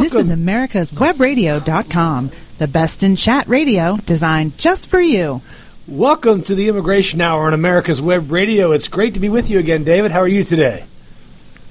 This 0.00 0.14
is 0.14 0.30
America's 0.30 0.90
Webradio.com, 0.90 2.30
the 2.58 2.66
best 2.66 3.02
in 3.02 3.16
chat 3.16 3.46
radio 3.48 3.96
designed 3.98 4.56
just 4.56 4.88
for 4.88 4.98
you. 5.00 5.42
Welcome 5.86 6.42
to 6.44 6.54
the 6.54 6.68
Immigration 6.68 7.20
Hour 7.20 7.46
on 7.46 7.52
America's 7.54 8.00
Web 8.00 8.32
Radio. 8.32 8.72
It's 8.72 8.88
great 8.88 9.14
to 9.14 9.20
be 9.20 9.28
with 9.28 9.50
you 9.50 9.58
again, 9.58 9.84
David. 9.84 10.10
How 10.10 10.20
are 10.20 10.28
you 10.28 10.42
today? 10.42 10.84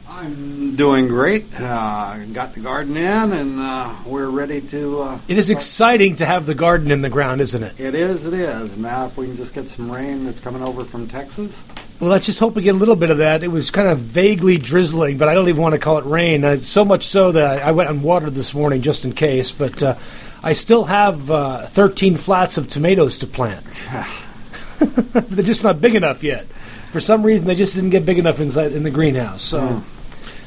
I'm 0.07 0.75
doing 0.75 1.07
great. 1.07 1.47
Uh, 1.59 2.23
got 2.33 2.53
the 2.53 2.59
garden 2.59 2.95
in, 2.97 3.31
and 3.33 3.59
uh, 3.59 3.95
we're 4.05 4.29
ready 4.29 4.61
to. 4.61 5.01
Uh, 5.01 5.19
It 5.27 5.37
is 5.37 5.49
exciting 5.49 6.17
to 6.17 6.25
have 6.25 6.45
the 6.45 6.55
garden 6.55 6.91
in 6.91 7.01
the 7.01 7.09
ground, 7.09 7.41
isn't 7.41 7.63
it? 7.63 7.79
it 7.79 7.95
is. 7.95 8.25
It 8.25 8.33
is. 8.33 8.77
Now, 8.77 9.07
if 9.07 9.17
we 9.17 9.25
can 9.25 9.37
just 9.37 9.53
get 9.53 9.67
some 9.69 9.91
rain 9.91 10.25
that's 10.25 10.39
coming 10.39 10.61
over 10.61 10.83
from 10.85 11.07
Texas. 11.07 11.63
Well, 11.99 12.09
let's 12.11 12.25
just 12.27 12.39
hope 12.39 12.55
we 12.55 12.61
get 12.61 12.75
a 12.75 12.77
little 12.77 12.95
bit 12.95 13.11
of 13.11 13.17
that. 13.17 13.43
It 13.43 13.49
was 13.49 13.71
kind 13.71 13.89
of 13.89 13.99
vaguely 13.99 14.57
drizzling, 14.57 15.17
but 15.17 15.27
I 15.27 15.33
don't 15.33 15.49
even 15.49 15.61
want 15.61 15.73
to 15.73 15.79
call 15.79 15.97
it 15.97 16.05
rain. 16.05 16.45
Uh, 16.45 16.55
so 16.55 16.85
much 16.85 17.07
so 17.07 17.33
that 17.33 17.61
I 17.61 17.71
went 17.71 17.89
and 17.89 18.01
watered 18.01 18.35
this 18.35 18.53
morning 18.53 18.81
just 18.81 19.03
in 19.03 19.11
case. 19.11 19.51
But 19.51 19.83
uh, 19.83 19.95
I 20.41 20.53
still 20.53 20.85
have 20.85 21.29
uh, 21.29 21.65
13 21.67 22.15
flats 22.15 22.57
of 22.57 22.69
tomatoes 22.69 23.17
to 23.19 23.27
plant. 23.27 23.65
They're 24.79 25.43
just 25.43 25.65
not 25.65 25.81
big 25.81 25.93
enough 25.93 26.23
yet. 26.23 26.47
For 26.91 27.01
some 27.01 27.21
reason, 27.21 27.47
they 27.47 27.55
just 27.55 27.75
didn't 27.75 27.89
get 27.89 28.05
big 28.05 28.17
enough 28.17 28.39
inside 28.39 28.71
in 28.71 28.83
the 28.83 28.89
greenhouse. 28.89 29.41
So 29.41 29.83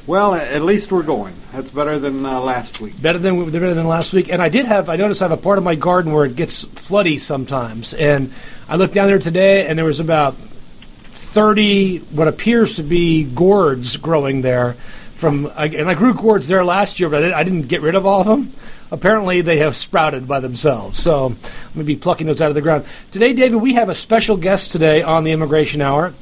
Well, 0.06 0.34
at 0.34 0.62
least 0.62 0.90
we're 0.90 1.02
going. 1.02 1.34
That's 1.52 1.70
better 1.70 1.98
than 1.98 2.24
uh, 2.24 2.40
last 2.40 2.80
week. 2.80 3.00
better 3.02 3.18
than 3.18 3.50
better 3.50 3.74
than 3.74 3.86
last 3.86 4.14
week. 4.14 4.30
And 4.30 4.40
I 4.40 4.48
did 4.48 4.64
have 4.64 4.88
I 4.88 4.96
noticed 4.96 5.20
I 5.20 5.26
have 5.26 5.32
a 5.32 5.42
part 5.42 5.58
of 5.58 5.64
my 5.64 5.74
garden 5.74 6.12
where 6.14 6.24
it 6.24 6.34
gets 6.34 6.64
floody 6.64 7.20
sometimes. 7.20 7.92
And 7.92 8.32
I 8.70 8.76
looked 8.76 8.94
down 8.94 9.08
there 9.08 9.18
today, 9.18 9.66
and 9.66 9.78
there 9.78 9.84
was 9.84 10.00
about 10.00 10.34
thirty 11.32 11.98
what 11.98 12.28
appears 12.28 12.76
to 12.76 12.82
be 12.82 13.24
gourds 13.24 13.96
growing 13.96 14.42
there. 14.42 14.76
From 15.14 15.46
and 15.56 15.88
I 15.88 15.94
grew 15.94 16.14
gourds 16.14 16.48
there 16.48 16.64
last 16.64 16.98
year, 16.98 17.08
but 17.08 17.32
I 17.32 17.44
didn't, 17.44 17.68
get 17.68 17.80
rid 17.80 17.94
of 17.94 18.04
all 18.04 18.20
of 18.20 18.26
them. 18.26 18.50
Apparently, 18.90 19.40
they 19.40 19.58
have 19.58 19.76
sprouted 19.76 20.26
by 20.26 20.40
themselves. 20.40 20.98
So 20.98 21.26
I'm 21.26 21.34
going 21.34 21.78
to 21.78 21.84
be 21.84 21.96
plucking 21.96 22.26
those 22.26 22.40
out 22.40 22.48
of 22.48 22.56
the 22.56 22.60
ground 22.60 22.84
today, 23.12 23.32
David. 23.32 23.56
We 23.56 23.74
have 23.74 23.88
a 23.88 23.94
special 23.94 24.36
guest 24.36 24.72
today 24.72 25.02
on 25.02 25.22
the 25.22 25.30
Immigration 25.30 25.80
Hour, 25.80 26.12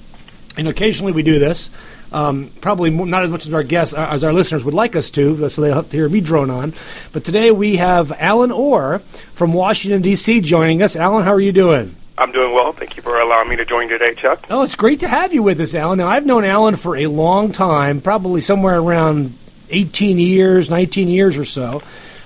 and 0.59 0.69
occasionally 0.69 1.12
we 1.12 1.23
do 1.23 1.39
this. 1.39 1.71
Um, 2.12 2.51
probably 2.61 2.91
not 2.91 3.23
as 3.25 3.31
much 3.31 3.47
as 3.47 3.55
our 3.55 3.62
guests, 3.62 3.95
uh, 3.95 4.06
as 4.11 4.23
our 4.23 4.33
listeners 4.33 4.65
would 4.65 4.75
like 4.75 4.97
us 4.97 5.11
to, 5.11 5.49
so 5.49 5.62
they'll 5.62 5.75
have 5.75 5.89
to 5.91 5.97
hear 5.97 6.09
me 6.09 6.21
drone 6.21 6.51
on. 6.51 6.75
But 7.12 7.25
today 7.25 7.51
we 7.53 7.77
have 7.77 8.12
Alan 8.12 8.51
Orr 8.51 9.01
from 9.33 9.53
Washington 9.53 10.03
D.C. 10.03 10.41
joining 10.41 10.83
us. 10.83 10.95
Alan, 10.95 11.25
how 11.25 11.33
are 11.33 11.41
you 11.41 11.53
doing? 11.53 11.97
I'm 12.21 12.33
doing 12.33 12.53
well. 12.53 12.75
Thank 12.75 12.99
you 12.99 13.03
for 13.03 13.19
allowing 13.19 13.49
me 13.49 13.57
to 13.57 13.65
join 13.65 13.89
today, 13.89 14.15
Chuck. 14.15 14.45
Oh, 14.51 14.63
it's 14.63 14.75
great 14.75 15.01
to 15.01 15.09
have 15.09 15.33
you 15.33 15.43
with 15.43 15.59
us, 15.59 15.75
Alan. 15.75 15.97
Now, 15.97 16.09
I've 16.09 16.27
known 16.27 16.45
Alan 16.45 16.77
for 16.77 16.95
a 16.95 17.07
long 17.07 17.51
time, 17.51 18.03
probably 18.03 18.43
somewhere 18.43 18.79
around 18.79 19.39
18 19.71 20.19
years, 20.19 20.69
19 20.69 21.09
years 21.09 21.39
or 21.39 21.47
so. 21.47 21.83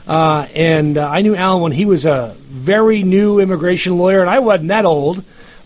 Uh, 0.09 0.49
and 0.53 0.99
uh, 0.99 1.09
I 1.09 1.23
knew 1.23 1.37
Alan 1.37 1.63
when 1.63 1.71
he 1.71 1.85
was 1.85 2.07
a 2.07 2.35
very 2.41 3.05
new 3.05 3.39
immigration 3.39 3.97
lawyer, 3.97 4.21
and 4.21 4.29
I 4.29 4.41
wasn't 4.41 4.71
that 4.71 4.85
old. 4.85 5.19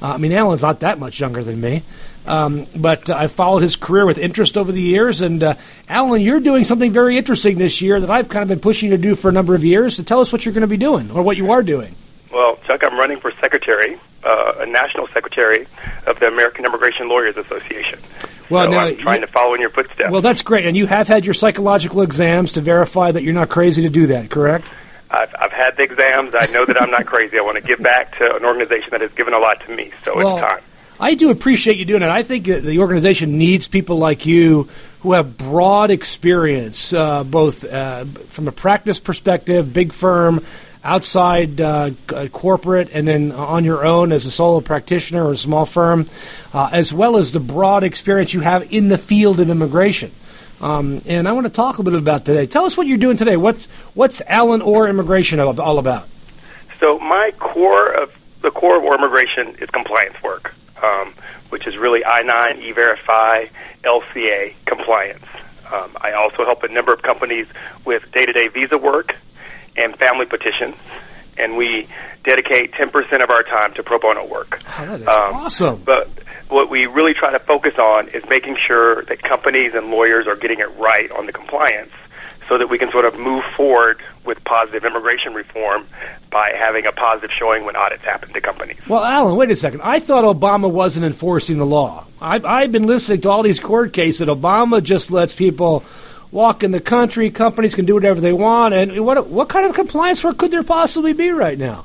Uh, 0.02 0.12
I 0.12 0.16
mean, 0.18 0.32
Alan's 0.32 0.60
not 0.60 0.80
that 0.80 0.98
much 0.98 1.18
younger 1.18 1.42
than 1.42 1.58
me. 1.58 1.82
Um, 2.26 2.66
but 2.76 3.08
I 3.08 3.28
followed 3.28 3.62
his 3.62 3.76
career 3.76 4.04
with 4.04 4.18
interest 4.18 4.58
over 4.58 4.70
the 4.70 4.82
years. 4.82 5.22
And 5.22 5.42
uh, 5.42 5.54
Alan, 5.88 6.20
you're 6.20 6.40
doing 6.40 6.64
something 6.64 6.92
very 6.92 7.16
interesting 7.16 7.56
this 7.56 7.80
year 7.80 7.98
that 7.98 8.10
I've 8.10 8.28
kind 8.28 8.42
of 8.42 8.50
been 8.50 8.60
pushing 8.60 8.90
you 8.90 8.96
to 8.98 9.02
do 9.02 9.14
for 9.14 9.30
a 9.30 9.32
number 9.32 9.54
of 9.54 9.64
years. 9.64 9.96
So 9.96 10.02
tell 10.02 10.20
us 10.20 10.30
what 10.30 10.44
you're 10.44 10.52
going 10.52 10.60
to 10.60 10.66
be 10.66 10.76
doing 10.76 11.10
or 11.10 11.22
what 11.22 11.38
you 11.38 11.52
are 11.52 11.62
doing. 11.62 11.96
Well, 12.32 12.58
Chuck, 12.66 12.82
I'm 12.84 12.98
running 12.98 13.20
for 13.20 13.32
secretary, 13.40 13.98
uh, 14.24 14.52
a 14.58 14.66
national 14.66 15.08
secretary 15.08 15.66
of 16.06 16.18
the 16.20 16.26
American 16.28 16.64
Immigration 16.64 17.08
Lawyers 17.08 17.36
Association. 17.36 17.98
Well, 18.50 18.66
so 18.66 18.70
now, 18.70 18.78
I'm 18.86 18.96
trying 18.96 19.20
you- 19.20 19.26
to 19.26 19.32
follow 19.32 19.54
in 19.54 19.60
your 19.60 19.70
footsteps. 19.70 20.10
Well, 20.10 20.20
that's 20.20 20.42
great. 20.42 20.66
And 20.66 20.76
you 20.76 20.86
have 20.86 21.08
had 21.08 21.24
your 21.24 21.34
psychological 21.34 22.02
exams 22.02 22.54
to 22.54 22.60
verify 22.60 23.12
that 23.12 23.22
you're 23.22 23.34
not 23.34 23.48
crazy 23.48 23.82
to 23.82 23.88
do 23.90 24.06
that, 24.08 24.30
correct? 24.30 24.66
I've, 25.10 25.34
I've 25.38 25.52
had 25.52 25.76
the 25.76 25.84
exams. 25.84 26.34
I 26.38 26.46
know 26.52 26.66
that 26.66 26.80
I'm 26.80 26.90
not 26.90 27.06
crazy. 27.06 27.38
I 27.38 27.42
want 27.42 27.56
to 27.56 27.62
give 27.62 27.82
back 27.82 28.18
to 28.18 28.36
an 28.36 28.44
organization 28.44 28.90
that 28.90 29.00
has 29.00 29.10
given 29.12 29.32
a 29.32 29.38
lot 29.38 29.64
to 29.66 29.74
me. 29.74 29.90
So 30.04 30.14
Well, 30.16 30.38
it's 30.38 30.46
time. 30.46 30.62
I 31.00 31.14
do 31.14 31.30
appreciate 31.30 31.76
you 31.76 31.84
doing 31.84 32.02
it. 32.02 32.08
I 32.08 32.22
think 32.24 32.46
the 32.46 32.80
organization 32.80 33.38
needs 33.38 33.68
people 33.68 33.98
like 33.98 34.26
you 34.26 34.68
who 35.00 35.12
have 35.12 35.36
broad 35.36 35.90
experience, 35.92 36.92
uh, 36.92 37.22
both 37.22 37.64
uh, 37.64 38.04
from 38.28 38.48
a 38.48 38.52
practice 38.52 38.98
perspective, 38.98 39.72
big 39.72 39.92
firm, 39.92 40.44
outside 40.84 41.60
uh, 41.60 41.90
uh, 42.14 42.28
corporate, 42.28 42.90
and 42.92 43.06
then 43.06 43.32
on 43.32 43.64
your 43.64 43.84
own 43.84 44.12
as 44.12 44.26
a 44.26 44.30
solo 44.30 44.60
practitioner 44.60 45.24
or 45.26 45.32
a 45.32 45.36
small 45.36 45.66
firm, 45.66 46.06
uh, 46.52 46.70
as 46.72 46.92
well 46.92 47.16
as 47.16 47.32
the 47.32 47.40
broad 47.40 47.84
experience 47.84 48.32
you 48.32 48.40
have 48.40 48.72
in 48.72 48.88
the 48.88 48.98
field 48.98 49.40
of 49.40 49.50
immigration. 49.50 50.12
Um, 50.60 51.02
and 51.06 51.28
I 51.28 51.32
want 51.32 51.46
to 51.46 51.52
talk 51.52 51.78
a 51.78 51.82
little 51.82 52.00
bit 52.00 52.04
about 52.04 52.24
today. 52.24 52.46
Tell 52.46 52.64
us 52.64 52.76
what 52.76 52.86
you're 52.86 52.98
doing 52.98 53.16
today. 53.16 53.36
What's 53.36 53.66
what's 53.94 54.22
Allen 54.26 54.60
Orr 54.60 54.88
Immigration 54.88 55.38
all 55.40 55.78
about? 55.78 56.08
So 56.80 56.98
my 56.98 57.32
core 57.38 57.92
of 57.92 58.12
the 58.42 58.50
core 58.50 58.76
of 58.76 58.84
our 58.84 58.94
immigration 58.94 59.56
is 59.60 59.68
compliance 59.70 60.20
work, 60.22 60.54
um, 60.82 61.12
which 61.50 61.66
is 61.66 61.76
really 61.76 62.04
I-9, 62.04 62.60
E-Verify, 62.62 63.46
LCA 63.82 64.54
compliance. 64.66 65.24
Um, 65.72 65.96
I 66.00 66.12
also 66.12 66.44
help 66.44 66.62
a 66.62 66.68
number 66.68 66.92
of 66.92 67.02
companies 67.02 67.46
with 67.84 68.10
day-to-day 68.12 68.48
visa 68.48 68.78
work 68.78 69.14
and 69.78 69.96
family 69.96 70.26
petitions, 70.26 70.74
and 71.36 71.56
we 71.56 71.86
dedicate 72.24 72.72
10% 72.72 73.22
of 73.22 73.30
our 73.30 73.42
time 73.44 73.72
to 73.74 73.82
pro 73.82 73.98
bono 73.98 74.24
work. 74.26 74.60
Oh, 74.78 74.86
that 74.86 75.00
is 75.00 75.06
Um, 75.08 75.34
awesome. 75.34 75.82
But 75.84 76.10
what 76.48 76.68
we 76.68 76.86
really 76.86 77.14
try 77.14 77.30
to 77.30 77.38
focus 77.38 77.74
on 77.78 78.08
is 78.08 78.22
making 78.28 78.56
sure 78.56 79.04
that 79.04 79.22
companies 79.22 79.72
and 79.74 79.90
lawyers 79.90 80.26
are 80.26 80.36
getting 80.36 80.58
it 80.58 80.68
right 80.78 81.10
on 81.12 81.26
the 81.26 81.32
compliance 81.32 81.92
so 82.48 82.56
that 82.58 82.68
we 82.68 82.78
can 82.78 82.90
sort 82.90 83.04
of 83.04 83.18
move 83.18 83.44
forward 83.56 84.00
with 84.24 84.42
positive 84.44 84.84
immigration 84.84 85.34
reform 85.34 85.86
by 86.30 86.50
having 86.58 86.86
a 86.86 86.92
positive 86.92 87.30
showing 87.30 87.64
when 87.66 87.76
audits 87.76 88.02
happen 88.04 88.32
to 88.32 88.40
companies. 88.40 88.78
Well, 88.88 89.04
Alan, 89.04 89.36
wait 89.36 89.50
a 89.50 89.56
second. 89.56 89.82
I 89.82 90.00
thought 90.00 90.24
Obama 90.24 90.70
wasn't 90.70 91.04
enforcing 91.04 91.58
the 91.58 91.66
law. 91.66 92.06
I've, 92.20 92.44
I've 92.46 92.72
been 92.72 92.86
listening 92.86 93.20
to 93.22 93.30
all 93.30 93.42
these 93.42 93.60
court 93.60 93.92
cases 93.92 94.20
that 94.20 94.28
Obama 94.28 94.82
just 94.82 95.10
lets 95.10 95.34
people 95.34 95.84
walk 96.30 96.62
in 96.62 96.70
the 96.70 96.80
country. 96.80 97.30
Companies 97.30 97.74
can 97.74 97.84
do 97.84 97.94
whatever 97.94 98.20
they 98.20 98.32
want. 98.32 98.74
And 98.74 99.04
what 99.04 99.28
what 99.28 99.48
kind 99.48 99.66
of 99.66 99.74
compliance 99.74 100.22
work 100.22 100.38
could 100.38 100.50
there 100.50 100.62
possibly 100.62 101.12
be 101.12 101.30
right 101.30 101.58
now? 101.58 101.84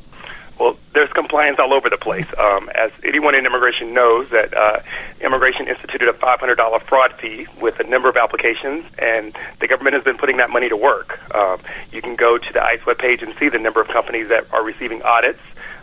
Well, 0.59 0.77
there's 0.93 1.11
compliance 1.11 1.57
all 1.59 1.73
over 1.73 1.89
the 1.89 1.97
place. 1.97 2.27
Um, 2.37 2.69
as 2.75 2.91
anyone 3.03 3.33
in 3.33 3.45
immigration 3.45 3.93
knows, 3.93 4.29
that 4.29 4.55
uh, 4.55 4.81
immigration 5.19 5.67
instituted 5.67 6.07
a 6.07 6.13
$500 6.13 6.83
fraud 6.83 7.13
fee 7.19 7.47
with 7.59 7.79
a 7.79 7.83
number 7.83 8.07
of 8.07 8.17
applications, 8.17 8.85
and 8.99 9.35
the 9.59 9.67
government 9.67 9.95
has 9.95 10.03
been 10.03 10.17
putting 10.17 10.37
that 10.37 10.51
money 10.51 10.69
to 10.69 10.77
work. 10.77 11.19
Um, 11.33 11.59
you 11.91 12.01
can 12.01 12.15
go 12.15 12.37
to 12.37 12.53
the 12.53 12.63
ICE 12.63 12.79
webpage 12.81 13.23
and 13.23 13.33
see 13.39 13.49
the 13.49 13.57
number 13.57 13.81
of 13.81 13.87
companies 13.87 14.29
that 14.29 14.45
are 14.53 14.63
receiving 14.63 15.01
audits 15.01 15.39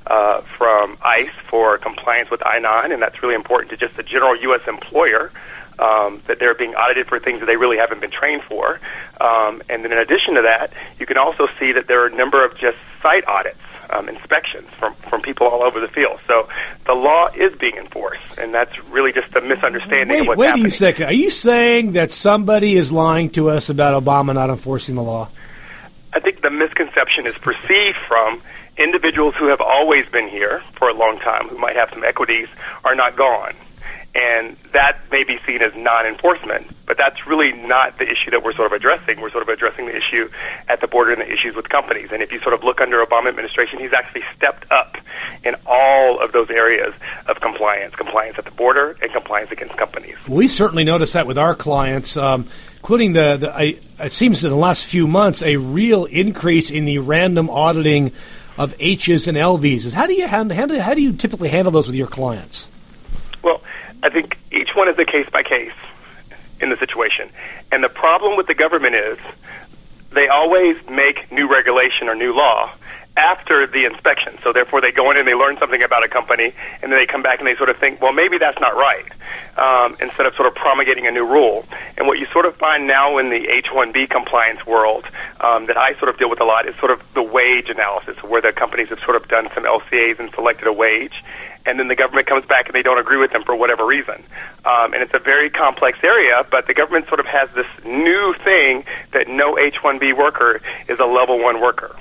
uh, 0.06 0.42
from 0.56 0.96
ICE 1.02 1.30
for 1.48 1.76
compliance 1.76 2.30
with 2.30 2.44
I-9, 2.46 2.92
and 2.92 3.02
that's 3.02 3.22
really 3.22 3.34
important 3.34 3.70
to 3.72 3.76
just 3.76 3.96
the 3.96 4.02
general 4.02 4.36
U.S. 4.36 4.62
employer. 4.68 5.32
Um, 5.80 6.20
that 6.26 6.38
they're 6.38 6.54
being 6.54 6.74
audited 6.74 7.06
for 7.06 7.18
things 7.18 7.40
that 7.40 7.46
they 7.46 7.56
really 7.56 7.78
haven't 7.78 8.02
been 8.02 8.10
trained 8.10 8.42
for. 8.42 8.78
Um, 9.18 9.62
and 9.70 9.82
then 9.82 9.92
in 9.92 9.98
addition 9.98 10.34
to 10.34 10.42
that, 10.42 10.74
you 10.98 11.06
can 11.06 11.16
also 11.16 11.48
see 11.58 11.72
that 11.72 11.86
there 11.88 12.02
are 12.02 12.08
a 12.08 12.14
number 12.14 12.44
of 12.44 12.54
just 12.58 12.76
site 13.02 13.26
audits 13.26 13.56
um, 13.92 14.08
inspections 14.08 14.68
from, 14.78 14.94
from 15.08 15.22
people 15.22 15.46
all 15.46 15.62
over 15.62 15.80
the 15.80 15.88
field. 15.88 16.20
So 16.26 16.48
the 16.86 16.94
law 16.94 17.28
is 17.34 17.56
being 17.58 17.76
enforced, 17.76 18.38
and 18.38 18.54
that's 18.54 18.78
really 18.88 19.12
just 19.12 19.34
a 19.34 19.40
misunderstanding 19.40 20.20
of 20.20 20.20
Wait, 20.20 20.28
what's 20.28 20.38
wait 20.38 20.46
happening. 20.48 20.66
a 20.66 20.70
second. 20.70 21.06
Are 21.06 21.12
you 21.12 21.30
saying 21.30 21.92
that 21.92 22.10
somebody 22.10 22.74
is 22.74 22.92
lying 22.92 23.30
to 23.30 23.50
us 23.50 23.70
about 23.70 24.02
Obama 24.02 24.34
not 24.34 24.50
enforcing 24.50 24.94
the 24.94 25.02
law? 25.02 25.28
I 26.12 26.20
think 26.20 26.42
the 26.42 26.50
misconception 26.50 27.26
is 27.26 27.34
perceived 27.38 27.96
from 28.08 28.42
individuals 28.76 29.34
who 29.38 29.46
have 29.46 29.60
always 29.60 30.06
been 30.08 30.28
here 30.28 30.62
for 30.76 30.88
a 30.88 30.94
long 30.94 31.18
time, 31.20 31.48
who 31.48 31.58
might 31.58 31.76
have 31.76 31.90
some 31.90 32.04
equities, 32.04 32.48
are 32.84 32.94
not 32.94 33.16
gone. 33.16 33.54
And 34.12 34.56
that 34.72 34.98
may 35.12 35.22
be 35.22 35.38
seen 35.46 35.62
as 35.62 35.72
non-enforcement, 35.76 36.66
but 36.84 36.98
that's 36.98 37.28
really 37.28 37.52
not 37.52 37.96
the 37.98 38.10
issue 38.10 38.32
that 38.32 38.42
we're 38.42 38.54
sort 38.54 38.66
of 38.66 38.72
addressing. 38.72 39.20
We're 39.20 39.30
sort 39.30 39.44
of 39.44 39.48
addressing 39.48 39.86
the 39.86 39.94
issue 39.94 40.28
at 40.66 40.80
the 40.80 40.88
border 40.88 41.12
and 41.12 41.20
the 41.20 41.32
issues 41.32 41.54
with 41.54 41.68
companies. 41.68 42.08
And 42.12 42.20
if 42.20 42.32
you 42.32 42.40
sort 42.40 42.54
of 42.54 42.64
look 42.64 42.80
under 42.80 43.04
Obama 43.04 43.28
administration, 43.28 43.78
he's 43.78 43.92
actually 43.92 44.22
stepped 44.36 44.70
up 44.72 44.96
in 45.44 45.54
all 45.64 46.20
of 46.20 46.32
those 46.32 46.50
areas 46.50 46.92
of 47.26 47.40
compliance, 47.40 47.94
compliance 47.94 48.36
at 48.36 48.46
the 48.46 48.50
border 48.50 48.96
and 49.00 49.12
compliance 49.12 49.52
against 49.52 49.76
companies. 49.76 50.16
We 50.26 50.48
certainly 50.48 50.82
noticed 50.82 51.12
that 51.12 51.28
with 51.28 51.38
our 51.38 51.54
clients, 51.54 52.16
um, 52.16 52.48
including 52.78 53.12
the, 53.12 53.36
the 53.36 53.54
I, 53.54 53.78
it 54.00 54.12
seems 54.12 54.44
in 54.44 54.50
the 54.50 54.56
last 54.56 54.86
few 54.86 55.06
months 55.06 55.44
a 55.44 55.56
real 55.56 56.06
increase 56.06 56.70
in 56.70 56.84
the 56.84 56.98
random 56.98 57.48
auditing 57.48 58.10
of 58.58 58.74
H's 58.80 59.28
and 59.28 59.36
LVs. 59.36 59.92
How 59.92 60.08
do 60.08 60.14
you 60.14 60.26
handle, 60.26 60.80
how 60.80 60.94
do 60.94 61.00
you 61.00 61.12
typically 61.12 61.48
handle 61.48 61.70
those 61.70 61.86
with 61.86 61.96
your 61.96 62.08
clients? 62.08 62.68
I 64.02 64.10
think 64.10 64.38
each 64.50 64.74
one 64.74 64.88
is 64.88 64.98
a 64.98 65.04
case 65.04 65.28
by 65.30 65.42
case 65.42 65.72
in 66.60 66.70
the 66.70 66.76
situation. 66.76 67.30
And 67.72 67.82
the 67.82 67.88
problem 67.88 68.36
with 68.36 68.46
the 68.46 68.54
government 68.54 68.94
is 68.94 69.18
they 70.12 70.28
always 70.28 70.76
make 70.88 71.30
new 71.30 71.50
regulation 71.50 72.08
or 72.08 72.14
new 72.14 72.34
law 72.34 72.72
after 73.16 73.66
the 73.66 73.84
inspection. 73.84 74.38
So 74.42 74.52
therefore, 74.52 74.80
they 74.80 74.92
go 74.92 75.10
in 75.10 75.16
and 75.16 75.26
they 75.26 75.34
learn 75.34 75.58
something 75.58 75.82
about 75.82 76.04
a 76.04 76.08
company, 76.08 76.54
and 76.82 76.90
then 76.90 76.98
they 76.98 77.06
come 77.06 77.22
back 77.22 77.38
and 77.38 77.46
they 77.46 77.56
sort 77.56 77.68
of 77.68 77.76
think, 77.76 78.00
well, 78.00 78.12
maybe 78.12 78.38
that's 78.38 78.58
not 78.60 78.74
right, 78.76 79.04
um, 79.58 79.96
instead 80.00 80.26
of 80.26 80.34
sort 80.36 80.46
of 80.48 80.54
promulgating 80.54 81.06
a 81.06 81.10
new 81.10 81.26
rule. 81.26 81.66
And 81.98 82.06
what 82.06 82.18
you 82.18 82.26
sort 82.32 82.46
of 82.46 82.56
find 82.56 82.86
now 82.86 83.18
in 83.18 83.30
the 83.30 83.48
H-1B 83.48 84.08
compliance 84.10 84.64
world 84.64 85.04
um, 85.40 85.66
that 85.66 85.76
I 85.76 85.94
sort 85.96 86.08
of 86.08 86.18
deal 86.18 86.30
with 86.30 86.40
a 86.40 86.44
lot 86.44 86.68
is 86.68 86.74
sort 86.76 86.92
of 86.92 87.02
the 87.14 87.22
wage 87.22 87.68
analysis, 87.68 88.16
where 88.22 88.40
the 88.40 88.52
companies 88.52 88.88
have 88.88 89.00
sort 89.00 89.16
of 89.16 89.28
done 89.28 89.48
some 89.54 89.64
LCAs 89.64 90.18
and 90.18 90.30
selected 90.32 90.66
a 90.66 90.72
wage, 90.72 91.22
and 91.66 91.78
then 91.78 91.88
the 91.88 91.96
government 91.96 92.26
comes 92.26 92.44
back 92.46 92.66
and 92.66 92.74
they 92.74 92.82
don't 92.82 92.98
agree 92.98 93.16
with 93.16 93.32
them 93.32 93.44
for 93.44 93.54
whatever 93.54 93.86
reason. 93.86 94.22
Um, 94.64 94.92
and 94.92 95.02
it's 95.02 95.14
a 95.14 95.18
very 95.18 95.50
complex 95.50 95.98
area, 96.02 96.44
but 96.50 96.66
the 96.66 96.74
government 96.74 97.08
sort 97.08 97.20
of 97.20 97.26
has 97.26 97.48
this 97.54 97.66
new 97.84 98.34
thing 98.44 98.84
that 99.12 99.28
no 99.28 99.58
H-1B 99.58 100.16
worker 100.16 100.60
is 100.88 100.98
a 100.98 101.04
level 101.04 101.38
one 101.38 101.60
worker. 101.60 101.94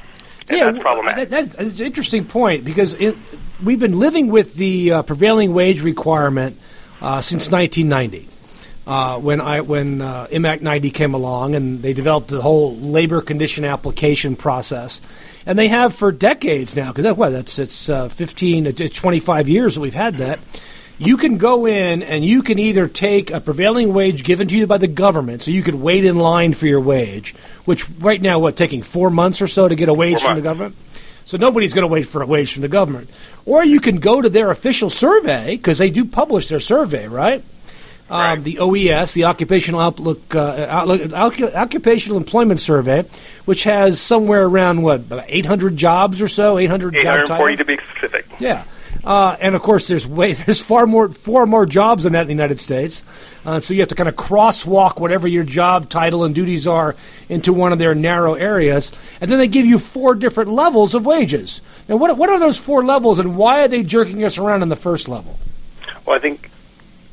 And 0.47 0.57
yeah, 0.57 0.65
that's 0.65 0.79
problematic. 0.79 1.29
That, 1.29 1.51
that's 1.51 1.79
an 1.79 1.85
interesting 1.85 2.25
point 2.25 2.63
because 2.63 2.93
it, 2.95 3.15
we've 3.63 3.79
been 3.79 3.99
living 3.99 4.29
with 4.29 4.55
the 4.55 4.93
uh, 4.93 5.03
prevailing 5.03 5.53
wage 5.53 5.81
requirement 5.81 6.57
uh, 7.01 7.21
since 7.21 7.51
1990. 7.51 8.27
Uh, 8.89 9.19
when 9.19 9.39
I 9.39 9.61
when 9.61 10.01
uh, 10.01 10.25
IMMACT 10.31 10.63
90 10.63 10.89
came 10.89 11.13
along 11.13 11.53
and 11.53 11.83
they 11.83 11.93
developed 11.93 12.29
the 12.29 12.41
whole 12.41 12.75
labor 12.75 13.21
condition 13.21 13.63
application 13.63 14.35
process, 14.35 14.99
and 15.45 15.59
they 15.59 15.67
have 15.67 15.93
for 15.93 16.11
decades 16.11 16.75
now 16.75 16.87
because 16.87 17.03
that, 17.03 17.15
what 17.15 17.29
that's 17.29 17.59
it's 17.59 17.87
uh, 17.87 18.09
15 18.09 18.65
it's 18.65 18.95
25 18.95 19.47
years 19.47 19.75
that 19.75 19.81
we've 19.81 19.93
had 19.93 20.17
that. 20.17 20.39
You 20.97 21.17
can 21.17 21.37
go 21.37 21.67
in 21.67 22.01
and 22.01 22.25
you 22.25 22.41
can 22.41 22.57
either 22.57 22.87
take 22.87 23.29
a 23.29 23.39
prevailing 23.39 23.93
wage 23.93 24.23
given 24.23 24.47
to 24.47 24.57
you 24.57 24.65
by 24.65 24.79
the 24.79 24.87
government, 24.87 25.43
so 25.43 25.51
you 25.51 25.61
could 25.61 25.75
wait 25.75 26.03
in 26.03 26.15
line 26.15 26.53
for 26.53 26.65
your 26.65 26.81
wage, 26.81 27.35
which 27.65 27.87
right 27.99 28.19
now 28.19 28.39
what 28.39 28.57
taking 28.57 28.81
four 28.81 29.11
months 29.11 29.39
or 29.39 29.47
so 29.47 29.67
to 29.67 29.75
get 29.75 29.89
a 29.89 29.93
wage 29.93 30.17
Four 30.17 30.29
from 30.29 30.37
the 30.37 30.41
government. 30.41 30.75
So 31.25 31.37
nobody's 31.37 31.73
going 31.73 31.83
to 31.83 31.93
wait 31.93 32.07
for 32.07 32.23
a 32.23 32.25
wage 32.25 32.53
from 32.53 32.63
the 32.63 32.67
government. 32.67 33.11
Or 33.45 33.63
you 33.63 33.81
can 33.81 33.97
go 33.99 34.19
to 34.19 34.29
their 34.29 34.49
official 34.49 34.89
survey 34.89 35.57
because 35.57 35.77
they 35.77 35.91
do 35.91 36.05
publish 36.05 36.47
their 36.47 36.59
survey, 36.59 37.07
right? 37.07 37.45
Um, 38.11 38.19
Right. 38.19 38.43
the 38.43 38.57
OES, 38.59 39.13
the 39.13 39.25
Occupational 39.25 39.79
Outlook, 39.79 40.33
uh, 40.33 40.65
Outlook 40.69 41.01
Occu- 41.01 41.53
Occupational 41.53 42.17
Employment 42.17 42.59
Survey, 42.59 43.05
which 43.45 43.63
has 43.65 44.01
somewhere 44.01 44.45
around 44.45 44.81
what 44.81 45.01
about 45.01 45.25
800 45.27 45.77
jobs 45.77 46.19
or 46.21 46.27
so, 46.27 46.57
800 46.57 46.95
job 46.95 47.01
840 47.29 47.55
titles. 47.55 47.57
to 47.59 47.65
be 47.65 47.77
specific. 47.95 48.25
Yeah, 48.39 48.63
uh, 49.03 49.35
and 49.39 49.53
of 49.53 49.61
course, 49.61 49.87
there's 49.87 50.07
way 50.07 50.33
there's 50.45 50.59
far 50.61 50.87
more 50.87 51.09
far 51.09 51.45
more 51.45 51.67
jobs 51.67 52.03
than 52.03 52.13
that 52.13 52.21
in 52.21 52.27
the 52.27 52.33
United 52.33 52.59
States. 52.59 53.03
Uh, 53.45 53.59
so 53.59 53.73
you 53.75 53.79
have 53.81 53.89
to 53.89 53.95
kind 53.95 54.09
of 54.09 54.15
crosswalk 54.15 54.99
whatever 54.99 55.27
your 55.27 55.43
job 55.43 55.87
title 55.87 56.23
and 56.23 56.33
duties 56.33 56.65
are 56.67 56.95
into 57.29 57.53
one 57.53 57.71
of 57.71 57.77
their 57.79 57.93
narrow 57.93 58.33
areas, 58.33 58.91
and 59.21 59.29
then 59.31 59.37
they 59.37 59.47
give 59.47 59.65
you 59.67 59.77
four 59.77 60.15
different 60.15 60.49
levels 60.51 60.95
of 60.95 61.05
wages. 61.05 61.61
Now, 61.87 61.97
what 61.97 62.17
what 62.17 62.29
are 62.31 62.39
those 62.39 62.57
four 62.57 62.83
levels, 62.83 63.19
and 63.19 63.37
why 63.37 63.61
are 63.61 63.67
they 63.67 63.83
jerking 63.83 64.23
us 64.23 64.39
around 64.39 64.63
in 64.63 64.69
the 64.69 64.75
first 64.75 65.07
level? 65.07 65.37
Well, 66.07 66.15
I 66.17 66.19
think 66.19 66.49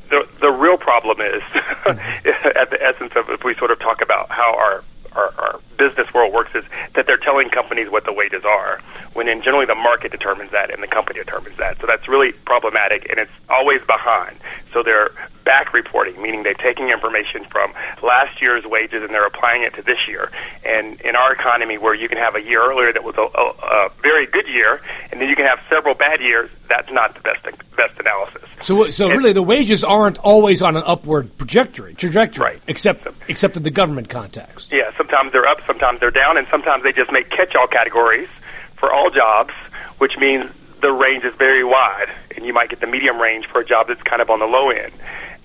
the 0.09 0.27
the 0.39 0.51
real 0.51 0.77
problem 0.77 1.21
is 1.21 1.41
mm-hmm. 1.41 2.47
at 2.57 2.69
the 2.69 2.81
essence 2.81 3.13
of 3.15 3.29
if 3.29 3.43
we 3.43 3.55
sort 3.55 3.71
of 3.71 3.79
talk 3.79 4.01
about 4.01 4.29
how 4.29 4.55
our 4.55 4.83
our, 5.13 5.33
our 5.37 5.59
business 5.77 6.13
world 6.13 6.33
works 6.33 6.51
is 6.53 6.63
that 6.95 7.07
they're 7.07 7.17
telling 7.17 7.49
companies 7.49 7.89
what 7.89 8.05
the 8.05 8.13
wages 8.13 8.43
are, 8.45 8.79
when 9.13 9.27
in 9.27 9.41
generally 9.41 9.65
the 9.65 9.75
market 9.75 10.11
determines 10.11 10.51
that 10.51 10.71
and 10.71 10.81
the 10.81 10.87
company 10.87 11.19
determines 11.19 11.57
that. 11.57 11.79
So 11.81 11.87
that's 11.87 12.07
really 12.07 12.31
problematic, 12.31 13.07
and 13.09 13.19
it's 13.19 13.31
always 13.49 13.81
behind. 13.87 14.37
So 14.73 14.83
they're 14.83 15.11
back 15.47 15.71
reporting, 15.71 16.21
meaning 16.21 16.43
they're 16.43 16.53
taking 16.53 16.89
information 16.89 17.45
from 17.49 17.71
last 18.03 18.41
year's 18.41 18.65
wages 18.65 19.01
and 19.01 19.13
they're 19.13 19.25
applying 19.25 19.63
it 19.63 19.73
to 19.75 19.81
this 19.81 20.05
year. 20.05 20.29
And 20.65 20.99
in 21.01 21.15
our 21.15 21.31
economy, 21.31 21.77
where 21.77 21.95
you 21.95 22.09
can 22.09 22.17
have 22.17 22.35
a 22.35 22.41
year 22.41 22.61
earlier 22.69 22.91
that 22.91 23.05
was 23.05 23.15
a, 23.15 23.21
a, 23.21 23.85
a 23.85 23.89
very 24.01 24.25
good 24.25 24.45
year, 24.49 24.81
and 25.09 25.21
then 25.21 25.29
you 25.29 25.37
can 25.37 25.45
have 25.45 25.59
several 25.69 25.95
bad 25.95 26.19
years, 26.19 26.49
that's 26.67 26.91
not 26.91 27.13
the 27.13 27.21
best 27.21 27.45
best 27.77 27.97
analysis. 27.97 28.41
So, 28.61 28.89
so 28.89 29.07
really, 29.07 29.31
the 29.31 29.41
wages 29.41 29.85
aren't 29.85 30.17
always 30.17 30.61
on 30.61 30.75
an 30.75 30.83
upward 30.85 31.37
trajectory. 31.37 31.93
Trajectory, 31.93 32.43
Right. 32.43 32.61
Except, 32.67 33.07
except 33.29 33.55
in 33.55 33.63
the 33.63 33.71
government 33.71 34.09
context. 34.09 34.73
Yeah, 34.73 34.91
sometimes 34.97 35.31
they're 35.31 35.47
up, 35.47 35.59
sometimes 35.65 36.01
they're 36.01 36.11
down, 36.11 36.35
and 36.37 36.45
sometimes 36.51 36.83
they 36.83 36.91
just 36.91 37.11
make 37.11 37.29
catch-all 37.29 37.67
categories 37.67 38.27
for 38.75 38.91
all 38.91 39.09
jobs, 39.11 39.53
which 39.99 40.17
means 40.17 40.51
the 40.81 40.91
range 40.91 41.23
is 41.23 41.33
very 41.35 41.63
wide, 41.63 42.09
and 42.35 42.45
you 42.45 42.53
might 42.53 42.69
get 42.69 42.81
the 42.81 42.87
medium 42.87 43.19
range 43.19 43.45
for 43.47 43.61
a 43.61 43.65
job 43.65 43.87
that's 43.87 44.01
kind 44.03 44.21
of 44.21 44.29
on 44.29 44.39
the 44.39 44.45
low 44.45 44.69
end. 44.69 44.91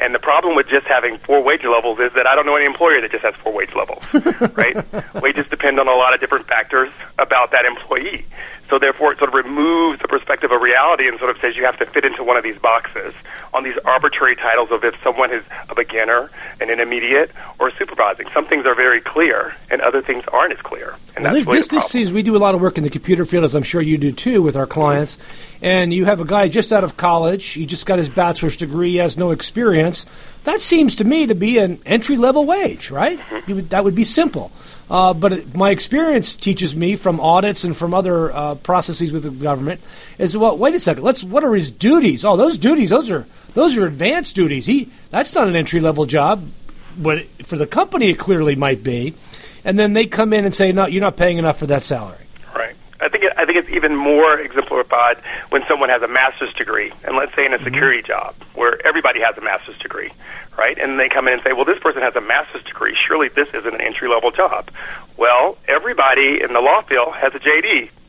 And 0.03 0.13
the 0.13 0.19
problem 0.19 0.57
with 0.57 0.67
just 0.67 0.85
having 0.89 1.19
four 1.19 1.41
wage 1.41 1.63
levels 1.63 2.01
is 2.01 2.11
that 2.17 2.27
I 2.27 2.35
don't 2.35 2.45
know 2.45 2.57
any 2.57 2.67
employer 2.67 3.01
that 3.01 3.13
just 3.13 3.23
has 3.23 3.37
four 3.37 3.53
wage 3.53 3.71
levels, 3.77 4.03
right? 4.57 4.75
Wages 5.23 5.47
depend 5.49 5.79
on 5.79 5.87
a 5.87 5.95
lot 5.95 6.13
of 6.13 6.19
different 6.19 6.49
factors 6.49 6.93
about 7.21 7.53
that 7.53 7.65
employee. 7.65 8.27
So 8.73 8.79
therefore, 8.79 9.13
it 9.13 9.19
sort 9.19 9.29
of 9.29 9.35
removes 9.35 10.01
the 10.01 10.09
perspective 10.09 10.51
of 10.51 10.63
reality 10.63 11.07
and 11.07 11.19
sort 11.19 11.29
of 11.29 11.37
says 11.43 11.59
you 11.59 11.65
have 11.67 11.79
to 11.79 11.85
fit 11.85 12.07
into 12.07 12.25
one 12.25 12.39
of 12.39 12.43
these 12.43 12.57
boxes 12.57 13.13
on 13.53 13.65
these 13.65 13.77
arbitrary 13.85 14.35
titles 14.35 14.71
of 14.71 14.83
if 14.83 14.95
someone 15.05 15.31
is 15.31 15.45
a 15.69 15.75
beginner, 15.75 16.31
an 16.59 16.71
intermediate, 16.71 17.31
or 17.59 17.71
supervising. 17.79 18.29
Some 18.33 18.47
things 18.47 18.65
are 18.65 18.75
very 18.75 19.03
clear, 19.03 19.55
and 19.69 19.83
other 19.83 20.01
things 20.01 20.25
aren't 20.33 20.55
as 20.55 20.61
clear. 20.61 20.97
And 21.15 21.25
Well, 21.25 21.35
that's 21.35 21.45
this, 21.45 21.47
really 21.47 21.59
this, 21.59 21.69
this 21.69 21.87
seems 21.89 22.13
we 22.13 22.23
do 22.23 22.35
a 22.35 22.39
lot 22.39 22.55
of 22.55 22.63
work 22.63 22.79
in 22.79 22.85
the 22.85 22.89
computer 22.89 23.27
field, 23.27 23.45
as 23.45 23.55
I'm 23.55 23.63
sure 23.63 23.83
you 23.83 23.99
do 23.99 24.11
too, 24.11 24.41
with 24.41 24.57
our 24.57 24.67
clients. 24.67 25.19
And 25.61 25.93
you 25.93 26.07
have 26.07 26.23
a 26.23 26.25
guy 26.25 26.49
just 26.49 26.73
out 26.73 26.83
of 26.83 26.97
college. 26.97 27.45
He 27.49 27.67
just 27.67 27.85
got 27.85 27.99
his 27.99 28.09
bachelor's 28.09 28.57
degree. 28.57 28.93
He 28.93 28.97
has 28.97 29.19
no 29.19 29.33
experience. 29.33 30.07
That 30.45 30.63
seems 30.63 30.97
to 30.97 31.05
me 31.05 31.27
to 31.27 31.35
be 31.35 31.59
an 31.59 31.81
entry 31.85 32.17
level 32.17 32.47
wage, 32.47 32.91
right? 32.91 33.19
Mm-hmm. 33.19 33.55
Would, 33.55 33.71
that 33.71 33.85
would 33.85 33.95
be 33.95 34.05
simple. 34.05 34.51
Uh, 34.93 35.15
but 35.15 35.55
my 35.55 35.71
experience 35.71 36.37
teaches 36.37 36.77
me 36.77 36.97
from 36.97 37.19
audits 37.19 37.65
and 37.65 37.75
from 37.75 37.95
other 37.95 38.31
uh, 38.31 38.55
processes 38.57 39.11
with 39.11 39.23
the 39.23 39.31
government 39.31 39.81
is 40.19 40.37
well. 40.37 40.55
Wait 40.59 40.75
a 40.75 40.79
second. 40.79 41.03
Let's. 41.03 41.25
What 41.25 41.45
are 41.45 41.55
his 41.55 41.71
duties? 41.71 42.27
Oh, 42.27 42.37
those 42.37 42.59
duties. 42.59 42.91
Those 42.91 43.11
are 43.11 43.27
those 43.55 43.75
are 43.79 43.87
advanced 43.87 44.37
duties. 44.37 44.67
He. 44.67 44.93
That's 45.09 45.35
not 45.35 45.49
an 45.49 45.57
entry 45.57 45.81
level 45.81 46.05
job. 46.05 46.47
But 46.95 47.25
for 47.43 47.57
the 47.57 47.67
company, 47.67 48.11
it 48.11 48.19
clearly 48.19 48.55
might 48.55 48.83
be. 48.83 49.15
And 49.65 49.79
then 49.79 49.95
they 49.95 50.05
come 50.05 50.35
in 50.35 50.45
and 50.45 50.55
say, 50.55 50.73
"No, 50.73 50.85
you're 50.85 51.01
not 51.01 51.17
paying 51.17 51.39
enough 51.39 51.59
for 51.59 51.67
that 51.69 51.85
salary." 51.85 52.27
Right. 52.55 52.77
I 53.01 53.09
think 53.09 53.25
it, 53.25 53.33
I 53.39 53.47
think 53.47 53.57
it's 53.57 53.71
even 53.71 53.97
more 53.97 54.39
exemplified 54.39 55.23
when 55.49 55.63
someone 55.69 55.89
has 55.89 56.03
a 56.03 56.09
master's 56.09 56.53
degree, 56.53 56.93
and 57.05 57.17
let's 57.17 57.35
say 57.35 57.47
in 57.47 57.55
a 57.55 57.65
security 57.65 58.03
job 58.03 58.35
where 58.55 58.79
everybody 58.87 59.23
has 59.23 59.39
a 59.39 59.41
master's 59.41 59.79
degree, 59.79 60.13
right? 60.57 60.79
And 60.79 60.99
they 60.99 61.09
come 61.09 61.27
in 61.29 61.35
and 61.35 61.43
say, 61.43 61.53
"Well, 61.53 61.65
this 61.65 61.79
person 61.79 62.03
has 62.03 62.15
a 62.17 62.21
master's 62.21 62.63
degree. 62.65 62.95
Surely 62.95 63.29
this 63.29 63.49
isn't 63.55 63.75
an 63.75 63.81
entry 63.81 64.09
level 64.09 64.31
job." 64.31 64.71
Well, 65.17 65.57
everybody 65.69 66.41
in 66.43 66.53
the 66.53 66.61
law 66.61 66.83
field 66.83 67.15
has 67.15 67.35
a 67.35 67.39
JD. 67.39 67.91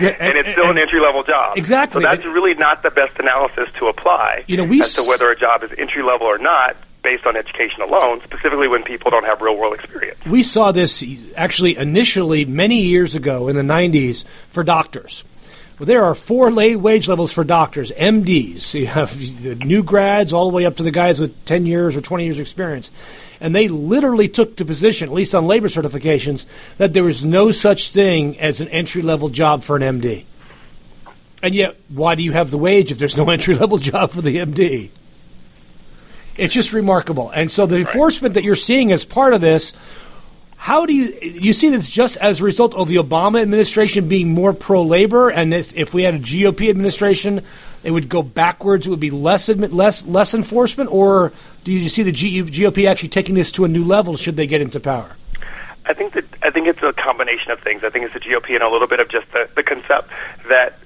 Yeah, 0.00 0.08
and, 0.18 0.20
and- 0.20 0.38
it's 0.38 0.50
still 0.52 0.68
and- 0.70 0.78
an 0.78 0.82
entry 0.82 1.00
level 1.00 1.22
job. 1.22 1.58
Exactly. 1.58 2.02
So 2.02 2.08
that's 2.08 2.24
really 2.24 2.54
not 2.54 2.82
the 2.82 2.90
best 2.90 3.18
analysis 3.18 3.68
to 3.78 3.88
apply 3.88 4.44
You 4.46 4.56
know, 4.56 4.64
we 4.64 4.80
as 4.80 4.94
to 4.94 5.02
whether 5.04 5.30
a 5.30 5.38
job 5.38 5.62
is 5.62 5.70
entry 5.76 6.02
level 6.02 6.26
or 6.26 6.38
not 6.38 6.76
based 7.02 7.26
on 7.26 7.36
education 7.36 7.82
alone, 7.82 8.20
specifically 8.24 8.68
when 8.68 8.82
people 8.82 9.10
don't 9.10 9.24
have 9.24 9.40
real 9.42 9.56
world 9.56 9.74
experience. 9.74 10.18
We 10.26 10.42
saw 10.42 10.72
this 10.72 11.04
actually 11.36 11.76
initially 11.76 12.44
many 12.46 12.82
years 12.82 13.14
ago 13.14 13.48
in 13.48 13.56
the 13.56 13.62
90s 13.62 14.24
for 14.48 14.62
doctors. 14.64 15.24
Well, 15.80 15.86
there 15.86 16.04
are 16.04 16.14
four 16.14 16.50
la- 16.52 16.76
wage 16.76 17.08
levels 17.08 17.32
for 17.32 17.42
doctors, 17.42 17.90
MDs. 17.92 18.60
So 18.60 18.78
you 18.78 18.86
have 18.86 19.42
the 19.42 19.54
new 19.54 19.82
grads 19.82 20.34
all 20.34 20.50
the 20.50 20.54
way 20.54 20.66
up 20.66 20.76
to 20.76 20.82
the 20.82 20.90
guys 20.90 21.18
with 21.18 21.44
10 21.46 21.64
years 21.64 21.96
or 21.96 22.02
20 22.02 22.24
years 22.24 22.38
experience. 22.38 22.90
And 23.40 23.54
they 23.54 23.68
literally 23.68 24.28
took 24.28 24.58
the 24.58 24.66
position, 24.66 25.08
at 25.08 25.14
least 25.14 25.34
on 25.34 25.46
labor 25.46 25.68
certifications, 25.68 26.44
that 26.76 26.92
there 26.92 27.02
was 27.02 27.24
no 27.24 27.50
such 27.50 27.92
thing 27.92 28.38
as 28.38 28.60
an 28.60 28.68
entry 28.68 29.00
level 29.00 29.30
job 29.30 29.64
for 29.64 29.74
an 29.74 30.00
MD. 30.00 30.26
And 31.42 31.54
yet, 31.54 31.80
why 31.88 32.14
do 32.14 32.22
you 32.22 32.32
have 32.32 32.50
the 32.50 32.58
wage 32.58 32.92
if 32.92 32.98
there's 32.98 33.16
no 33.16 33.30
entry 33.30 33.54
level 33.54 33.78
job 33.78 34.10
for 34.10 34.20
the 34.20 34.36
MD? 34.36 34.90
It's 36.36 36.52
just 36.52 36.74
remarkable. 36.74 37.30
And 37.30 37.50
so 37.50 37.64
the 37.64 37.78
enforcement 37.78 38.34
that 38.34 38.44
you're 38.44 38.54
seeing 38.54 38.92
as 38.92 39.06
part 39.06 39.32
of 39.32 39.40
this, 39.40 39.72
how 40.60 40.84
do 40.84 40.92
you 40.92 41.18
you 41.22 41.54
see 41.54 41.70
this 41.70 41.88
just 41.88 42.18
as 42.18 42.42
a 42.42 42.44
result 42.44 42.74
of 42.74 42.88
the 42.88 42.96
Obama 42.96 43.40
administration 43.40 44.08
being 44.08 44.28
more 44.28 44.52
pro 44.52 44.82
labor, 44.82 45.30
and 45.30 45.54
if, 45.54 45.74
if 45.74 45.94
we 45.94 46.02
had 46.02 46.14
a 46.14 46.18
GOP 46.18 46.68
administration, 46.68 47.42
it 47.82 47.90
would 47.92 48.10
go 48.10 48.22
backwards. 48.22 48.86
It 48.86 48.90
would 48.90 49.00
be 49.00 49.10
less 49.10 49.48
less 49.48 50.04
less 50.04 50.34
enforcement, 50.34 50.92
or 50.92 51.32
do 51.64 51.72
you 51.72 51.88
see 51.88 52.02
the 52.02 52.12
GOP 52.12 52.86
actually 52.86 53.08
taking 53.08 53.34
this 53.34 53.50
to 53.52 53.64
a 53.64 53.68
new 53.68 53.82
level? 53.82 54.18
Should 54.18 54.36
they 54.36 54.46
get 54.46 54.60
into 54.60 54.78
power? 54.80 55.16
I 55.86 55.94
think 55.94 56.12
that 56.12 56.26
I 56.42 56.50
think 56.50 56.66
it's 56.66 56.82
a 56.82 56.92
combination 56.92 57.52
of 57.52 57.60
things. 57.60 57.82
I 57.82 57.88
think 57.88 58.04
it's 58.04 58.12
the 58.12 58.20
GOP 58.20 58.52
and 58.52 58.62
a 58.62 58.68
little 58.68 58.86
bit 58.86 59.00
of 59.00 59.08
just 59.08 59.32
the, 59.32 59.48
the 59.56 59.62
concept 59.62 60.10
that 60.50 60.78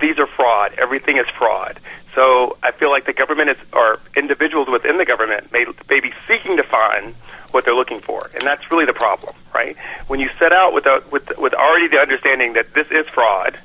these 0.00 0.18
are 0.18 0.26
fraud. 0.26 0.72
Everything 0.78 1.18
is 1.18 1.26
fraud. 1.36 1.78
So 2.14 2.56
I 2.62 2.72
feel 2.72 2.90
like 2.90 3.04
the 3.04 3.12
government 3.12 3.50
is, 3.50 3.56
or 3.74 4.00
individuals 4.16 4.68
within 4.70 4.96
the 4.96 5.04
government 5.04 5.52
may, 5.52 5.66
may 5.90 6.00
be 6.00 6.14
seeking 6.26 6.56
to 6.56 6.62
find 6.62 7.14
what 7.52 7.64
they're 7.64 7.74
looking 7.74 8.00
for, 8.00 8.30
and 8.34 8.42
that's 8.42 8.70
really 8.70 8.84
the 8.84 8.92
problem, 8.92 9.34
right? 9.54 9.76
When 10.06 10.20
you 10.20 10.30
set 10.38 10.52
out 10.52 10.72
with 10.72 10.86
a, 10.86 11.02
with 11.10 11.36
with 11.38 11.54
already 11.54 11.88
the 11.88 11.98
understanding 11.98 12.54
that 12.54 12.74
this 12.74 12.86
is 12.90 13.06
fraud, 13.08 13.58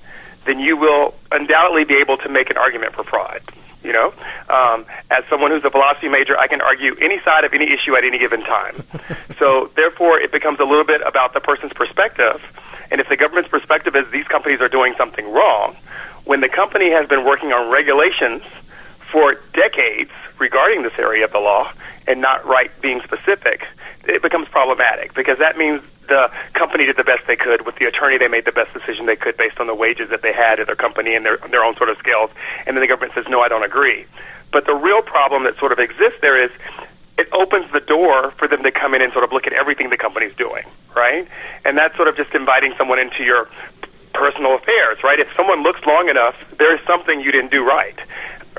then 0.46 0.60
you 0.60 0.78
will 0.78 1.16
undoubtedly 1.32 1.84
be 1.84 1.96
able 1.96 2.18
to 2.18 2.30
make 2.30 2.50
an 2.50 2.58
argument 2.58 2.94
for 2.94 3.04
fraud. 3.04 3.42
You 3.84 3.92
know, 3.92 4.14
um, 4.48 4.86
as 5.12 5.26
someone 5.30 5.52
who's 5.52 5.66
a 5.66 5.70
philosophy 5.70 6.08
major, 6.08 6.38
I 6.38 6.48
can 6.48 6.62
argue 6.62 6.96
any 7.02 7.20
side 7.26 7.44
of 7.44 7.54
any 7.54 7.70
issue 7.70 7.98
at 7.98 8.06
any 8.06 8.18
given 8.18 8.42
time. 8.42 8.82
so 9.40 9.72
therefore, 9.76 10.20
it 10.20 10.32
becomes 10.32 10.60
a 10.62 10.64
little 10.64 10.86
bit 10.86 11.02
about 11.06 11.34
the 11.34 11.42
person's 11.42 11.74
perspective 11.74 12.42
And 12.94 13.02
if 13.02 13.10
the 13.10 13.18
government's 13.18 13.50
perspective 13.50 13.96
is 13.96 14.06
these 14.12 14.28
companies 14.28 14.62
are 14.62 14.70
doing 14.70 14.94
something 14.98 15.26
wrong, 15.32 15.76
when 16.26 16.42
the 16.42 16.48
company 16.48 16.92
has 16.92 17.08
been 17.08 17.26
working 17.26 17.52
on 17.52 17.72
regulations 17.72 18.44
for 19.14 19.36
decades 19.54 20.10
regarding 20.40 20.82
this 20.82 20.92
area 20.98 21.24
of 21.24 21.32
the 21.32 21.40
law 21.40 21.72
and 22.08 22.20
not 22.20 22.46
right 22.46 22.72
being 22.82 23.00
specific, 23.04 23.66
it 24.06 24.22
becomes 24.22 24.50
problematic 24.50 25.14
because 25.14 25.38
that 25.38 25.56
means 25.56 25.82
the 26.10 26.30
company 26.54 26.86
did 26.86 26.98
the 26.98 27.04
best 27.04 27.22
they 27.28 27.38
could 27.38 27.66
with 27.66 27.76
the 27.78 27.86
attorney. 27.86 28.18
They 28.18 28.28
made 28.28 28.44
the 28.44 28.52
best 28.52 28.74
decision 28.74 29.06
they 29.06 29.16
could 29.16 29.38
based 29.38 29.60
on 29.60 29.68
the 29.68 29.76
wages 29.76 30.10
that 30.10 30.24
they 30.24 30.34
had 30.34 30.60
at 30.60 30.66
their 30.66 30.76
company 30.76 31.16
and 31.16 31.26
their 31.26 31.38
their 31.50 31.64
own 31.64 31.78
sort 31.78 31.90
of 31.90 31.98
skills. 32.00 32.32
And 32.66 32.76
then 32.76 32.82
the 32.82 32.88
government 32.88 33.14
says, 33.14 33.26
"No, 33.30 33.40
I 33.40 33.48
don't 33.48 33.64
agree." 33.64 34.06
But 34.52 34.66
the 34.66 34.76
real 34.76 35.02
problem 35.02 35.44
that 35.44 35.58
sort 35.60 35.72
of 35.72 35.80
exists 35.80 36.20
there 36.22 36.44
is 36.44 36.50
it 37.18 37.30
opens 37.32 37.72
the 37.72 37.80
door 37.80 38.32
for 38.32 38.48
them 38.48 38.64
to 38.64 38.72
come 38.72 38.96
in 38.96 39.02
and 39.04 39.14
sort 39.14 39.24
of 39.24 39.32
look 39.32 39.46
at 39.46 39.54
everything 39.54 39.92
the 39.92 39.98
company's 39.98 40.36
doing, 40.36 40.66
right? 40.96 41.28
And 41.64 41.78
that's 41.78 41.96
sort 41.96 42.08
of 42.08 42.18
just 42.18 42.34
inviting 42.34 42.74
someone 42.78 42.98
into 42.98 43.24
your 43.24 43.48
personal 44.14 44.56
affairs, 44.56 44.98
right? 45.04 45.20
If 45.20 45.28
someone 45.38 45.62
looks 45.62 45.86
long 45.86 46.10
enough, 46.10 46.36
there 46.58 46.76
is 46.76 46.82
something 46.86 47.22
you 47.22 47.32
didn't 47.32 47.52
do 47.52 47.64
right 47.64 47.98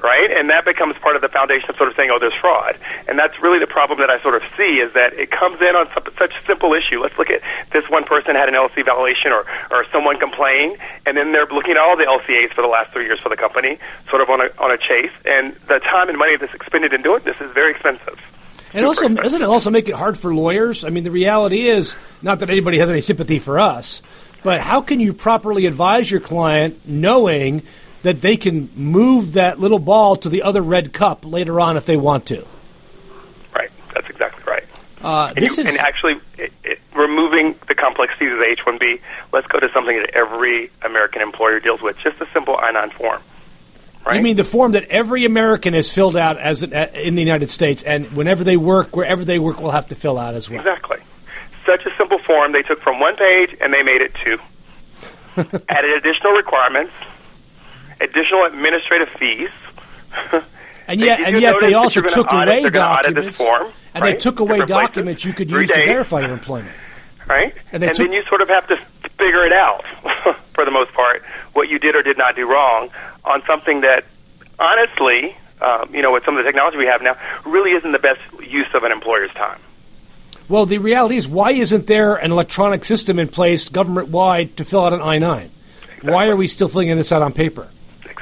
right? 0.02 0.30
And 0.30 0.50
that 0.50 0.64
becomes 0.64 0.96
part 0.98 1.16
of 1.16 1.22
the 1.22 1.28
foundation 1.28 1.70
of 1.70 1.76
sort 1.76 1.88
of 1.88 1.96
saying, 1.96 2.10
oh, 2.10 2.18
there's 2.18 2.34
fraud. 2.40 2.78
And 3.08 3.18
that's 3.18 3.40
really 3.40 3.58
the 3.58 3.66
problem 3.66 3.98
that 4.00 4.10
I 4.10 4.20
sort 4.22 4.34
of 4.34 4.42
see 4.56 4.80
is 4.80 4.92
that 4.94 5.14
it 5.14 5.30
comes 5.30 5.60
in 5.60 5.76
on 5.76 5.88
such 6.18 6.32
a 6.32 6.46
simple 6.46 6.72
issue. 6.74 7.00
Let's 7.00 7.16
look 7.18 7.30
at 7.30 7.42
this 7.72 7.84
one 7.88 8.04
person 8.04 8.34
had 8.34 8.48
an 8.48 8.54
LC 8.54 8.84
violation 8.84 9.32
or, 9.32 9.44
or 9.70 9.84
someone 9.92 10.18
complained, 10.18 10.78
and 11.06 11.16
then 11.16 11.32
they're 11.32 11.46
looking 11.46 11.72
at 11.72 11.78
all 11.78 11.96
the 11.96 12.04
LCAs 12.04 12.52
for 12.54 12.62
the 12.62 12.68
last 12.68 12.92
three 12.92 13.04
years 13.04 13.20
for 13.20 13.28
the 13.28 13.36
company, 13.36 13.78
sort 14.10 14.22
of 14.22 14.30
on 14.30 14.40
a, 14.40 14.50
on 14.58 14.70
a 14.70 14.78
chase. 14.78 15.12
And 15.24 15.54
the 15.68 15.78
time 15.80 16.08
and 16.08 16.18
money 16.18 16.36
that's 16.36 16.54
expended 16.54 16.92
in 16.92 17.02
doing 17.02 17.22
this 17.24 17.36
is 17.40 17.50
very 17.52 17.72
expensive. 17.72 18.18
And 18.72 18.84
also, 18.84 19.08
doesn't 19.08 19.40
it 19.40 19.46
also 19.46 19.70
make 19.70 19.88
it 19.88 19.94
hard 19.94 20.18
for 20.18 20.34
lawyers? 20.34 20.84
I 20.84 20.90
mean, 20.90 21.04
the 21.04 21.12
reality 21.12 21.68
is 21.68 21.94
not 22.22 22.40
that 22.40 22.50
anybody 22.50 22.78
has 22.78 22.90
any 22.90 23.00
sympathy 23.00 23.38
for 23.38 23.60
us, 23.60 24.02
but 24.42 24.60
how 24.60 24.80
can 24.80 24.98
you 24.98 25.12
properly 25.12 25.66
advise 25.66 26.10
your 26.10 26.20
client 26.20 26.80
knowing 26.84 27.62
that 28.04 28.20
they 28.20 28.36
can 28.36 28.70
move 28.76 29.32
that 29.32 29.58
little 29.58 29.78
ball 29.78 30.14
to 30.14 30.28
the 30.28 30.42
other 30.42 30.60
red 30.60 30.92
cup 30.92 31.24
later 31.24 31.58
on 31.58 31.78
if 31.78 31.86
they 31.86 31.96
want 31.96 32.26
to. 32.26 32.46
Right. 33.54 33.70
That's 33.94 34.08
exactly 34.10 34.44
right. 34.46 34.64
Uh, 35.00 35.32
and, 35.34 35.44
you, 35.44 35.64
and, 35.64 35.78
actually, 35.78 36.20
it, 36.36 36.52
it, 36.62 36.80
removing 36.94 37.54
the 37.66 37.74
complexities 37.74 38.32
of 38.32 38.38
the 38.38 38.44
H-1B, 38.44 39.00
let's 39.32 39.46
go 39.46 39.58
to 39.58 39.70
something 39.72 39.96
that 39.96 40.10
every 40.10 40.70
American 40.82 41.22
employer 41.22 41.60
deals 41.60 41.80
with, 41.80 41.96
just 41.98 42.20
a 42.20 42.28
simple 42.32 42.56
I-9 42.56 42.92
form. 42.92 43.22
Right? 44.04 44.16
You 44.16 44.22
mean 44.22 44.36
the 44.36 44.44
form 44.44 44.72
that 44.72 44.84
every 44.84 45.24
American 45.24 45.72
has 45.72 45.90
filled 45.90 46.14
out 46.14 46.36
as 46.36 46.62
an, 46.62 46.74
in 46.74 47.14
the 47.14 47.22
United 47.22 47.50
States, 47.50 47.82
and 47.82 48.12
whenever 48.12 48.44
they 48.44 48.58
work, 48.58 48.94
wherever 48.94 49.24
they 49.24 49.38
work, 49.38 49.60
will 49.60 49.70
have 49.70 49.88
to 49.88 49.94
fill 49.94 50.18
out 50.18 50.34
as 50.34 50.50
well. 50.50 50.60
Exactly. 50.60 50.98
Such 51.64 51.86
a 51.86 51.96
simple 51.96 52.18
form 52.18 52.52
they 52.52 52.62
took 52.62 52.82
from 52.82 53.00
one 53.00 53.16
page 53.16 53.56
and 53.62 53.72
they 53.72 53.82
made 53.82 54.02
it 54.02 54.12
two. 54.22 54.38
Added 55.70 55.96
additional 55.96 56.32
requirements, 56.32 56.92
additional 58.04 58.44
administrative 58.44 59.08
fees. 59.18 59.50
And 60.86 61.00
yet, 61.00 61.20
and 61.20 61.40
yet 61.40 61.56
they 61.60 61.72
also 61.74 62.02
took 62.02 62.30
away 62.30 62.60
audit, 62.60 62.72
documents. 62.72 63.38
Form, 63.38 63.72
and 63.94 64.02
right? 64.02 64.12
they 64.12 64.18
took 64.18 64.40
away 64.40 64.58
documents 64.66 65.24
you 65.24 65.32
could 65.32 65.50
use 65.50 65.70
days, 65.70 65.78
to 65.78 65.86
verify 65.86 66.20
your 66.20 66.32
employment. 66.32 66.76
Right? 67.26 67.54
And, 67.72 67.82
and 67.82 67.96
then 67.96 68.12
you 68.12 68.22
sort 68.24 68.42
of 68.42 68.48
have 68.48 68.68
to 68.68 68.76
figure 69.16 69.46
it 69.46 69.52
out, 69.52 69.82
for 70.52 70.64
the 70.64 70.70
most 70.70 70.92
part, 70.92 71.22
what 71.54 71.70
you 71.70 71.78
did 71.78 71.96
or 71.96 72.02
did 72.02 72.18
not 72.18 72.36
do 72.36 72.46
wrong 72.46 72.90
on 73.24 73.42
something 73.46 73.80
that, 73.80 74.04
honestly, 74.58 75.34
um, 75.62 75.94
you 75.94 76.02
know, 76.02 76.12
with 76.12 76.24
some 76.24 76.36
of 76.36 76.44
the 76.44 76.48
technology 76.48 76.76
we 76.76 76.86
have 76.86 77.00
now, 77.00 77.16
really 77.46 77.70
isn't 77.72 77.92
the 77.92 77.98
best 77.98 78.20
use 78.46 78.68
of 78.74 78.84
an 78.84 78.92
employer's 78.92 79.30
time. 79.32 79.60
Well, 80.48 80.66
the 80.66 80.76
reality 80.76 81.16
is, 81.16 81.26
why 81.26 81.52
isn't 81.52 81.86
there 81.86 82.16
an 82.16 82.30
electronic 82.30 82.84
system 82.84 83.18
in 83.18 83.28
place 83.28 83.70
government 83.70 84.08
wide 84.08 84.58
to 84.58 84.64
fill 84.64 84.84
out 84.84 84.92
an 84.92 85.00
I 85.00 85.16
9? 85.16 85.50
Exactly. 85.80 86.12
Why 86.12 86.28
are 86.28 86.36
we 86.36 86.46
still 86.46 86.68
filling 86.68 86.94
this 86.94 87.10
out 87.10 87.22
on 87.22 87.32
paper? 87.32 87.70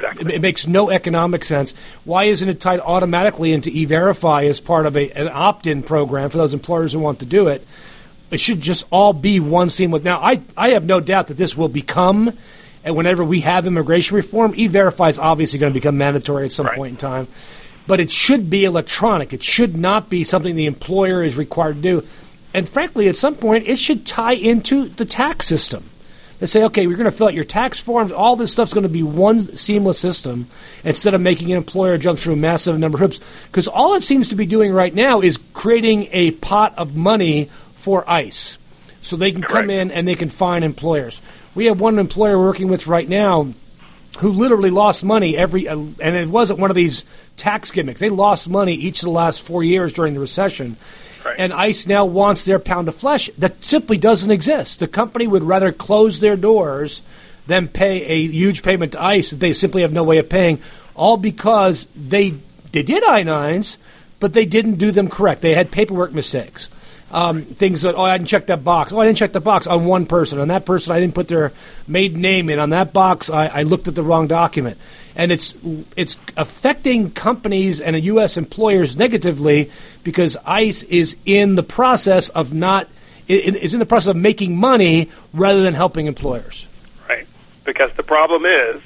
Exactly. 0.03 0.33
It, 0.33 0.35
it, 0.35 0.41
makes 0.41 0.67
no 0.67 0.89
economic 0.89 1.43
sense. 1.43 1.73
Why 2.03 2.25
isn't 2.25 2.47
it 2.47 2.59
tied 2.59 2.79
automatically 2.79 3.53
into 3.53 3.69
E-Verify 3.69 4.43
as 4.45 4.59
part 4.59 4.85
of 4.85 4.97
a, 4.97 5.11
an 5.11 5.29
opt-in 5.31 5.83
program 5.83 6.29
for 6.29 6.37
those 6.37 6.53
employers 6.53 6.93
who 6.93 6.99
want 6.99 7.19
to 7.19 7.25
do 7.25 7.47
it? 7.47 7.65
It 8.31 8.39
should 8.39 8.61
just 8.61 8.85
all 8.91 9.13
be 9.13 9.39
one 9.39 9.69
seamless. 9.69 10.03
Now, 10.03 10.19
I, 10.19 10.41
I 10.57 10.71
have 10.71 10.85
no 10.85 10.99
doubt 10.99 11.27
that 11.27 11.37
this 11.37 11.55
will 11.55 11.69
become, 11.69 12.37
and 12.83 12.95
whenever 12.95 13.23
we 13.23 13.41
have 13.41 13.65
immigration 13.65 14.15
reform, 14.15 14.53
E-Verify 14.55 15.09
is 15.09 15.19
obviously 15.19 15.59
going 15.59 15.71
to 15.71 15.79
become 15.79 15.97
mandatory 15.97 16.45
at 16.45 16.51
some 16.51 16.65
right. 16.65 16.75
point 16.75 16.91
in 16.91 16.97
time. 16.97 17.27
But 17.85 17.99
it 17.99 18.11
should 18.11 18.49
be 18.49 18.65
electronic. 18.65 19.33
It 19.33 19.43
should 19.43 19.75
not 19.77 20.09
be 20.09 20.23
something 20.23 20.55
the 20.55 20.65
employer 20.65 21.23
is 21.23 21.37
required 21.37 21.75
to 21.75 21.81
do. 21.81 22.07
And 22.53 22.67
frankly, 22.67 23.07
at 23.07 23.15
some 23.15 23.35
point, 23.35 23.67
it 23.67 23.77
should 23.77 24.05
tie 24.05 24.33
into 24.33 24.89
the 24.89 25.05
tax 25.05 25.45
system 25.47 25.89
that 26.43 26.47
say, 26.49 26.65
okay, 26.65 26.87
we're 26.87 26.97
going 26.97 27.05
to 27.05 27.11
fill 27.11 27.27
out 27.27 27.33
your 27.33 27.45
tax 27.45 27.79
forms. 27.79 28.11
All 28.11 28.35
this 28.35 28.51
stuff's 28.51 28.73
going 28.73 28.83
to 28.83 28.89
be 28.89 29.01
one 29.01 29.55
seamless 29.55 29.97
system 29.97 30.49
instead 30.83 31.13
of 31.13 31.21
making 31.21 31.49
an 31.51 31.57
employer 31.57 31.97
jump 31.97 32.19
through 32.19 32.33
a 32.33 32.35
massive 32.35 32.77
number 32.77 32.97
of 32.97 32.99
hoops. 32.99 33.21
Because 33.45 33.69
all 33.69 33.93
it 33.93 34.03
seems 34.03 34.27
to 34.27 34.35
be 34.35 34.45
doing 34.45 34.73
right 34.73 34.93
now 34.93 35.21
is 35.21 35.39
creating 35.53 36.09
a 36.11 36.31
pot 36.31 36.73
of 36.77 36.97
money 36.97 37.49
for 37.75 38.03
ICE. 38.09 38.57
So 39.01 39.15
they 39.15 39.31
can 39.31 39.41
come 39.41 39.69
in 39.69 39.89
and 39.89 40.05
they 40.05 40.15
can 40.15 40.27
find 40.27 40.65
employers. 40.65 41.21
We 41.55 41.67
have 41.67 41.79
one 41.79 41.97
employer 41.97 42.37
we're 42.37 42.47
working 42.47 42.67
with 42.67 42.87
right 42.87 43.07
now 43.07 43.53
who 44.19 44.33
literally 44.33 44.69
lost 44.69 45.01
money 45.01 45.37
every, 45.37 45.69
uh, 45.69 45.77
and 45.77 46.01
it 46.01 46.27
wasn't 46.27 46.59
one 46.59 46.71
of 46.71 46.75
these 46.75 47.05
tax 47.37 47.71
gimmicks. 47.71 48.01
They 48.01 48.09
lost 48.09 48.49
money 48.49 48.73
each 48.73 49.01
of 49.01 49.05
the 49.05 49.11
last 49.11 49.41
four 49.43 49.63
years 49.63 49.93
during 49.93 50.13
the 50.13 50.19
recession 50.19 50.75
Right. 51.25 51.39
And 51.39 51.53
ICE 51.53 51.87
now 51.87 52.05
wants 52.05 52.43
their 52.43 52.59
pound 52.59 52.87
of 52.87 52.95
flesh 52.95 53.29
that 53.37 53.63
simply 53.63 53.97
doesn't 53.97 54.31
exist. 54.31 54.79
The 54.79 54.87
company 54.87 55.27
would 55.27 55.43
rather 55.43 55.71
close 55.71 56.19
their 56.19 56.35
doors 56.35 57.01
than 57.47 57.67
pay 57.67 58.03
a 58.05 58.27
huge 58.27 58.63
payment 58.63 58.93
to 58.93 59.01
ICE 59.01 59.29
that 59.29 59.39
they 59.39 59.53
simply 59.53 59.81
have 59.81 59.93
no 59.93 60.03
way 60.03 60.17
of 60.17 60.29
paying, 60.29 60.61
all 60.95 61.17
because 61.17 61.87
they 61.95 62.35
they 62.71 62.83
did 62.83 63.03
I 63.03 63.23
nines, 63.23 63.77
but 64.19 64.33
they 64.33 64.45
didn't 64.45 64.75
do 64.75 64.91
them 64.91 65.09
correct. 65.09 65.41
They 65.41 65.53
had 65.53 65.71
paperwork 65.71 66.11
mistakes. 66.11 66.69
Um, 67.13 67.45
things 67.45 67.83
that 67.83 67.93
oh 67.93 68.01
I 68.01 68.17
didn't 68.17 68.27
check 68.27 68.47
that 68.47 68.63
box. 68.63 68.91
Oh 68.91 68.99
I 68.99 69.05
didn't 69.05 69.19
check 69.19 69.33
the 69.33 69.39
box 69.39 69.67
on 69.67 69.85
one 69.85 70.07
person. 70.07 70.39
On 70.39 70.47
that 70.47 70.65
person 70.65 70.93
I 70.93 70.99
didn't 70.99 71.13
put 71.13 71.27
their 71.27 71.53
maiden 71.87 72.21
name 72.21 72.49
in. 72.49 72.57
On 72.57 72.71
that 72.71 72.91
box 72.91 73.29
I, 73.29 73.45
I 73.45 73.61
looked 73.61 73.87
at 73.87 73.93
the 73.93 74.01
wrong 74.01 74.27
document 74.27 74.79
and 75.15 75.31
it's 75.31 75.55
it's 75.95 76.17
affecting 76.35 77.11
companies 77.11 77.81
and 77.81 78.01
U.S. 78.03 78.35
employers 78.35 78.97
negatively 78.97 79.69
because 80.03 80.37
ICE 80.45 80.83
is 80.83 81.15
in 81.25 81.55
the 81.55 81.63
process 81.63 82.29
of 82.29 82.53
not 82.53 82.89
is 83.27 83.73
in 83.73 83.79
the 83.79 83.85
process 83.85 84.07
of 84.07 84.17
making 84.17 84.57
money 84.57 85.09
rather 85.33 85.61
than 85.61 85.73
helping 85.73 86.07
employers. 86.07 86.67
Right, 87.07 87.27
because 87.63 87.91
the 87.95 88.03
problem 88.03 88.45
is 88.45 88.81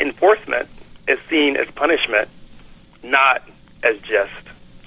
enforcement 0.00 0.68
is 1.08 1.18
seen 1.28 1.56
as 1.56 1.66
punishment, 1.74 2.28
not 3.02 3.42
as 3.82 3.98
just 4.00 4.30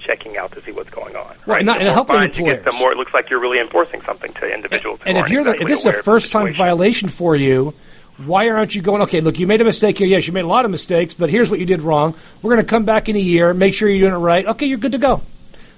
checking 0.06 0.36
out 0.36 0.52
to 0.52 0.62
see 0.62 0.72
what's 0.72 0.90
going 0.90 1.16
on. 1.16 1.26
Right, 1.26 1.46
right? 1.46 1.64
not, 1.64 1.80
and 1.80 1.88
helping 1.88 2.22
employers. 2.22 2.62
Get, 2.62 2.64
the 2.64 2.78
more 2.78 2.92
it 2.92 2.98
looks 2.98 3.12
like 3.12 3.28
you're 3.28 3.40
really 3.40 3.58
enforcing 3.58 4.00
something 4.02 4.32
to 4.34 4.52
individuals. 4.52 5.00
And, 5.04 5.16
and 5.16 5.26
if 5.26 5.30
you're 5.30 5.40
exactly 5.42 5.66
the, 5.66 5.72
if 5.72 5.84
this 5.84 5.86
is 5.86 6.00
a 6.00 6.02
first 6.02 6.32
time 6.32 6.52
violation 6.54 7.08
for 7.08 7.34
you, 7.34 7.74
why 8.18 8.48
aren't 8.48 8.74
you 8.74 8.82
going, 8.82 9.02
okay, 9.02 9.20
look, 9.20 9.38
you 9.38 9.46
made 9.46 9.60
a 9.60 9.64
mistake 9.64 9.98
here. 9.98 10.06
Yes, 10.06 10.26
you 10.26 10.32
made 10.32 10.44
a 10.44 10.48
lot 10.48 10.64
of 10.64 10.70
mistakes, 10.70 11.12
but 11.12 11.28
here's 11.28 11.50
what 11.50 11.60
you 11.60 11.66
did 11.66 11.82
wrong. 11.82 12.14
We're 12.40 12.54
going 12.54 12.64
to 12.64 12.68
come 12.68 12.84
back 12.84 13.08
in 13.08 13.16
a 13.16 13.20
year, 13.20 13.52
make 13.52 13.74
sure 13.74 13.88
you're 13.88 14.08
doing 14.08 14.20
it 14.20 14.24
right. 14.24 14.46
Okay, 14.46 14.66
you're 14.66 14.78
good 14.78 14.92
to 14.92 14.98
go. 14.98 15.22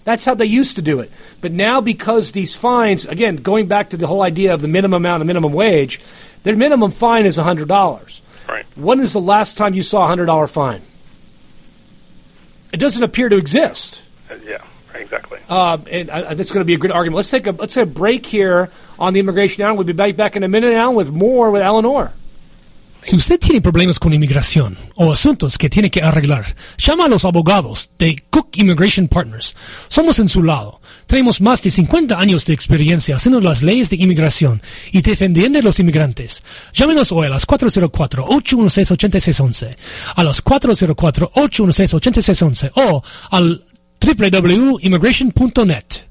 That's 0.05 0.25
how 0.25 0.35
they 0.35 0.47
used 0.47 0.77
to 0.77 0.83
do 0.83 1.01
it. 1.01 1.11
But 1.41 1.53
now, 1.53 1.81
because 1.81 2.33
these 2.33 2.55
fines, 2.55 3.05
again, 3.05 3.37
going 3.37 3.67
back 3.67 3.91
to 3.91 3.97
the 3.97 4.07
whole 4.07 4.23
idea 4.23 4.55
of 4.55 4.61
the 4.61 4.69
minimum 4.69 5.03
amount 5.05 5.21
of 5.23 5.27
minimum 5.27 5.53
wage, 5.53 6.01
their 6.45 6.57
minimum 6.57 6.93
fine 6.93 7.27
is 7.27 7.37
$100. 7.37 8.21
Right. 8.49 8.65
When 8.77 9.01
is 9.01 9.13
the 9.13 9.21
last 9.21 9.59
time 9.59 9.75
you 9.75 9.83
saw 9.83 10.11
a 10.11 10.17
$100 10.17 10.49
fine? 10.49 10.81
It 12.73 12.79
doesn't 12.79 13.03
appear 13.03 13.29
to 13.29 13.37
exist. 13.37 14.03
Yeah. 14.45 14.65
Exactly. 14.95 15.39
Uh, 15.49 15.79
and 15.91 16.09
uh, 16.09 16.35
that's 16.35 16.51
going 16.51 16.63
to 16.63 16.65
be 16.65 16.75
a 16.75 16.79
good 16.79 16.91
argument. 16.91 17.17
Let's 17.17 17.31
take 17.31 17.47
a 17.47 17.53
let's 17.53 17.75
take 17.75 17.83
a 17.83 17.87
break 17.87 18.25
here 18.25 18.71
on 18.99 19.13
the 19.13 19.21
immigration 19.21 19.63
hour. 19.63 19.75
We'll 19.75 19.85
be 19.85 19.93
back 19.93 20.17
back 20.17 20.35
in 20.35 20.43
a 20.43 20.49
minute 20.49 20.73
now 20.73 20.93
with 20.93 21.11
more 21.11 21.51
with 21.51 21.63
Eleanor. 21.63 22.13
Si 23.03 23.17
usted 23.17 23.39
tiene 23.39 23.61
problemas 23.61 23.99
con 23.99 24.13
inmigración 24.13 24.77
o 24.97 25.13
asuntos 25.13 25.57
que 25.57 25.71
tiene 25.71 25.91
que 25.91 26.03
arreglar, 26.03 26.55
llama 26.77 27.07
a 27.07 27.09
los 27.09 27.25
abogados 27.25 27.89
de 27.99 28.23
Cook 28.29 28.51
Immigration 28.57 29.09
Partners. 29.09 29.57
Somos 29.89 30.19
en 30.19 30.29
su 30.29 30.43
lado. 30.43 30.83
Tenemos 31.07 31.41
más 31.41 31.63
de 31.63 31.71
50 31.71 32.19
años 32.19 32.45
de 32.45 32.53
experiencia 32.53 33.17
haciendo 33.17 33.41
las 33.41 33.63
leyes 33.63 33.89
de 33.89 33.97
inmigración 33.97 34.61
y 34.93 35.01
defendiendo 35.01 35.61
a 35.61 35.63
los 35.63 35.79
inmigrantes. 35.79 36.43
Llámenos 36.75 37.13
hoy 37.13 37.29
a 37.29 37.31
las 37.31 37.47
404-816-8611, 37.47 39.77
a 40.17 40.25
los 40.25 40.45
404-816-8611 40.45 42.73
o 42.75 43.03
al 43.31 43.65
www.immigration.net. 44.01 46.03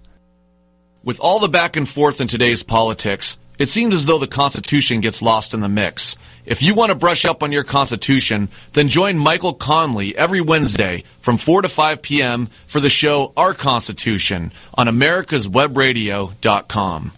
With 1.03 1.19
all 1.19 1.39
the 1.39 1.47
back 1.47 1.77
and 1.77 1.87
forth 1.87 2.19
in 2.19 2.27
today's 2.27 2.63
politics, 2.63 3.37
it 3.57 3.69
seems 3.69 3.93
as 3.93 4.05
though 4.05 4.19
the 4.19 4.27
Constitution 4.27 4.99
gets 4.99 5.21
lost 5.21 5.53
in 5.53 5.61
the 5.61 5.69
mix. 5.69 6.17
If 6.45 6.61
you 6.61 6.75
want 6.75 6.91
to 6.91 6.97
brush 6.97 7.25
up 7.25 7.43
on 7.43 7.51
your 7.51 7.63
Constitution, 7.63 8.49
then 8.73 8.87
join 8.87 9.17
Michael 9.17 9.53
Conley 9.53 10.17
every 10.17 10.41
Wednesday 10.41 11.03
from 11.19 11.37
4 11.37 11.63
to 11.63 11.69
5 11.69 12.01
p.m. 12.01 12.45
for 12.67 12.79
the 12.79 12.89
show 12.89 13.33
Our 13.35 13.53
Constitution 13.53 14.51
on 14.73 14.87
americaswebradio.com. 14.87 17.11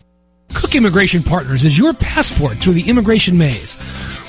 Kuck 0.53 0.75
Immigration 0.75 1.21
Partners 1.21 1.63
is 1.63 1.77
your 1.77 1.93
passport 1.93 2.57
through 2.57 2.73
the 2.73 2.89
immigration 2.89 3.37
maze. 3.37 3.75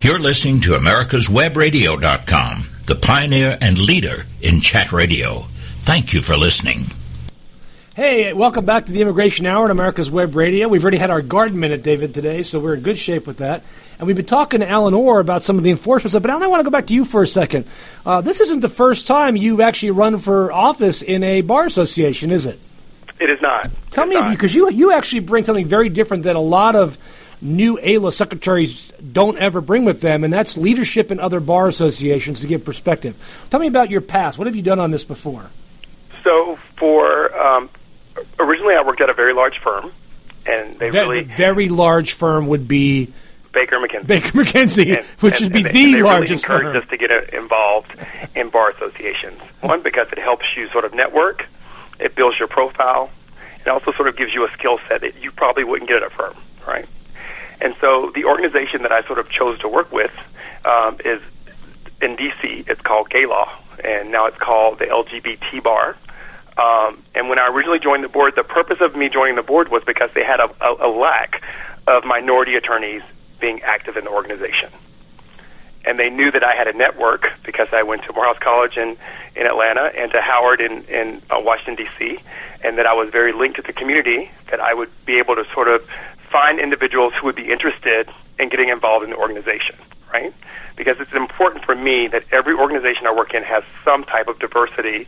You're 0.03 0.19
listening 0.19 0.61
to 0.61 0.73
americaswebradio.com, 0.73 2.65
the 2.85 2.97
pioneer 2.97 3.57
and 3.63 3.79
leader 3.79 4.27
in 4.43 4.61
chat 4.61 4.93
radio. 4.93 5.47
Thank 5.87 6.13
you 6.13 6.21
for 6.21 6.37
listening. 6.37 6.91
Hey, 7.95 8.33
welcome 8.33 8.65
back 8.65 8.87
to 8.87 8.93
the 8.93 9.01
Immigration 9.03 9.47
Hour 9.47 9.67
on 9.67 9.71
America's 9.71 10.11
Web 10.11 10.35
Radio. 10.35 10.67
We've 10.67 10.83
already 10.83 10.97
had 10.99 11.11
our 11.11 11.23
garden 11.23 11.61
minute, 11.61 11.85
David, 11.85 12.13
today, 12.13 12.43
so 12.43 12.59
we're 12.59 12.75
in 12.75 12.81
good 12.81 12.99
shape 12.99 13.25
with 13.25 13.37
that. 13.37 13.63
And 14.01 14.09
we've 14.09 14.17
been 14.17 14.25
talking 14.25 14.59
to 14.61 14.69
Alan 14.69 14.95
Orr 14.95 15.21
about 15.21 15.45
some 15.45 15.59
of 15.59 15.63
the 15.63 15.71
enforcement 15.71 16.11
stuff. 16.11 16.23
But 16.23 16.33
Alan, 16.33 16.43
I 16.43 16.49
want 16.49 16.59
to 16.59 16.65
go 16.65 16.71
back 16.71 16.89
to 16.89 16.95
you 16.95 17.05
for 17.05 17.23
a 17.23 17.27
second. 17.29 17.67
Uh, 18.05 18.21
this 18.21 18.41
isn't 18.41 18.61
the 18.61 18.69
first 18.69 19.07
time 19.07 19.37
you've 19.37 19.61
actually 19.61 19.93
run 19.93 20.19
for 20.19 20.51
office 20.51 21.03
in 21.03 21.23
a 21.23 21.43
bar 21.43 21.67
association, 21.67 22.33
is 22.33 22.47
it? 22.47 22.59
It 23.21 23.31
is 23.31 23.41
not. 23.41 23.71
Tell 23.93 24.03
It's 24.05 24.11
me, 24.11 24.21
not. 24.21 24.31
because 24.33 24.53
you 24.57 24.69
you 24.73 24.91
actually 24.91 25.21
bring 25.21 25.45
something 25.45 25.65
very 25.67 25.89
different 25.89 26.25
that 26.25 26.35
a 26.35 26.41
lot 26.41 26.75
of 26.75 26.99
new 27.41 27.79
AILA 27.79 28.13
secretaries 28.13 28.91
don't 29.13 29.39
ever 29.39 29.61
bring 29.61 29.85
with 29.85 30.01
them, 30.01 30.25
and 30.25 30.33
that's 30.33 30.57
leadership 30.57 31.13
in 31.13 31.21
other 31.21 31.39
bar 31.39 31.69
associations 31.69 32.41
to 32.41 32.49
give 32.49 32.65
perspective. 32.65 33.15
Tell 33.51 33.61
me 33.61 33.69
about 33.69 33.89
your 33.89 34.01
past. 34.01 34.37
What 34.37 34.49
have 34.49 34.57
you 34.57 34.63
done 34.63 34.81
on 34.81 34.91
this 34.91 35.05
before? 35.05 35.49
So 36.25 36.59
for 36.77 37.33
um, 37.41 37.71
originally, 38.45 38.75
I 38.75 38.83
worked 38.83 39.01
at 39.01 39.11
a 39.11 39.15
very 39.15 39.33
large 39.33 39.59
firm, 39.59 39.93
and 40.47 40.75
they 40.79 40.91
Ve- 40.91 40.99
really 41.01 41.23
very 41.23 41.69
large 41.69 42.13
firm 42.13 42.47
would 42.49 42.69
be 42.69 43.13
Baker 43.53 43.77
McKenzie. 43.79 44.07
Baker 44.07 44.29
McKenzie, 44.31 44.97
And- 44.99 45.07
which 45.21 45.41
and- 45.41 45.53
would 45.53 45.53
be 45.53 45.69
and 45.69 45.75
the 45.75 45.93
they 45.95 46.03
largest 46.03 46.49
really 46.49 46.61
encouraged 46.67 46.75
firm. 46.75 46.83
us 46.85 46.89
to 46.91 46.97
get 46.97 47.11
uh, 47.35 47.37
involved 47.39 47.93
in 48.35 48.51
bar 48.51 48.71
associations. 48.71 49.41
One, 49.61 49.83
because 49.83 50.09
it 50.13 50.19
helps 50.19 50.45
you 50.57 50.69
sort 50.71 50.85
of 50.85 50.95
network, 50.95 51.47
it 51.99 52.15
builds 52.17 52.39
your 52.39 52.49
profile, 52.49 53.11
it 53.65 53.69
also 53.69 53.93
sort 53.93 54.09
of 54.09 54.17
gives 54.17 54.35
you 54.35 54.45
a 54.47 54.51
skill 54.53 54.79
set 54.89 55.01
that 55.03 55.23
you 55.23 55.31
probably 55.31 55.65
wouldn't 55.65 55.89
get 55.89 56.03
at 56.03 56.13
a 56.13 56.15
firm, 56.15 56.37
right? 56.67 56.87
And 57.61 57.75
so 57.81 58.11
the 58.15 58.25
organization 58.27 58.83
that 58.83 58.93
I 58.93 59.03
sort 59.07 59.19
of 59.19 59.31
chose 59.31 59.59
to 59.61 59.69
work 59.69 59.91
with 59.93 60.11
um, 60.67 60.99
is 61.05 61.21
in 62.03 62.17
D.C. 62.17 62.65
It's 62.67 62.81
called 62.81 63.09
Gay 63.09 63.25
Law, 63.27 63.51
and 63.83 64.11
now 64.11 64.27
it's 64.27 64.37
called 64.37 64.81
the 64.81 64.87
LGBT 64.87 65.63
Bar. 65.63 65.97
Um, 66.57 67.03
and 67.15 67.29
when 67.29 67.39
I 67.39 67.49
originally 67.49 67.81
joined 67.81 68.05
the 68.05 68.09
board, 68.09 68.35
the 68.37 68.45
purpose 68.45 68.79
of 68.81 68.95
me 68.95 69.09
joining 69.09 69.35
the 69.35 69.43
board 69.43 69.71
was 69.71 69.83
because 69.85 70.11
they 70.15 70.25
had 70.25 70.41
a, 70.41 70.51
a, 70.61 70.89
a 70.89 70.91
lack 70.91 71.43
of 71.87 72.05
minority 72.05 72.55
attorneys 72.55 73.03
being 73.41 73.63
active 73.63 73.97
in 73.97 74.05
the 74.05 74.11
organization. 74.11 74.71
And 75.85 75.99
they 75.99 76.09
knew 76.09 76.31
that 76.31 76.43
I 76.43 76.55
had 76.55 76.67
a 76.67 76.73
network 76.73 77.31
because 77.45 77.69
I 77.73 77.83
went 77.83 78.05
to 78.05 78.13
Morehouse 78.13 78.39
College 78.41 78.77
in, 78.77 78.97
in 79.37 79.47
Atlanta 79.47 79.93
and 79.95 80.11
to 80.13 80.21
Howard 80.21 80.61
in, 80.61 80.85
in 80.85 81.21
uh, 81.31 81.41
Washington, 81.41 81.85
D.C., 81.85 82.21
and 82.63 82.79
that 82.79 82.87
I 82.87 82.95
was 82.95 83.11
very 83.11 83.33
linked 83.33 83.57
to 83.57 83.63
the 83.63 83.75
community, 83.75 84.31
that 84.51 84.61
I 84.61 84.73
would 84.73 84.91
be 85.05 85.19
able 85.19 85.35
to 85.37 85.45
sort 85.53 85.69
of 85.69 85.87
find 86.31 86.59
individuals 86.59 87.13
who 87.15 87.27
would 87.27 87.37
be 87.37 87.51
interested 87.51 88.09
in 88.39 88.49
getting 88.49 88.71
involved 88.71 89.05
in 89.05 89.11
the 89.11 89.17
organization, 89.17 89.77
right? 90.11 90.33
Because 90.75 90.97
it's 90.99 91.13
important 91.13 91.65
for 91.65 91.75
me 91.75 92.09
that 92.09 92.25
every 92.33 92.55
organization 92.55 93.07
I 93.07 93.13
work 93.13 93.35
in 93.35 93.43
has 93.43 93.63
some 93.85 94.05
type 94.05 94.29
of 94.29 94.39
diversity, 94.39 95.07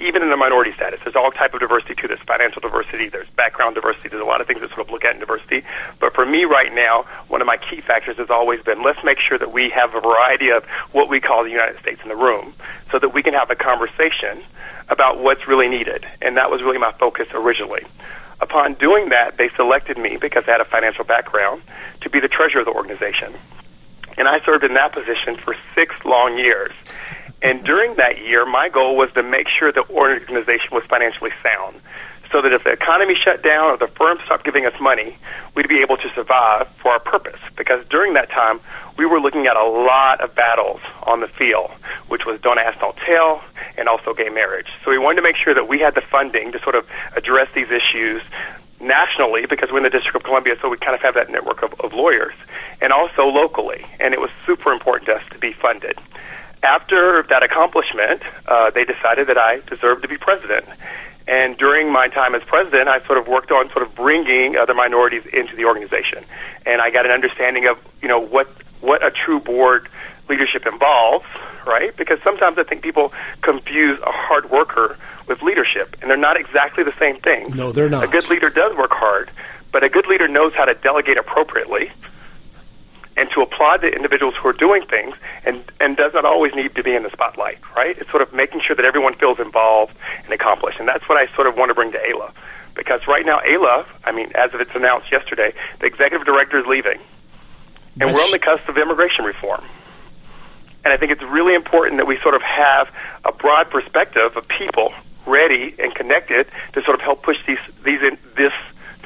even 0.00 0.22
in 0.22 0.30
a 0.30 0.36
minority 0.36 0.72
status. 0.74 1.00
There's 1.02 1.16
all 1.16 1.30
type 1.30 1.54
of 1.54 1.60
diversity 1.60 1.94
too. 1.94 2.08
There's 2.08 2.20
financial 2.20 2.60
diversity, 2.60 3.08
there's 3.08 3.28
background 3.30 3.74
diversity, 3.74 4.08
there's 4.08 4.22
a 4.22 4.26
lot 4.26 4.40
of 4.40 4.46
things 4.46 4.60
that 4.60 4.70
sort 4.70 4.80
of 4.80 4.90
look 4.90 5.04
at 5.04 5.14
in 5.14 5.20
diversity. 5.20 5.64
But 6.00 6.14
for 6.14 6.26
me 6.26 6.44
right 6.44 6.72
now, 6.72 7.04
one 7.28 7.40
of 7.40 7.46
my 7.46 7.56
key 7.56 7.80
factors 7.80 8.16
has 8.18 8.30
always 8.30 8.62
been 8.62 8.82
let's 8.82 9.02
make 9.04 9.18
sure 9.18 9.38
that 9.38 9.52
we 9.52 9.70
have 9.70 9.94
a 9.94 10.00
variety 10.00 10.50
of 10.50 10.64
what 10.92 11.08
we 11.08 11.20
call 11.20 11.44
the 11.44 11.50
United 11.50 11.80
States 11.80 12.00
in 12.02 12.08
the 12.08 12.16
room 12.16 12.54
so 12.92 12.98
that 12.98 13.10
we 13.10 13.22
can 13.22 13.34
have 13.34 13.50
a 13.50 13.56
conversation 13.56 14.42
about 14.88 15.18
what's 15.18 15.48
really 15.48 15.68
needed. 15.68 16.06
And 16.20 16.36
that 16.36 16.50
was 16.50 16.62
really 16.62 16.78
my 16.78 16.92
focus 16.92 17.26
originally. 17.32 17.84
Upon 18.40 18.74
doing 18.74 19.08
that, 19.08 19.38
they 19.38 19.48
selected 19.56 19.96
me 19.96 20.18
because 20.18 20.44
I 20.46 20.52
had 20.52 20.60
a 20.60 20.66
financial 20.66 21.04
background 21.04 21.62
to 22.02 22.10
be 22.10 22.20
the 22.20 22.28
treasurer 22.28 22.60
of 22.60 22.66
the 22.66 22.72
organization. 22.72 23.34
And 24.18 24.28
I 24.28 24.40
served 24.44 24.64
in 24.64 24.74
that 24.74 24.92
position 24.92 25.36
for 25.36 25.56
six 25.74 25.94
long 26.04 26.38
years. 26.38 26.72
And 27.42 27.64
during 27.64 27.96
that 27.96 28.24
year, 28.24 28.46
my 28.46 28.68
goal 28.68 28.96
was 28.96 29.12
to 29.12 29.22
make 29.22 29.48
sure 29.48 29.70
the 29.72 29.88
organization 29.90 30.68
was 30.72 30.84
financially 30.84 31.32
sound 31.42 31.80
so 32.32 32.42
that 32.42 32.52
if 32.52 32.64
the 32.64 32.70
economy 32.70 33.14
shut 33.14 33.42
down 33.42 33.70
or 33.70 33.76
the 33.76 33.86
firm 33.88 34.18
stopped 34.24 34.44
giving 34.44 34.66
us 34.66 34.74
money, 34.80 35.16
we'd 35.54 35.68
be 35.68 35.80
able 35.80 35.96
to 35.96 36.10
survive 36.14 36.68
for 36.82 36.90
our 36.90 36.98
purpose. 36.98 37.40
Because 37.56 37.86
during 37.88 38.14
that 38.14 38.30
time, 38.30 38.60
we 38.96 39.06
were 39.06 39.20
looking 39.20 39.46
at 39.46 39.56
a 39.56 39.64
lot 39.64 40.20
of 40.20 40.34
battles 40.34 40.80
on 41.04 41.20
the 41.20 41.28
field, 41.28 41.70
which 42.08 42.26
was 42.26 42.40
Don't 42.40 42.58
Ask, 42.58 42.80
Don't 42.80 42.96
Tell, 42.96 43.42
and 43.76 43.88
also 43.88 44.14
gay 44.14 44.28
marriage. 44.28 44.68
So 44.84 44.90
we 44.90 44.98
wanted 44.98 45.16
to 45.16 45.22
make 45.22 45.36
sure 45.36 45.54
that 45.54 45.68
we 45.68 45.78
had 45.78 45.94
the 45.94 46.02
funding 46.02 46.52
to 46.52 46.60
sort 46.60 46.74
of 46.74 46.86
address 47.14 47.48
these 47.54 47.70
issues 47.70 48.22
nationally 48.80 49.46
because 49.46 49.70
we're 49.70 49.78
in 49.78 49.84
the 49.84 49.90
District 49.90 50.16
of 50.16 50.22
Columbia, 50.22 50.56
so 50.60 50.68
we 50.68 50.76
kind 50.76 50.94
of 50.94 51.00
have 51.00 51.14
that 51.14 51.30
network 51.30 51.62
of, 51.62 51.72
of 51.80 51.92
lawyers, 51.92 52.34
and 52.80 52.92
also 52.92 53.26
locally. 53.26 53.84
And 54.00 54.12
it 54.12 54.20
was 54.20 54.30
super 54.44 54.72
important 54.72 55.06
to 55.08 55.14
us 55.14 55.22
to 55.30 55.38
be 55.38 55.52
funded. 55.52 55.98
After 56.62 57.22
that 57.28 57.42
accomplishment, 57.42 58.22
uh, 58.46 58.70
they 58.70 58.84
decided 58.84 59.28
that 59.28 59.38
I 59.38 59.60
deserved 59.60 60.02
to 60.02 60.08
be 60.08 60.16
president. 60.16 60.66
And 61.28 61.56
during 61.56 61.90
my 61.90 62.08
time 62.08 62.34
as 62.34 62.42
president, 62.44 62.88
I 62.88 63.04
sort 63.06 63.18
of 63.18 63.26
worked 63.26 63.50
on 63.50 63.68
sort 63.70 63.82
of 63.82 63.94
bringing 63.94 64.56
other 64.56 64.74
minorities 64.74 65.24
into 65.32 65.56
the 65.56 65.64
organization, 65.64 66.24
and 66.64 66.80
I 66.80 66.90
got 66.90 67.04
an 67.04 67.10
understanding 67.10 67.66
of 67.66 67.78
you 68.00 68.08
know 68.08 68.20
what 68.20 68.48
what 68.80 69.04
a 69.04 69.10
true 69.10 69.40
board 69.40 69.88
leadership 70.28 70.66
involves, 70.66 71.26
right? 71.66 71.96
Because 71.96 72.20
sometimes 72.22 72.58
I 72.58 72.62
think 72.62 72.82
people 72.82 73.12
confuse 73.42 73.98
a 74.00 74.12
hard 74.12 74.50
worker 74.50 74.96
with 75.26 75.42
leadership, 75.42 75.96
and 76.00 76.08
they're 76.08 76.16
not 76.16 76.36
exactly 76.36 76.84
the 76.84 76.94
same 76.98 77.20
thing. 77.20 77.52
No, 77.54 77.72
they're 77.72 77.88
not. 77.88 78.04
A 78.04 78.06
good 78.06 78.28
leader 78.30 78.48
does 78.48 78.76
work 78.76 78.92
hard, 78.92 79.30
but 79.72 79.82
a 79.82 79.88
good 79.88 80.06
leader 80.06 80.28
knows 80.28 80.54
how 80.54 80.64
to 80.64 80.74
delegate 80.74 81.18
appropriately 81.18 81.90
and 83.16 83.30
to 83.30 83.40
applaud 83.40 83.80
the 83.80 83.88
individuals 83.88 84.34
who 84.34 84.48
are 84.48 84.52
doing 84.52 84.84
things 84.86 85.16
and, 85.44 85.64
and 85.80 85.96
does 85.96 86.12
not 86.12 86.24
always 86.24 86.54
need 86.54 86.74
to 86.74 86.82
be 86.82 86.94
in 86.94 87.02
the 87.02 87.10
spotlight, 87.10 87.58
right? 87.74 87.96
It's 87.98 88.10
sort 88.10 88.22
of 88.22 88.32
making 88.32 88.60
sure 88.60 88.76
that 88.76 88.84
everyone 88.84 89.14
feels 89.14 89.38
involved 89.38 89.94
and 90.24 90.32
accomplished. 90.32 90.78
And 90.78 90.88
that's 90.88 91.08
what 91.08 91.16
I 91.16 91.34
sort 91.34 91.46
of 91.46 91.56
want 91.56 91.70
to 91.70 91.74
bring 91.74 91.92
to 91.92 91.98
AILA. 91.98 92.32
Because 92.74 93.06
right 93.06 93.24
now, 93.24 93.40
AILA, 93.40 93.86
I 94.04 94.12
mean, 94.12 94.32
as 94.34 94.52
of 94.52 94.60
it's 94.60 94.74
announced 94.74 95.10
yesterday, 95.10 95.54
the 95.80 95.86
executive 95.86 96.26
director 96.26 96.58
is 96.58 96.66
leaving. 96.66 97.00
And 97.98 98.12
we're 98.12 98.20
on 98.20 98.30
the 98.30 98.38
cusp 98.38 98.68
of 98.68 98.76
immigration 98.76 99.24
reform. 99.24 99.64
And 100.84 100.92
I 100.92 100.98
think 100.98 101.10
it's 101.10 101.22
really 101.22 101.54
important 101.54 101.96
that 101.96 102.06
we 102.06 102.18
sort 102.20 102.34
of 102.34 102.42
have 102.42 102.90
a 103.24 103.32
broad 103.32 103.70
perspective 103.70 104.36
of 104.36 104.46
people 104.46 104.92
ready 105.26 105.74
and 105.78 105.94
connected 105.94 106.46
to 106.74 106.82
sort 106.84 106.94
of 106.94 107.00
help 107.00 107.22
push 107.22 107.38
these, 107.46 107.58
these 107.82 108.02
in, 108.02 108.18
this 108.36 108.52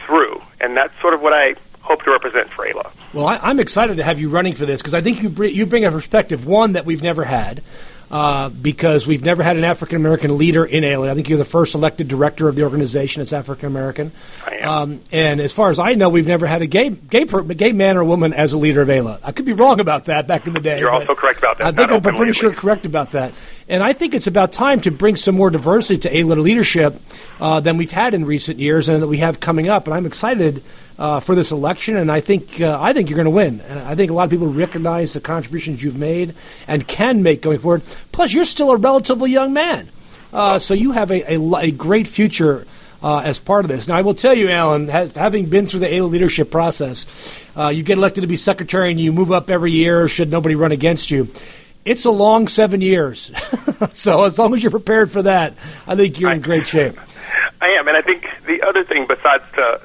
through. 0.05 0.43
And 0.61 0.77
that's 0.77 0.93
sort 1.01 1.15
of 1.15 1.23
what 1.23 1.33
I 1.33 1.55
hope 1.81 2.03
to 2.05 2.11
represent 2.11 2.51
for 2.53 2.67
AILA. 2.67 2.91
Well, 3.13 3.27
I, 3.27 3.39
I'm 3.39 3.61
excited 3.61 3.97
to 3.97 4.05
have 4.05 4.21
you 4.21 4.29
running 4.29 4.55
for 4.55 4.67
this 4.67 4.81
because 4.81 4.95
I 4.95 5.01
think 5.01 5.23
you 5.23 5.29
bring, 5.29 5.55
you 5.55 5.67
bring 5.67 5.85
a 5.85 5.91
perspective 5.91 6.47
one 6.47 6.73
that 6.73 6.87
we've 6.87 7.03
never 7.03 7.25
had. 7.25 7.63
Uh, 8.11 8.49
because 8.49 9.07
we've 9.07 9.25
never 9.25 9.41
had 9.41 9.57
an 9.57 9.63
African 9.63 9.95
American 9.95 10.37
leader 10.37 10.65
in 10.65 10.83
AILA. 10.83 11.09
I 11.09 11.15
think 11.15 11.29
you're 11.29 11.39
the 11.39 11.45
first 11.45 11.77
elected 11.77 12.09
director 12.09 12.49
of 12.49 12.57
the 12.57 12.65
organization 12.65 13.21
that's 13.21 13.33
African 13.33 13.69
American. 13.69 14.11
I 14.45 14.55
am. 14.57 14.69
Um, 14.69 15.01
and 15.13 15.41
as 15.41 15.53
far 15.53 15.71
as 15.71 15.79
I 15.79 15.95
know, 15.95 16.09
we've 16.09 16.27
never 16.27 16.45
had 16.45 16.61
a 16.61 16.67
gay 16.67 16.91
gay 16.91 17.25
per, 17.25 17.43
gay 17.43 17.71
man 17.71 17.97
or 17.97 18.03
woman 18.03 18.33
as 18.33 18.53
a 18.53 18.59
leader 18.59 18.83
of 18.83 18.89
AILA. 18.89 19.21
I 19.23 19.31
could 19.31 19.45
be 19.45 19.53
wrong 19.53 19.79
about 19.79 20.07
that 20.07 20.27
back 20.27 20.49
in 20.49 20.55
the 20.55 20.59
day. 20.59 20.81
You're 20.81 20.91
also 20.91 21.15
correct 21.15 21.39
about 21.39 21.59
that, 21.59 21.67
I 21.69 21.71
think 21.71 21.93
I'm 21.93 22.17
pretty 22.17 22.33
sure 22.33 22.53
correct 22.53 22.85
about 22.85 23.13
that. 23.13 23.33
And 23.71 23.85
I 23.85 23.93
think 23.93 24.15
it's 24.15 24.27
about 24.27 24.51
time 24.51 24.81
to 24.81 24.91
bring 24.91 25.15
some 25.15 25.37
more 25.37 25.49
diversity 25.49 26.01
to 26.01 26.11
AILA 26.13 26.43
leadership 26.43 27.01
uh, 27.39 27.61
than 27.61 27.77
we've 27.77 27.93
had 27.93 28.15
in 28.15 28.25
recent 28.25 28.59
years, 28.59 28.89
and 28.89 29.01
that 29.01 29.07
we 29.07 29.19
have 29.19 29.39
coming 29.39 29.69
up. 29.69 29.87
And 29.87 29.95
I'm 29.95 30.07
excited 30.07 30.65
uh, 30.99 31.21
for 31.21 31.37
this 31.37 31.53
election, 31.53 31.97
and 31.97 32.11
I 32.11 32.21
think 32.21 32.61
uh, 32.61 32.83
I 32.83 32.93
think 32.93 33.09
you're 33.09 33.17
going 33.17 33.27
to 33.27 33.31
win. 33.31 33.61
And 33.61 33.79
I 33.79 33.95
think 33.95 34.11
a 34.11 34.15
lot 34.15 34.25
of 34.25 34.31
people 34.31 34.49
recognize 34.49 35.13
the 35.13 35.21
contributions 35.21 35.85
you've 35.85 35.97
made 35.97 36.35
and 36.67 36.87
can 36.87 37.23
make 37.23 37.43
going 37.43 37.61
forward. 37.61 37.83
Plus, 38.11 38.33
you're 38.33 38.45
still 38.45 38.73
a 38.73 38.77
relatively 38.77 39.31
young 39.31 39.53
man, 39.53 39.89
uh, 40.33 40.59
so 40.59 40.75
you 40.75 40.91
have 40.91 41.13
a, 41.13 41.35
a, 41.35 41.55
a 41.55 41.71
great 41.71 42.09
future. 42.09 42.67
Uh, 43.03 43.21
as 43.21 43.41
part 43.41 43.65
of 43.65 43.71
this. 43.71 43.89
Now, 43.89 43.97
I 43.97 44.03
will 44.03 44.13
tell 44.13 44.35
you, 44.35 44.51
Alan, 44.51 44.87
having 44.87 45.47
been 45.47 45.67
through 45.67 45.81
the 45.81 45.87
AILA 45.87 46.11
leadership 46.11 46.51
process, 46.51 47.07
uh, 47.57 47.69
you 47.69 47.83
get 47.83 47.97
elected 47.97 48.21
to 48.21 48.29
be 48.29 48.37
secretary 48.37 48.91
and 48.91 49.01
you 49.01 49.11
move 49.11 49.33
up 49.33 49.49
every 49.49 49.73
year 49.73 50.07
should 50.07 50.31
nobody 50.31 50.55
run 50.55 50.71
against 50.71 51.11
you. 51.11 51.31
It's 51.85 52.05
a 52.05 52.11
long 52.11 52.47
seven 52.49 52.81
years. 52.81 53.31
so, 53.93 54.25
as 54.25 54.39
long 54.39 54.55
as 54.55 54.63
you're 54.63 54.71
prepared 54.71 55.11
for 55.11 55.23
that, 55.23 55.55
I 55.87 55.97
think 55.97 56.21
you're 56.21 56.31
in 56.31 56.41
great 56.43 56.67
shape. 56.67 56.99
I 57.61 57.69
am, 57.69 57.89
and 57.89 57.97
I 57.97 58.03
think 58.03 58.27
the 58.47 58.63
other 58.63 58.85
thing 58.85 59.07
besides 59.07 59.45
the 59.57 59.81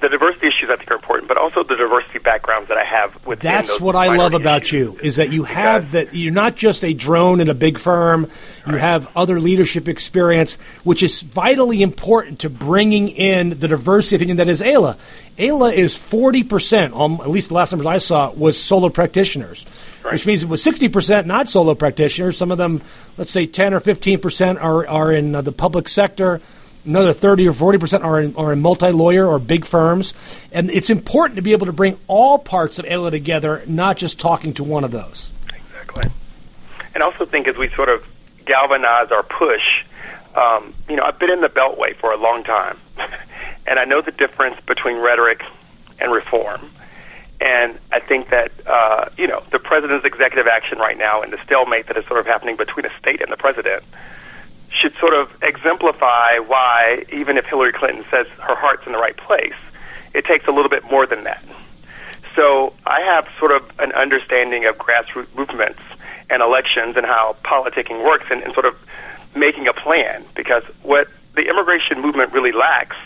the 0.00 0.08
diversity 0.10 0.48
issues 0.48 0.68
I 0.70 0.76
think 0.76 0.90
are 0.90 0.96
important, 0.96 1.28
but 1.28 1.38
also 1.38 1.62
the 1.62 1.76
diversity 1.76 2.18
backgrounds 2.18 2.68
that 2.68 2.76
I 2.76 2.84
have 2.84 3.24
within 3.24 3.50
That's 3.50 3.80
what 3.80 3.96
I 3.96 4.14
love 4.14 4.34
about 4.34 4.62
issues. 4.62 4.92
you 4.92 4.98
is 5.02 5.16
that 5.16 5.30
you 5.32 5.44
have 5.44 5.92
Because- 5.92 6.08
that 6.10 6.14
you're 6.14 6.32
not 6.32 6.56
just 6.56 6.84
a 6.84 6.92
drone 6.92 7.40
in 7.40 7.48
a 7.48 7.54
big 7.54 7.78
firm. 7.78 8.28
You 8.66 8.76
have 8.76 9.08
other 9.16 9.40
leadership 9.40 9.88
experience, 9.88 10.58
which 10.82 11.02
is 11.02 11.22
vitally 11.22 11.80
important 11.80 12.40
to 12.40 12.50
bringing 12.50 13.08
in 13.08 13.50
the 13.58 13.68
diversity 13.68 14.16
of 14.16 14.20
opinion 14.20 14.36
that 14.38 14.48
is 14.48 14.60
AILA. 14.60 14.96
AILA 15.38 15.72
is 15.72 15.96
forty 15.96 16.42
percent, 16.44 16.92
um, 16.94 17.18
at 17.22 17.30
least 17.30 17.48
the 17.48 17.54
last 17.54 17.72
numbers 17.72 17.86
I 17.86 17.98
saw 17.98 18.30
was 18.32 18.60
solo 18.60 18.90
practitioners, 18.90 19.64
which 20.10 20.26
means 20.26 20.42
it 20.42 20.48
was 20.48 20.62
sixty 20.62 20.88
percent 20.88 21.26
not 21.26 21.48
solo 21.48 21.74
practitioners. 21.74 22.36
Some 22.36 22.50
of 22.50 22.58
them, 22.58 22.82
let's 23.16 23.30
say 23.30 23.46
ten 23.46 23.74
or 23.74 23.80
fifteen 23.80 24.20
percent, 24.20 24.58
are 24.58 24.86
are 24.86 25.12
in 25.12 25.34
uh, 25.34 25.42
the 25.42 25.52
public 25.52 25.88
sector. 25.88 26.40
Another 26.86 27.14
30 27.14 27.48
or 27.48 27.54
40 27.54 27.78
percent 27.78 28.04
are 28.04 28.20
in, 28.20 28.36
are 28.36 28.52
in 28.52 28.60
multi-lawyer 28.60 29.26
or 29.26 29.38
big 29.38 29.64
firms. 29.64 30.12
And 30.52 30.70
it's 30.70 30.90
important 30.90 31.36
to 31.36 31.42
be 31.42 31.52
able 31.52 31.64
to 31.66 31.72
bring 31.72 31.98
all 32.08 32.38
parts 32.38 32.78
of 32.78 32.84
AILA 32.84 33.10
together, 33.10 33.62
not 33.66 33.96
just 33.96 34.20
talking 34.20 34.52
to 34.54 34.64
one 34.64 34.84
of 34.84 34.90
those. 34.90 35.32
Exactly. 35.48 36.12
And 36.94 37.02
I 37.02 37.06
also 37.06 37.24
think 37.24 37.48
as 37.48 37.56
we 37.56 37.70
sort 37.70 37.88
of 37.88 38.04
galvanize 38.44 39.10
our 39.10 39.22
push, 39.22 39.84
um, 40.34 40.74
you 40.88 40.96
know, 40.96 41.04
I've 41.04 41.18
been 41.18 41.30
in 41.30 41.40
the 41.40 41.48
Beltway 41.48 41.96
for 41.96 42.12
a 42.12 42.16
long 42.16 42.44
time, 42.44 42.78
and 43.66 43.78
I 43.78 43.84
know 43.84 44.02
the 44.02 44.12
difference 44.12 44.60
between 44.66 44.98
rhetoric 44.98 45.42
and 45.98 46.12
reform. 46.12 46.70
And 47.40 47.78
I 47.92 48.00
think 48.00 48.30
that, 48.30 48.52
uh, 48.66 49.08
you 49.18 49.26
know, 49.26 49.42
the 49.50 49.58
president's 49.58 50.06
executive 50.06 50.46
action 50.46 50.78
right 50.78 50.96
now 50.96 51.22
and 51.22 51.32
the 51.32 51.38
stalemate 51.44 51.88
that 51.88 51.96
is 51.96 52.06
sort 52.06 52.20
of 52.20 52.26
happening 52.26 52.56
between 52.56 52.86
a 52.86 52.98
state 52.98 53.20
and 53.20 53.30
the 53.30 53.36
president 53.36 53.82
should 54.70 54.94
sort 54.98 55.14
of 55.14 55.30
exemplify 55.42 56.38
why, 56.38 57.04
even 57.12 57.36
if 57.36 57.44
Hillary 57.46 57.72
Clinton 57.72 58.04
says 58.10 58.26
her 58.38 58.54
heart's 58.54 58.86
in 58.86 58.92
the 58.92 58.98
right 58.98 59.16
place, 59.16 59.54
it 60.12 60.24
takes 60.24 60.46
a 60.46 60.52
little 60.52 60.68
bit 60.68 60.84
more 60.90 61.06
than 61.06 61.24
that. 61.24 61.44
So 62.34 62.72
I 62.86 63.00
have 63.00 63.28
sort 63.38 63.52
of 63.52 63.70
an 63.78 63.92
understanding 63.92 64.64
of 64.66 64.76
grassroots 64.76 65.32
movements 65.36 65.80
and 66.30 66.42
elections 66.42 66.96
and 66.96 67.06
how 67.06 67.36
politicking 67.44 68.04
works 68.04 68.26
and, 68.30 68.42
and 68.42 68.52
sort 68.54 68.66
of 68.66 68.76
making 69.36 69.68
a 69.68 69.72
plan 69.72 70.24
because 70.34 70.62
what 70.82 71.08
the 71.34 71.48
immigration 71.48 72.00
movement 72.00 72.32
really 72.32 72.52
lacks, 72.52 72.96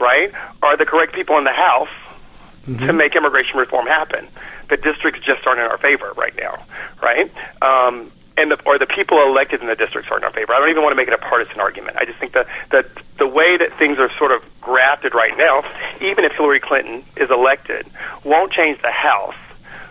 right, 0.00 0.32
are 0.62 0.76
the 0.76 0.84
correct 0.86 1.14
people 1.14 1.38
in 1.38 1.44
the 1.44 1.52
House 1.52 1.88
to 2.66 2.92
make 2.92 3.14
immigration 3.14 3.58
reform 3.58 3.86
happen. 3.86 4.28
The 4.68 4.76
districts 4.76 5.20
just 5.24 5.46
aren't 5.46 5.60
in 5.60 5.66
our 5.66 5.78
favor 5.78 6.12
right 6.16 6.34
now, 6.36 6.64
right? 7.02 7.32
Um, 7.62 8.10
and 8.36 8.50
the, 8.50 8.60
or 8.66 8.78
the 8.78 8.86
people 8.86 9.22
elected 9.22 9.60
in 9.62 9.66
the 9.66 9.76
districts 9.76 10.10
aren't 10.10 10.24
in 10.24 10.26
our 10.26 10.32
favor. 10.32 10.52
I 10.52 10.58
don't 10.58 10.70
even 10.70 10.82
want 10.82 10.92
to 10.92 10.96
make 10.96 11.08
it 11.08 11.14
a 11.14 11.18
partisan 11.18 11.60
argument. 11.60 11.96
I 11.96 12.04
just 12.04 12.18
think 12.18 12.32
that 12.32 12.46
that 12.70 12.86
the 13.18 13.26
way 13.26 13.56
that 13.56 13.78
things 13.78 13.98
are 13.98 14.10
sort 14.18 14.32
of 14.32 14.44
grafted 14.60 15.14
right 15.14 15.36
now, 15.38 15.64
even 16.00 16.24
if 16.24 16.32
Hillary 16.32 16.60
Clinton 16.60 17.04
is 17.16 17.30
elected, 17.30 17.86
won't 18.24 18.52
change 18.52 18.82
the 18.82 18.90
House, 18.90 19.36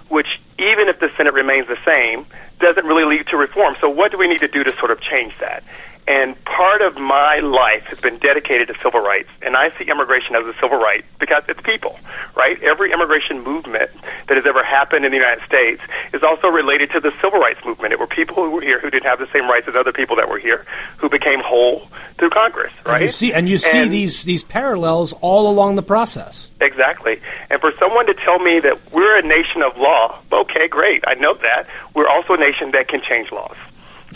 which 0.09 0.39
even 0.59 0.87
if 0.87 0.99
the 0.99 1.09
Senate 1.17 1.33
remains 1.33 1.67
the 1.67 1.77
same, 1.85 2.25
doesn't 2.59 2.85
really 2.85 3.05
lead 3.05 3.27
to 3.27 3.37
reform. 3.37 3.75
So 3.81 3.89
what 3.89 4.11
do 4.11 4.17
we 4.17 4.27
need 4.27 4.39
to 4.39 4.47
do 4.47 4.63
to 4.63 4.71
sort 4.73 4.91
of 4.91 5.01
change 5.01 5.33
that? 5.39 5.63
And 6.07 6.35
part 6.45 6.81
of 6.83 6.97
my 6.97 7.37
life 7.39 7.83
has 7.85 7.99
been 7.99 8.19
dedicated 8.19 8.67
to 8.67 8.75
civil 8.83 8.99
rights, 8.99 9.29
and 9.41 9.57
I 9.57 9.75
see 9.77 9.85
immigration 9.85 10.35
as 10.35 10.45
a 10.45 10.53
civil 10.61 10.77
right 10.77 11.03
because 11.19 11.41
it's 11.47 11.59
people, 11.61 11.99
right? 12.35 12.61
Every 12.61 12.91
immigration 12.93 13.41
movement 13.43 13.89
that 14.27 14.37
has 14.37 14.45
ever 14.45 14.63
happened 14.63 15.03
in 15.05 15.11
the 15.11 15.17
United 15.17 15.43
States 15.45 15.81
is 16.13 16.21
also 16.21 16.47
related 16.47 16.91
to 16.91 16.99
the 16.99 17.11
civil 17.23 17.39
rights 17.39 17.59
movement. 17.65 17.91
It 17.91 17.99
were 17.99 18.05
people 18.05 18.35
who 18.35 18.51
were 18.51 18.61
here 18.61 18.79
who 18.79 18.91
didn't 18.91 19.07
have 19.07 19.17
the 19.17 19.27
same 19.33 19.49
rights 19.49 19.67
as 19.67 19.75
other 19.75 19.91
people 19.91 20.15
that 20.17 20.29
were 20.29 20.37
here, 20.37 20.63
who 20.97 21.09
became 21.09 21.39
whole 21.39 21.87
through 22.19 22.29
Congress, 22.29 22.71
right? 22.85 22.97
And 22.97 23.05
you 23.05 23.11
see, 23.11 23.33
and 23.33 23.49
you 23.49 23.57
see 23.57 23.79
And- 23.79 23.91
these 23.91 24.23
these 24.25 24.43
parallels 24.43 25.11
all 25.21 25.49
along 25.49 25.75
the 25.75 25.83
process. 25.83 26.51
Exactly. 26.61 27.19
And 27.49 27.59
for 27.59 27.73
someone 27.79 28.05
to 28.05 28.13
tell 28.13 28.37
me 28.37 28.59
that 28.59 28.91
we're 28.91 29.17
a 29.17 29.23
nation 29.23 29.63
of 29.63 29.75
law, 29.77 30.19
okay, 30.31 30.67
great. 30.67 31.03
I 31.07 31.15
know 31.15 31.33
that. 31.33 31.65
We're 31.95 32.07
also 32.07 32.33
a 32.33 32.37
nation 32.37 32.71
that 32.71 32.87
can 32.87 33.01
change 33.01 33.31
laws, 33.31 33.57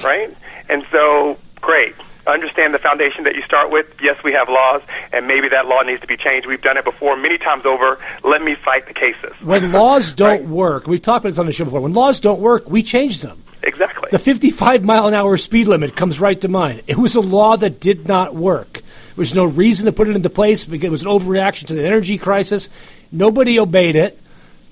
right? 0.03 0.31
And 0.69 0.85
so, 0.91 1.37
great. 1.61 1.95
Understand 2.27 2.73
the 2.75 2.79
foundation 2.79 3.23
that 3.23 3.35
you 3.35 3.41
start 3.43 3.71
with. 3.71 3.87
Yes, 4.01 4.21
we 4.23 4.33
have 4.33 4.49
laws, 4.49 4.81
and 5.11 5.25
maybe 5.27 5.49
that 5.49 5.65
law 5.67 5.81
needs 5.81 6.01
to 6.01 6.07
be 6.07 6.15
changed. 6.17 6.45
We've 6.47 6.61
done 6.61 6.77
it 6.77 6.85
before 6.85 7.15
many 7.15 7.37
times 7.39 7.65
over. 7.65 7.97
Let 8.23 8.43
me 8.43 8.55
fight 8.63 8.87
the 8.87 8.93
cases. 8.93 9.31
When 9.41 9.71
laws 9.73 10.13
don't 10.13 10.29
Right. 10.29 10.45
work, 10.45 10.85
we've 10.87 11.01
talked 11.01 11.23
about 11.25 11.29
this 11.29 11.39
on 11.39 11.47
the 11.47 11.51
show 11.53 11.65
before. 11.65 11.81
When 11.81 11.93
laws 11.93 12.19
don't 12.19 12.39
work, 12.39 12.69
we 12.69 12.83
change 12.83 13.21
them. 13.21 13.43
Exactly. 13.63 14.09
The 14.11 14.19
55 14.19 14.83
mile 14.85 15.07
an 15.07 15.13
hour 15.13 15.35
speed 15.37 15.67
limit 15.67 15.95
comes 15.95 16.19
right 16.19 16.39
to 16.41 16.47
mind. 16.47 16.83
It 16.87 16.97
was 16.97 17.15
a 17.15 17.21
law 17.21 17.57
that 17.57 17.79
did 17.79 18.07
not 18.07 18.35
work. 18.35 18.73
There 18.73 18.83
was 19.17 19.35
no 19.35 19.45
reason 19.45 19.85
to 19.87 19.91
put 19.91 20.07
it 20.07 20.15
into 20.15 20.29
place 20.29 20.63
because 20.65 20.87
it 20.87 20.91
was 20.91 21.01
an 21.01 21.09
overreaction 21.09 21.67
to 21.67 21.73
the 21.73 21.85
energy 21.85 22.17
crisis. 22.17 22.69
Nobody 23.11 23.59
obeyed 23.59 23.95
it. 23.95 24.19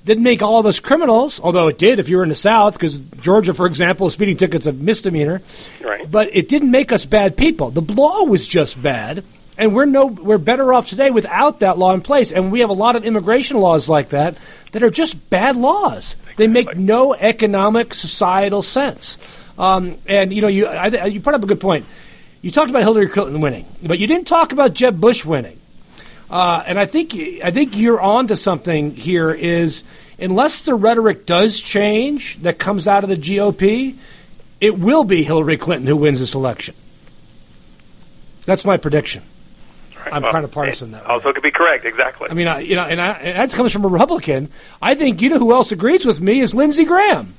Didn't 0.07 0.23
make 0.23 0.41
all 0.41 0.57
of 0.57 0.65
us 0.65 0.79
criminals, 0.79 1.37
although 1.41 1.67
it 1.67 1.77
did 1.77 1.99
if 1.99 2.07
you 2.07 2.15
were 2.15 2.23
in 2.23 2.29
the 2.29 2.35
South, 2.35 2.75
because 2.75 2.97
Georgia, 3.19 3.53
for 3.53 3.65
example, 3.65 4.09
speeding 4.09 4.37
tickets 4.37 4.65
a 4.65 4.71
misdemeanor. 4.71 5.41
Right. 5.83 6.09
But 6.09 6.29
it 6.31 6.47
didn't 6.47 6.71
make 6.71 6.93
us 6.93 7.05
bad 7.05 7.35
people. 7.35 7.71
The 7.71 7.81
law 7.81 8.23
was 8.23 8.47
just 8.47 8.81
bad, 8.81 9.25
and 9.57 9.75
we're 9.75 9.83
no 9.83 10.05
we're 10.05 10.37
better 10.37 10.71
off 10.71 10.87
today 10.87 11.11
without 11.11 11.59
that 11.59 11.77
law 11.77 11.93
in 11.93 11.99
place. 11.99 12.31
And 12.31 12.53
we 12.53 12.61
have 12.61 12.69
a 12.69 12.73
lot 12.73 12.95
of 12.95 13.03
immigration 13.03 13.57
laws 13.57 13.89
like 13.89 14.11
that 14.11 14.37
that 14.71 14.81
are 14.81 14.89
just 14.89 15.29
bad 15.29 15.57
laws. 15.57 16.15
They 16.37 16.47
make 16.47 16.77
no 16.77 17.13
economic 17.13 17.93
societal 17.93 18.61
sense. 18.61 19.17
Um, 19.57 19.97
and 20.07 20.31
you 20.31 20.41
know, 20.41 20.47
you 20.47 20.67
I, 20.67 21.07
you 21.07 21.19
brought 21.19 21.35
up 21.35 21.43
a 21.43 21.47
good 21.47 21.59
point. 21.59 21.85
You 22.41 22.51
talked 22.51 22.69
about 22.69 22.83
Hillary 22.83 23.09
Clinton 23.09 23.41
winning, 23.41 23.65
but 23.83 23.99
you 23.99 24.07
didn't 24.07 24.27
talk 24.27 24.53
about 24.53 24.71
Jeb 24.71 25.01
Bush 25.01 25.25
winning. 25.25 25.59
Uh, 26.29 26.61
and 26.65 26.79
I 26.79 26.85
think 26.85 27.15
I 27.43 27.51
think 27.51 27.77
you're 27.77 28.01
on 28.01 28.27
to 28.27 28.35
something 28.35 28.95
here. 28.95 29.31
Is 29.31 29.83
unless 30.19 30.61
the 30.61 30.75
rhetoric 30.75 31.25
does 31.25 31.59
change 31.59 32.41
that 32.41 32.59
comes 32.59 32.87
out 32.87 33.03
of 33.03 33.09
the 33.09 33.15
GOP, 33.15 33.97
it 34.59 34.77
will 34.77 35.03
be 35.03 35.23
Hillary 35.23 35.57
Clinton 35.57 35.87
who 35.87 35.95
wins 35.95 36.19
this 36.19 36.35
election. 36.35 36.75
That's 38.45 38.65
my 38.65 38.77
prediction. 38.77 39.23
I'm 40.11 40.23
Well, 40.23 40.31
kind 40.31 40.45
of 40.45 40.51
partisan 40.51 40.91
that 40.91 41.03
way. 41.03 41.13
Also, 41.13 41.33
could 41.33 41.43
be 41.43 41.51
correct. 41.51 41.85
Exactly. 41.85 42.29
I 42.29 42.33
mean, 42.33 42.47
I, 42.47 42.59
you 42.61 42.75
know, 42.75 42.83
and, 42.83 42.99
I, 43.01 43.11
and 43.11 43.49
that 43.49 43.55
comes 43.55 43.73
from 43.73 43.85
a 43.85 43.89
Republican. 43.89 44.49
I 44.81 44.95
think 44.95 45.21
you 45.21 45.29
know 45.29 45.39
who 45.39 45.53
else 45.53 45.71
agrees 45.71 46.05
with 46.05 46.21
me 46.21 46.39
is 46.39 46.55
Lindsey 46.55 46.85
Graham. 46.85 47.35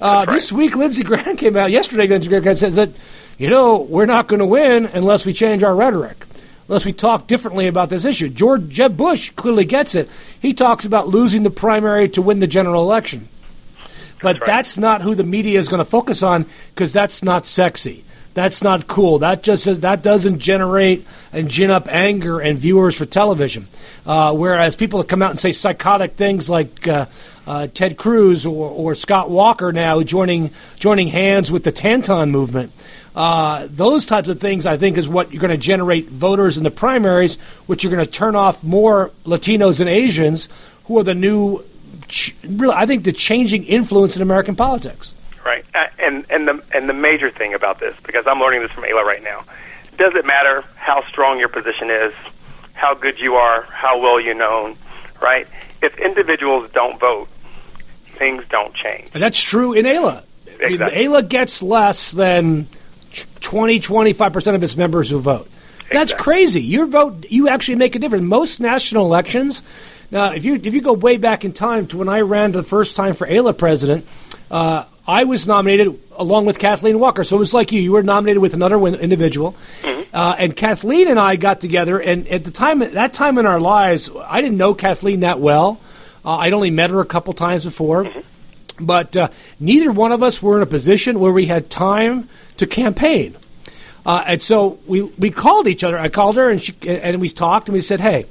Uh, 0.00 0.24
right. 0.26 0.34
This 0.34 0.52
week, 0.52 0.76
Lindsey 0.76 1.02
Graham 1.02 1.36
came 1.38 1.56
out 1.56 1.70
yesterday. 1.70 2.06
Lindsey 2.06 2.28
Graham 2.28 2.54
says 2.54 2.76
that 2.76 2.90
you 3.38 3.50
know 3.50 3.78
we're 3.78 4.06
not 4.06 4.28
going 4.28 4.40
to 4.40 4.46
win 4.46 4.86
unless 4.86 5.24
we 5.24 5.32
change 5.32 5.62
our 5.62 5.74
rhetoric, 5.74 6.24
unless 6.68 6.84
we 6.84 6.92
talk 6.92 7.26
differently 7.26 7.66
about 7.66 7.88
this 7.88 8.04
issue. 8.04 8.28
George 8.28 8.68
Jeb 8.68 8.96
Bush 8.96 9.30
clearly 9.30 9.64
gets 9.64 9.94
it. 9.94 10.08
He 10.38 10.54
talks 10.54 10.84
about 10.84 11.08
losing 11.08 11.42
the 11.42 11.50
primary 11.50 12.08
to 12.10 12.22
win 12.22 12.40
the 12.40 12.46
general 12.46 12.82
election, 12.82 13.28
but 14.22 14.38
right. 14.40 14.46
that's 14.46 14.76
not 14.76 15.02
who 15.02 15.14
the 15.14 15.24
media 15.24 15.58
is 15.58 15.68
going 15.68 15.78
to 15.78 15.84
focus 15.84 16.22
on 16.22 16.46
because 16.74 16.92
that's 16.92 17.22
not 17.22 17.46
sexy. 17.46 18.04
That's 18.38 18.62
not 18.62 18.86
cool. 18.86 19.18
That 19.18 19.42
just 19.42 19.64
says, 19.64 19.80
that 19.80 20.00
doesn't 20.00 20.38
generate 20.38 21.04
and 21.32 21.50
gin 21.50 21.72
up 21.72 21.88
anger 21.90 22.38
and 22.38 22.56
viewers 22.56 22.96
for 22.96 23.04
television. 23.04 23.66
Uh, 24.06 24.32
whereas 24.32 24.76
people 24.76 25.00
that 25.00 25.08
come 25.08 25.22
out 25.22 25.30
and 25.30 25.40
say 25.40 25.50
psychotic 25.50 26.14
things 26.14 26.48
like 26.48 26.86
uh, 26.86 27.06
uh, 27.48 27.66
Ted 27.66 27.96
Cruz 27.96 28.46
or, 28.46 28.70
or 28.70 28.94
Scott 28.94 29.28
Walker 29.28 29.72
now 29.72 30.02
joining 30.02 30.52
joining 30.78 31.08
hands 31.08 31.50
with 31.50 31.64
the 31.64 31.72
Tanton 31.72 32.30
movement, 32.30 32.70
uh, 33.18 33.66
those 33.68 34.06
types 34.06 34.28
of 34.28 34.38
things 34.38 34.64
I 34.64 34.76
think 34.76 34.96
is 34.96 35.08
what 35.08 35.32
you're 35.32 35.40
going 35.40 35.50
to 35.50 35.56
generate 35.56 36.08
voters 36.08 36.56
in 36.56 36.62
the 36.62 36.70
primaries, 36.70 37.34
which 37.66 37.82
you're 37.82 37.92
going 37.92 38.04
to 38.04 38.10
turn 38.10 38.36
off 38.36 38.62
more 38.62 39.10
Latinos 39.26 39.80
and 39.80 39.88
Asians 39.88 40.48
who 40.84 40.98
are 41.00 41.02
the 41.02 41.16
new, 41.16 41.64
really, 42.44 42.74
I 42.74 42.86
think, 42.86 43.02
the 43.02 43.12
changing 43.12 43.64
influence 43.64 44.14
in 44.14 44.22
American 44.22 44.54
politics. 44.54 45.14
Right, 45.44 45.64
Uh, 45.74 45.86
and 45.98 46.26
and 46.30 46.46
the 46.46 46.62
and 46.72 46.88
the 46.88 46.92
major 46.92 47.28
thing 47.28 47.54
about 47.54 47.80
this, 47.80 47.96
because 48.04 48.24
I'm 48.28 48.38
learning 48.38 48.62
this 48.62 48.70
from 48.70 48.84
AILA 48.84 49.02
right 49.04 49.22
now, 49.24 49.44
does 49.96 50.14
it 50.14 50.24
matter 50.24 50.62
how 50.76 51.04
strong 51.08 51.40
your 51.40 51.48
position 51.48 51.90
is, 51.90 52.12
how 52.74 52.94
good 52.94 53.18
you 53.18 53.34
are, 53.34 53.62
how 53.62 53.98
well 53.98 54.20
you're 54.20 54.34
known, 54.34 54.76
right? 55.20 55.48
If 55.82 55.98
individuals 55.98 56.70
don't 56.72 57.00
vote, 57.00 57.28
things 58.06 58.44
don't 58.48 58.74
change. 58.74 59.10
And 59.12 59.20
that's 59.20 59.42
true 59.42 59.72
in 59.72 59.86
AILA. 59.86 60.22
I 60.62 60.68
mean, 60.68 60.78
AILA 60.78 61.28
gets 61.28 61.62
less 61.62 62.12
than 62.12 62.68
20, 63.40 63.80
25% 63.80 64.54
of 64.54 64.62
its 64.64 64.76
members 64.76 65.10
who 65.10 65.20
vote. 65.20 65.48
That's 65.90 66.12
Exactly. 66.12 66.22
crazy. 66.24 66.62
Your 66.62 66.86
vote, 66.86 67.26
you 67.30 67.48
actually 67.48 67.76
make 67.76 67.94
a 67.96 67.98
difference. 67.98 68.24
Most 68.24 68.60
national 68.60 69.06
elections, 69.06 69.62
now, 70.10 70.32
if 70.32 70.44
you 70.46 70.54
if 70.54 70.72
you 70.72 70.80
go 70.80 70.94
way 70.94 71.18
back 71.18 71.44
in 71.44 71.52
time 71.52 71.86
to 71.88 71.98
when 71.98 72.08
I 72.08 72.20
ran 72.20 72.52
the 72.52 72.62
first 72.62 72.96
time 72.96 73.12
for 73.12 73.26
AILA 73.26 73.52
president, 73.58 74.06
uh, 74.50 74.84
I 75.06 75.24
was 75.24 75.46
nominated 75.46 75.98
along 76.16 76.46
with 76.46 76.58
Kathleen 76.58 76.98
Walker. 76.98 77.24
So 77.24 77.36
it 77.36 77.38
was 77.40 77.52
like 77.52 77.72
you. 77.72 77.80
You 77.82 77.92
were 77.92 78.02
nominated 78.02 78.40
with 78.40 78.54
another 78.54 78.78
win- 78.78 78.94
individual. 78.94 79.54
Uh, 80.12 80.34
and 80.38 80.56
Kathleen 80.56 81.08
and 81.08 81.20
I 81.20 81.36
got 81.36 81.60
together, 81.60 81.98
and 81.98 82.26
at 82.28 82.42
the 82.44 82.50
time, 82.50 82.80
at 82.80 82.94
that 82.94 83.12
time 83.12 83.36
in 83.36 83.44
our 83.44 83.60
lives, 83.60 84.10
I 84.26 84.40
didn't 84.40 84.56
know 84.56 84.72
Kathleen 84.72 85.20
that 85.20 85.40
well. 85.40 85.78
Uh, 86.24 86.36
I'd 86.36 86.54
only 86.54 86.70
met 86.70 86.88
her 86.88 87.00
a 87.00 87.06
couple 87.06 87.34
times 87.34 87.64
before 87.64 88.10
but 88.80 89.16
uh, 89.16 89.28
neither 89.60 89.90
one 89.90 90.12
of 90.12 90.22
us 90.22 90.42
were 90.42 90.56
in 90.56 90.62
a 90.62 90.66
position 90.66 91.20
where 91.20 91.32
we 91.32 91.46
had 91.46 91.70
time 91.70 92.28
to 92.58 92.66
campaign. 92.66 93.36
Uh, 94.04 94.24
and 94.26 94.42
so 94.42 94.78
we 94.86 95.02
we 95.02 95.30
called 95.30 95.66
each 95.66 95.84
other. 95.84 95.98
I 95.98 96.08
called 96.08 96.36
her 96.36 96.48
and 96.48 96.62
she 96.62 96.74
and 96.86 97.20
we 97.20 97.28
talked 97.28 97.68
and 97.68 97.74
we 97.74 97.82
said, 97.82 98.00
"Hey, 98.00 98.26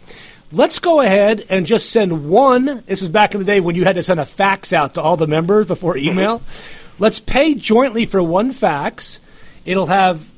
let's 0.51 0.79
go 0.79 1.01
ahead 1.01 1.45
and 1.49 1.65
just 1.65 1.89
send 1.89 2.29
one. 2.29 2.83
This 2.87 3.01
was 3.01 3.09
back 3.09 3.33
in 3.33 3.39
the 3.39 3.45
day 3.45 3.59
when 3.59 3.75
you 3.75 3.83
had 3.83 3.95
to 3.95 4.03
send 4.03 4.19
a 4.19 4.25
fax 4.25 4.73
out 4.73 4.95
to 4.95 5.01
all 5.01 5.17
the 5.17 5.27
members 5.27 5.65
before 5.65 5.97
email. 5.97 6.41
Let's 6.99 7.19
pay 7.19 7.53
jointly 7.53 8.05
for 8.05 8.23
one 8.23 8.51
fax. 8.51 9.19
It'll 9.65 9.85
have 9.85 10.31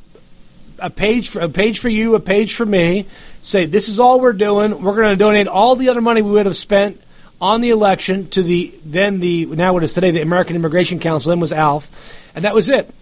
a 0.77 0.89
page 0.89 1.29
for 1.29 1.39
a 1.39 1.47
page 1.47 1.79
for 1.79 1.87
you, 1.87 2.15
a 2.15 2.19
page 2.19 2.53
for 2.53 2.65
me. 2.65 3.05
Say 3.41 3.65
this 3.65 3.87
is 3.87 3.99
all 3.99 4.19
we're 4.19 4.33
doing. 4.33 4.81
We're 4.81 4.95
going 4.95 5.09
to 5.09 5.15
donate 5.15 5.47
all 5.47 5.75
the 5.75 5.89
other 5.89 6.01
money 6.01 6.21
we 6.21 6.31
would 6.31 6.45
have 6.45 6.57
spent 6.57 7.01
on 7.41 7.61
the 7.61 7.69
election 7.69 8.29
to 8.31 8.43
the 8.43 8.73
then 8.83 9.19
the 9.19 9.45
now 9.45 9.73
what 9.73 9.83
is 9.83 9.93
today 9.93 10.11
the 10.11 10.21
American 10.21 10.55
Immigration 10.55 10.99
Council. 10.99 11.29
Then 11.29 11.39
was 11.39 11.51
AILF, 11.51 11.87
and 12.35 12.45
that 12.45 12.53
was 12.53 12.69
it. 12.69 12.93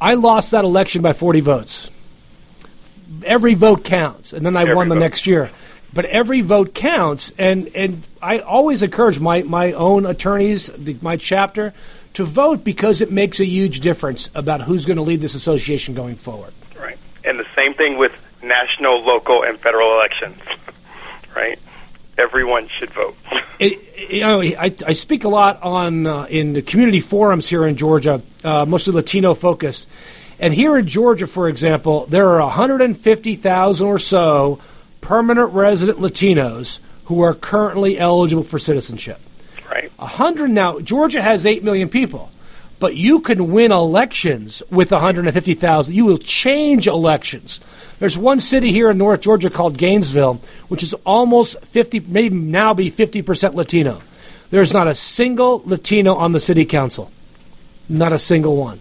I 0.00 0.14
lost 0.14 0.52
that 0.52 0.64
election 0.64 1.02
by 1.02 1.12
40 1.12 1.40
votes. 1.40 1.90
Every 3.24 3.54
vote 3.54 3.84
counts, 3.84 4.32
and 4.32 4.44
then 4.46 4.56
I 4.56 4.62
Every 4.62 4.74
won 4.74 4.88
the 4.88 4.94
vote. 4.94 5.00
next 5.00 5.26
year. 5.26 5.50
But 5.92 6.04
every 6.04 6.42
vote 6.42 6.74
counts, 6.74 7.32
and, 7.38 7.74
and 7.74 8.06
I 8.20 8.40
always 8.40 8.82
encourage 8.82 9.18
my, 9.18 9.42
my 9.42 9.72
own 9.72 10.04
attorneys, 10.04 10.70
the, 10.76 10.98
my 11.00 11.16
chapter, 11.16 11.72
to 12.14 12.24
vote 12.24 12.62
because 12.62 13.00
it 13.00 13.10
makes 13.10 13.40
a 13.40 13.46
huge 13.46 13.80
difference 13.80 14.30
about 14.34 14.60
who's 14.60 14.84
going 14.84 14.98
to 14.98 15.02
lead 15.02 15.22
this 15.22 15.34
association 15.34 15.94
going 15.94 16.16
forward. 16.16 16.52
Right. 16.78 16.98
And 17.24 17.40
the 17.40 17.46
same 17.56 17.72
thing 17.72 17.96
with 17.96 18.12
national, 18.42 19.02
local, 19.02 19.42
and 19.42 19.58
federal 19.58 19.94
elections. 19.94 20.38
right. 21.34 21.58
Everyone 22.18 22.68
should 22.78 22.92
vote. 22.92 23.16
It, 23.60 24.12
you 24.12 24.20
know, 24.20 24.40
I, 24.40 24.72
I 24.86 24.92
speak 24.92 25.24
a 25.24 25.28
lot 25.28 25.60
on 25.64 26.06
uh, 26.06 26.26
in 26.30 26.52
the 26.52 26.62
community 26.62 27.00
forums 27.00 27.48
here 27.48 27.66
in 27.66 27.74
Georgia, 27.74 28.22
uh, 28.44 28.64
mostly 28.64 28.92
Latino 28.92 29.34
focused. 29.34 29.88
And 30.38 30.54
here 30.54 30.78
in 30.78 30.86
Georgia, 30.86 31.26
for 31.26 31.48
example, 31.48 32.06
there 32.06 32.28
are 32.28 32.40
150,000 32.40 33.84
or 33.84 33.98
so 33.98 34.60
permanent 35.00 35.52
resident 35.54 35.98
Latinos 35.98 36.78
who 37.06 37.20
are 37.22 37.34
currently 37.34 37.98
eligible 37.98 38.44
for 38.44 38.60
citizenship. 38.60 39.20
right. 39.68 39.90
A 39.98 40.06
hundred 40.06 40.50
now. 40.50 40.78
Georgia 40.78 41.20
has 41.20 41.46
eight 41.46 41.64
million 41.64 41.88
people, 41.88 42.30
but 42.78 42.94
you 42.94 43.20
can 43.20 43.50
win 43.50 43.72
elections 43.72 44.62
with 44.70 44.90
150,000. 44.90 45.94
You 45.94 46.04
will 46.04 46.18
change 46.18 46.86
elections. 46.86 47.60
There's 47.98 48.16
one 48.16 48.40
city 48.40 48.70
here 48.70 48.90
in 48.90 48.98
North 48.98 49.20
Georgia 49.20 49.50
called 49.50 49.76
Gainesville, 49.76 50.40
which 50.68 50.82
is 50.82 50.94
almost 51.04 51.60
50, 51.66 52.00
maybe 52.00 52.36
now 52.36 52.74
be 52.74 52.90
50% 52.90 53.54
Latino. 53.54 54.00
There's 54.50 54.72
not 54.72 54.86
a 54.86 54.94
single 54.94 55.62
Latino 55.64 56.14
on 56.14 56.32
the 56.32 56.40
city 56.40 56.64
council. 56.64 57.10
Not 57.88 58.12
a 58.12 58.18
single 58.18 58.56
one. 58.56 58.80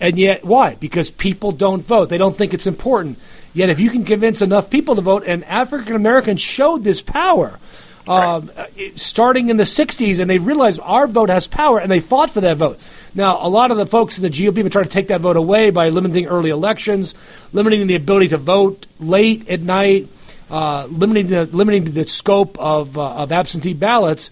And 0.00 0.18
yet, 0.18 0.44
why? 0.44 0.74
Because 0.74 1.10
people 1.10 1.52
don't 1.52 1.84
vote. 1.84 2.08
They 2.08 2.18
don't 2.18 2.36
think 2.36 2.54
it's 2.54 2.66
important. 2.66 3.18
Yet, 3.54 3.70
if 3.70 3.78
you 3.78 3.90
can 3.90 4.04
convince 4.04 4.42
enough 4.42 4.70
people 4.70 4.96
to 4.96 5.00
vote, 5.00 5.24
and 5.26 5.44
African 5.44 5.94
Americans 5.94 6.40
showed 6.40 6.82
this 6.82 7.00
power, 7.00 7.58
um, 8.06 8.50
starting 8.96 9.48
in 9.48 9.56
the 9.56 9.64
60s, 9.64 10.18
and 10.18 10.28
they 10.28 10.38
realized 10.38 10.80
our 10.82 11.06
vote 11.06 11.28
has 11.28 11.46
power, 11.46 11.78
and 11.78 11.90
they 11.90 12.00
fought 12.00 12.30
for 12.30 12.40
that 12.40 12.56
vote. 12.56 12.78
Now, 13.14 13.38
a 13.46 13.48
lot 13.48 13.70
of 13.70 13.76
the 13.76 13.86
folks 13.86 14.18
in 14.18 14.22
the 14.22 14.30
GOP 14.30 14.46
have 14.46 14.54
been 14.54 14.70
trying 14.70 14.84
to 14.84 14.90
take 14.90 15.08
that 15.08 15.20
vote 15.20 15.36
away 15.36 15.70
by 15.70 15.88
limiting 15.90 16.26
early 16.26 16.50
elections, 16.50 17.14
limiting 17.52 17.86
the 17.86 17.94
ability 17.94 18.28
to 18.28 18.38
vote 18.38 18.86
late 18.98 19.48
at 19.48 19.60
night, 19.60 20.08
uh, 20.50 20.86
limiting 20.86 21.28
the 21.28 21.46
limiting 21.46 21.84
the 21.84 22.06
scope 22.06 22.58
of 22.58 22.98
uh, 22.98 23.14
of 23.14 23.32
absentee 23.32 23.74
ballots. 23.74 24.30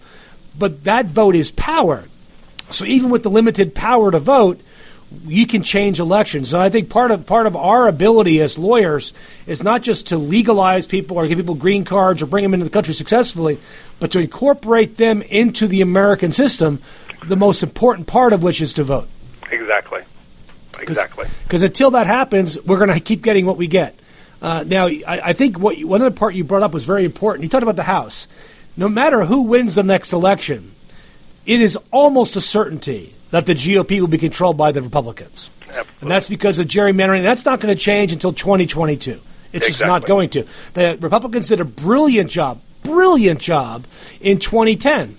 But 0.57 0.83
that 0.83 1.05
vote 1.05 1.35
is 1.35 1.51
power. 1.51 2.05
So 2.71 2.85
even 2.85 3.09
with 3.09 3.23
the 3.23 3.29
limited 3.29 3.73
power 3.73 4.11
to 4.11 4.19
vote, 4.19 4.61
you 5.25 5.45
can 5.45 5.63
change 5.63 5.99
elections. 5.99 6.49
So 6.49 6.59
I 6.59 6.69
think 6.69 6.89
part 6.89 7.11
of 7.11 7.25
part 7.25 7.47
of 7.47 7.55
our 7.55 7.87
ability 7.87 8.39
as 8.41 8.57
lawyers 8.57 9.13
is 9.45 9.61
not 9.61 9.81
just 9.81 10.07
to 10.07 10.17
legalize 10.17 10.87
people 10.87 11.17
or 11.17 11.27
give 11.27 11.37
people 11.37 11.55
green 11.55 11.83
cards 11.83 12.21
or 12.21 12.25
bring 12.25 12.43
them 12.43 12.53
into 12.53 12.63
the 12.63 12.69
country 12.69 12.93
successfully, 12.93 13.59
but 13.99 14.11
to 14.11 14.19
incorporate 14.19 14.97
them 14.97 15.21
into 15.21 15.67
the 15.67 15.81
American 15.81 16.31
system. 16.31 16.81
The 17.27 17.35
most 17.35 17.61
important 17.61 18.07
part 18.07 18.33
of 18.33 18.41
which 18.41 18.61
is 18.61 18.73
to 18.73 18.83
vote. 18.83 19.07
Exactly. 19.51 20.01
Exactly. 20.79 21.27
Because 21.43 21.61
until 21.61 21.91
that 21.91 22.07
happens, 22.07 22.59
we're 22.63 22.77
going 22.77 22.89
to 22.89 22.99
keep 22.99 23.21
getting 23.21 23.45
what 23.45 23.57
we 23.57 23.67
get. 23.67 23.99
Uh, 24.41 24.63
now, 24.65 24.87
I, 24.87 25.03
I 25.05 25.33
think 25.33 25.59
what 25.59 25.77
you, 25.77 25.87
one 25.87 26.01
other 26.01 26.15
part 26.15 26.33
you 26.33 26.43
brought 26.43 26.63
up 26.63 26.73
was 26.73 26.85
very 26.85 27.05
important. 27.05 27.43
You 27.43 27.49
talked 27.49 27.61
about 27.61 27.75
the 27.75 27.83
House. 27.83 28.27
No 28.75 28.89
matter 28.89 29.23
who 29.23 29.43
wins 29.43 29.75
the 29.75 29.83
next 29.83 30.13
election, 30.13 30.73
it 31.45 31.61
is 31.61 31.77
almost 31.91 32.35
a 32.37 32.41
certainty 32.41 33.13
that 33.31 33.45
the 33.45 33.55
GOP 33.55 33.99
will 33.99 34.07
be 34.07 34.17
controlled 34.17 34.57
by 34.57 34.71
the 34.71 34.81
Republicans. 34.81 35.49
Absolutely. 35.63 35.93
And 36.01 36.11
that's 36.11 36.29
because 36.29 36.59
of 36.59 36.67
gerrymandering. 36.67 37.23
That's 37.23 37.45
not 37.45 37.59
going 37.59 37.75
to 37.75 37.81
change 37.81 38.11
until 38.11 38.33
2022. 38.33 39.19
It's 39.53 39.67
just 39.67 39.81
not 39.81 40.05
going 40.05 40.29
to. 40.31 40.45
The 40.73 40.97
Republicans 41.01 41.47
did 41.47 41.59
a 41.59 41.65
brilliant 41.65 42.29
job, 42.29 42.61
brilliant 42.83 43.39
job 43.39 43.85
in 44.19 44.39
2010. 44.39 45.17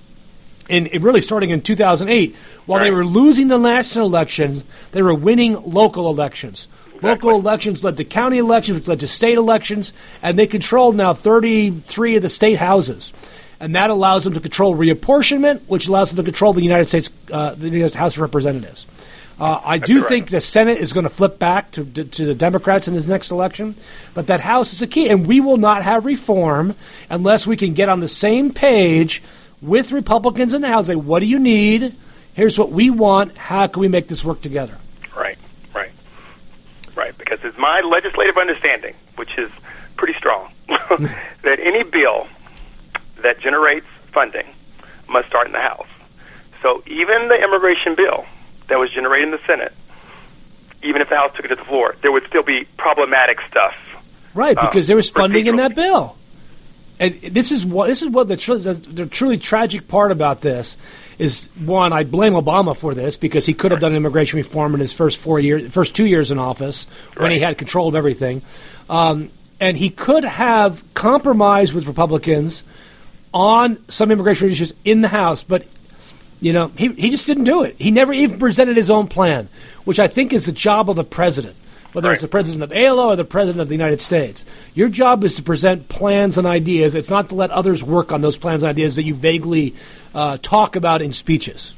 And 0.70 0.88
really 1.02 1.20
starting 1.20 1.50
in 1.50 1.60
2008. 1.60 2.36
While 2.64 2.80
they 2.80 2.90
were 2.90 3.04
losing 3.04 3.48
the 3.48 3.58
national 3.58 4.06
election, 4.06 4.64
they 4.92 5.02
were 5.02 5.14
winning 5.14 5.60
local 5.64 6.08
elections. 6.08 6.68
Local 7.02 7.30
elections 7.30 7.82
led 7.82 7.96
to 7.96 8.04
county 8.04 8.38
elections, 8.38 8.78
which 8.78 8.88
led 8.88 9.00
to 9.00 9.08
state 9.08 9.36
elections, 9.36 9.92
and 10.22 10.38
they 10.38 10.46
control 10.46 10.92
now 10.92 11.12
33 11.12 12.16
of 12.16 12.22
the 12.22 12.28
state 12.28 12.58
houses. 12.58 13.12
And 13.62 13.76
that 13.76 13.90
allows 13.90 14.24
them 14.24 14.34
to 14.34 14.40
control 14.40 14.74
reapportionment, 14.74 15.60
which 15.68 15.86
allows 15.86 16.10
them 16.10 16.16
to 16.16 16.24
control 16.24 16.52
the 16.52 16.64
United 16.64 16.88
States, 16.88 17.10
uh, 17.30 17.54
the 17.54 17.66
United 17.66 17.90
States 17.90 17.94
House 17.94 18.16
of 18.16 18.22
Representatives. 18.22 18.88
Uh, 19.38 19.60
I 19.64 19.78
do 19.78 19.98
correct. 19.98 20.08
think 20.08 20.30
the 20.30 20.40
Senate 20.40 20.78
is 20.78 20.92
going 20.92 21.04
to 21.04 21.10
flip 21.10 21.38
back 21.38 21.70
to, 21.72 21.84
to, 21.84 22.02
to 22.02 22.24
the 22.24 22.34
Democrats 22.34 22.88
in 22.88 22.94
this 22.94 23.06
next 23.06 23.30
election, 23.30 23.76
but 24.14 24.26
that 24.26 24.40
House 24.40 24.72
is 24.72 24.82
a 24.82 24.88
key, 24.88 25.08
and 25.08 25.28
we 25.28 25.38
will 25.38 25.58
not 25.58 25.84
have 25.84 26.04
reform 26.04 26.74
unless 27.08 27.46
we 27.46 27.56
can 27.56 27.72
get 27.72 27.88
on 27.88 28.00
the 28.00 28.08
same 28.08 28.52
page 28.52 29.22
with 29.60 29.92
Republicans 29.92 30.54
in 30.54 30.60
the 30.60 30.68
House. 30.68 30.88
Say, 30.88 30.96
what 30.96 31.20
do 31.20 31.26
you 31.26 31.38
need? 31.38 31.94
Here's 32.34 32.58
what 32.58 32.72
we 32.72 32.90
want. 32.90 33.36
How 33.36 33.68
can 33.68 33.80
we 33.80 33.86
make 33.86 34.08
this 34.08 34.24
work 34.24 34.40
together? 34.40 34.76
Right, 35.14 35.38
right, 35.72 35.92
right. 36.96 37.16
Because 37.16 37.38
it's 37.44 37.58
my 37.58 37.80
legislative 37.82 38.36
understanding, 38.36 38.96
which 39.14 39.38
is 39.38 39.52
pretty 39.96 40.14
strong, 40.14 40.52
that 40.68 41.60
any 41.60 41.84
bill 41.84 42.26
that 43.22 43.40
generates 43.40 43.86
funding 44.12 44.46
must 45.08 45.28
start 45.28 45.46
in 45.46 45.52
the 45.52 45.60
House. 45.60 45.88
So 46.62 46.82
even 46.86 47.28
the 47.28 47.42
immigration 47.42 47.94
bill 47.94 48.24
that 48.68 48.78
was 48.78 48.90
generated 48.90 49.28
in 49.28 49.32
the 49.32 49.40
Senate, 49.46 49.72
even 50.82 51.02
if 51.02 51.08
the 51.08 51.16
House 51.16 51.34
took 51.34 51.44
it 51.44 51.48
to 51.48 51.56
the 51.56 51.64
floor, 51.64 51.96
there 52.02 52.12
would 52.12 52.26
still 52.26 52.42
be 52.42 52.64
problematic 52.76 53.38
stuff. 53.48 53.74
Right, 54.34 54.56
Uh, 54.56 54.66
because 54.66 54.86
there 54.86 54.96
was 54.96 55.10
funding 55.10 55.46
in 55.46 55.56
that 55.56 55.74
bill. 55.74 56.16
And 56.98 57.20
this 57.20 57.50
is 57.50 57.64
what 57.66 57.88
this 57.88 58.02
is 58.02 58.10
what 58.10 58.28
the, 58.28 58.36
tr- 58.36 58.54
the 58.54 59.06
truly 59.06 59.36
tragic 59.36 59.88
part 59.88 60.12
about 60.12 60.40
this 60.40 60.76
is. 61.18 61.48
One, 61.58 61.92
I 61.92 62.04
blame 62.04 62.34
Obama 62.34 62.76
for 62.76 62.94
this 62.94 63.16
because 63.16 63.44
he 63.44 63.54
could 63.54 63.72
have 63.72 63.80
done 63.80 63.96
immigration 63.96 64.36
reform 64.36 64.74
in 64.74 64.80
his 64.80 64.92
first 64.92 65.18
four 65.18 65.40
years, 65.40 65.72
first 65.72 65.96
two 65.96 66.06
years 66.06 66.30
in 66.30 66.38
office 66.38 66.86
when 67.16 67.32
he 67.32 67.40
had 67.40 67.58
control 67.58 67.88
of 67.88 67.96
everything, 67.96 68.42
um, 68.88 69.30
and 69.58 69.76
he 69.76 69.90
could 69.90 70.24
have 70.24 70.84
compromised 70.94 71.72
with 71.72 71.86
Republicans 71.86 72.62
on 73.32 73.82
some 73.88 74.10
immigration 74.10 74.48
issues 74.48 74.74
in 74.84 75.00
the 75.00 75.08
House, 75.08 75.42
but 75.42 75.66
you 76.40 76.52
know, 76.52 76.72
he, 76.76 76.92
he 76.94 77.10
just 77.10 77.26
didn't 77.26 77.44
do 77.44 77.62
it. 77.62 77.76
He 77.78 77.92
never 77.92 78.12
even 78.12 78.38
presented 78.38 78.76
his 78.76 78.90
own 78.90 79.06
plan, 79.06 79.48
which 79.84 80.00
I 80.00 80.08
think 80.08 80.32
is 80.32 80.46
the 80.46 80.52
job 80.52 80.90
of 80.90 80.96
the 80.96 81.04
president, 81.04 81.54
whether 81.92 82.12
it's 82.12 82.20
the 82.20 82.26
president 82.28 82.64
of 82.64 82.72
ALO 82.72 83.10
or 83.10 83.16
the 83.16 83.24
president 83.24 83.60
of 83.60 83.68
the 83.68 83.76
United 83.76 84.00
States. 84.00 84.44
Your 84.74 84.88
job 84.88 85.22
is 85.22 85.36
to 85.36 85.42
present 85.42 85.88
plans 85.88 86.38
and 86.38 86.46
ideas. 86.46 86.96
It's 86.96 87.10
not 87.10 87.28
to 87.28 87.36
let 87.36 87.52
others 87.52 87.84
work 87.84 88.10
on 88.10 88.22
those 88.22 88.36
plans 88.36 88.64
and 88.64 88.70
ideas 88.70 88.96
that 88.96 89.04
you 89.04 89.14
vaguely 89.14 89.76
uh, 90.14 90.38
talk 90.42 90.74
about 90.74 91.00
in 91.00 91.12
speeches. 91.12 91.76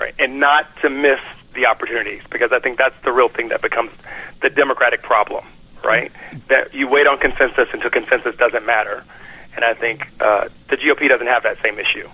right, 0.00 0.14
and 0.18 0.40
not 0.40 0.66
to 0.82 0.90
miss 0.90 1.20
the 1.54 1.66
opportunities 1.66 2.22
because 2.30 2.50
I 2.50 2.58
think 2.58 2.78
that's 2.78 3.00
the 3.04 3.12
real 3.12 3.28
thing 3.28 3.50
that 3.50 3.62
becomes 3.62 3.92
the 4.42 4.50
democratic 4.50 5.02
problem, 5.02 5.46
right? 5.84 6.10
That 6.48 6.74
you 6.74 6.88
wait 6.88 7.06
on 7.06 7.18
consensus 7.18 7.68
until 7.72 7.90
consensus 7.90 8.34
doesn't 8.36 8.66
matter, 8.66 9.04
and 9.54 9.64
I 9.64 9.74
think 9.74 10.06
uh, 10.20 10.48
the 10.68 10.76
GOP 10.76 11.08
doesn't 11.08 11.26
have 11.26 11.42
that 11.44 11.58
same 11.62 11.78
issue. 11.78 12.08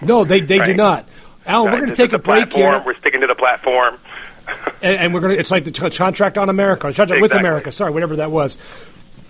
No, 0.00 0.24
they, 0.24 0.40
they 0.40 0.58
do 0.58 0.74
not. 0.74 1.08
Alan, 1.46 1.72
we're 1.72 1.78
going 1.78 1.90
to 1.90 1.96
take 1.96 2.12
a 2.12 2.18
break 2.18 2.50
platform. 2.50 2.74
here. 2.74 2.82
We're 2.84 2.98
sticking 2.98 3.20
to 3.20 3.26
the 3.26 3.34
platform. 3.34 3.98
and, 4.82 4.96
and 4.96 5.14
we're 5.14 5.20
going 5.20 5.34
to 5.34 5.38
it's 5.38 5.50
like 5.50 5.64
the 5.64 5.70
t- 5.70 5.90
contract 5.90 6.36
on 6.38 6.48
america 6.48 6.92
contract 6.92 7.20
with 7.20 7.32
america 7.32 7.70
sorry 7.70 7.92
whatever 7.92 8.16
that 8.16 8.30
was 8.30 8.58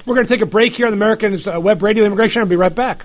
we're 0.07 0.15
going 0.15 0.27
to 0.27 0.33
take 0.33 0.41
a 0.41 0.47
break 0.47 0.75
here 0.75 0.87
on 0.87 0.93
the 0.93 0.97
american 0.97 1.37
uh, 1.47 1.61
web 1.61 1.83
radio 1.83 2.05
immigration 2.05 2.41
i'll 2.41 2.49
be 2.49 2.57
right 2.57 2.75
back 2.75 3.05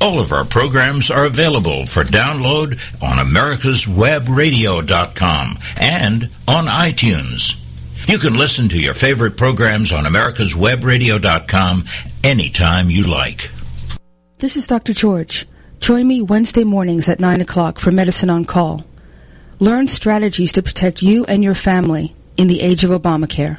All 0.00 0.20
of 0.20 0.32
our 0.32 0.44
programs 0.44 1.10
are 1.10 1.24
available 1.24 1.86
for 1.86 2.04
download 2.04 2.78
on 3.02 3.18
americaswebradio.com 3.18 5.58
and 5.78 6.24
on 6.46 6.66
iTunes. 6.66 7.56
You 8.08 8.18
can 8.18 8.38
listen 8.38 8.68
to 8.68 8.80
your 8.80 8.94
favorite 8.94 9.36
programs 9.36 9.92
on 9.92 10.04
americaswebradio.com 10.04 11.84
anytime 12.22 12.90
you 12.90 13.04
like. 13.04 13.50
This 14.38 14.56
is 14.56 14.66
Dr. 14.66 14.92
George. 14.92 15.46
Join 15.80 16.06
me 16.06 16.22
Wednesday 16.22 16.64
mornings 16.64 17.08
at 17.08 17.20
9 17.20 17.40
o'clock 17.40 17.78
for 17.78 17.90
Medicine 17.90 18.30
on 18.30 18.44
Call. 18.44 18.84
Learn 19.58 19.88
strategies 19.88 20.52
to 20.52 20.62
protect 20.62 21.02
you 21.02 21.24
and 21.24 21.42
your 21.42 21.54
family 21.54 22.14
in 22.36 22.46
the 22.46 22.60
age 22.60 22.84
of 22.84 22.90
Obamacare. 22.90 23.58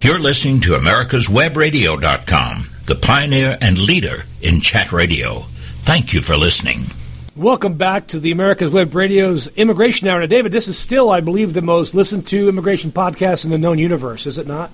You're 0.00 0.20
listening 0.20 0.60
to 0.60 0.76
americaswebradio.com, 0.76 2.66
the 2.86 2.94
pioneer 2.94 3.58
and 3.60 3.76
leader 3.76 4.18
in 4.40 4.60
chat 4.60 4.92
radio. 4.92 5.40
Thank 5.82 6.12
you 6.12 6.20
for 6.20 6.36
listening. 6.36 6.86
Welcome 7.34 7.74
back 7.74 8.06
to 8.08 8.20
the 8.20 8.30
America's 8.30 8.70
Web 8.70 8.94
Radio's 8.94 9.48
Immigration 9.56 10.06
Hour. 10.06 10.20
Now, 10.20 10.26
David, 10.26 10.52
this 10.52 10.68
is 10.68 10.78
still, 10.78 11.10
I 11.10 11.20
believe, 11.20 11.52
the 11.52 11.62
most 11.62 11.94
listened 11.94 12.28
to 12.28 12.48
immigration 12.48 12.92
podcast 12.92 13.44
in 13.44 13.50
the 13.50 13.58
known 13.58 13.78
universe, 13.78 14.24
is 14.26 14.38
it 14.38 14.46
not? 14.46 14.70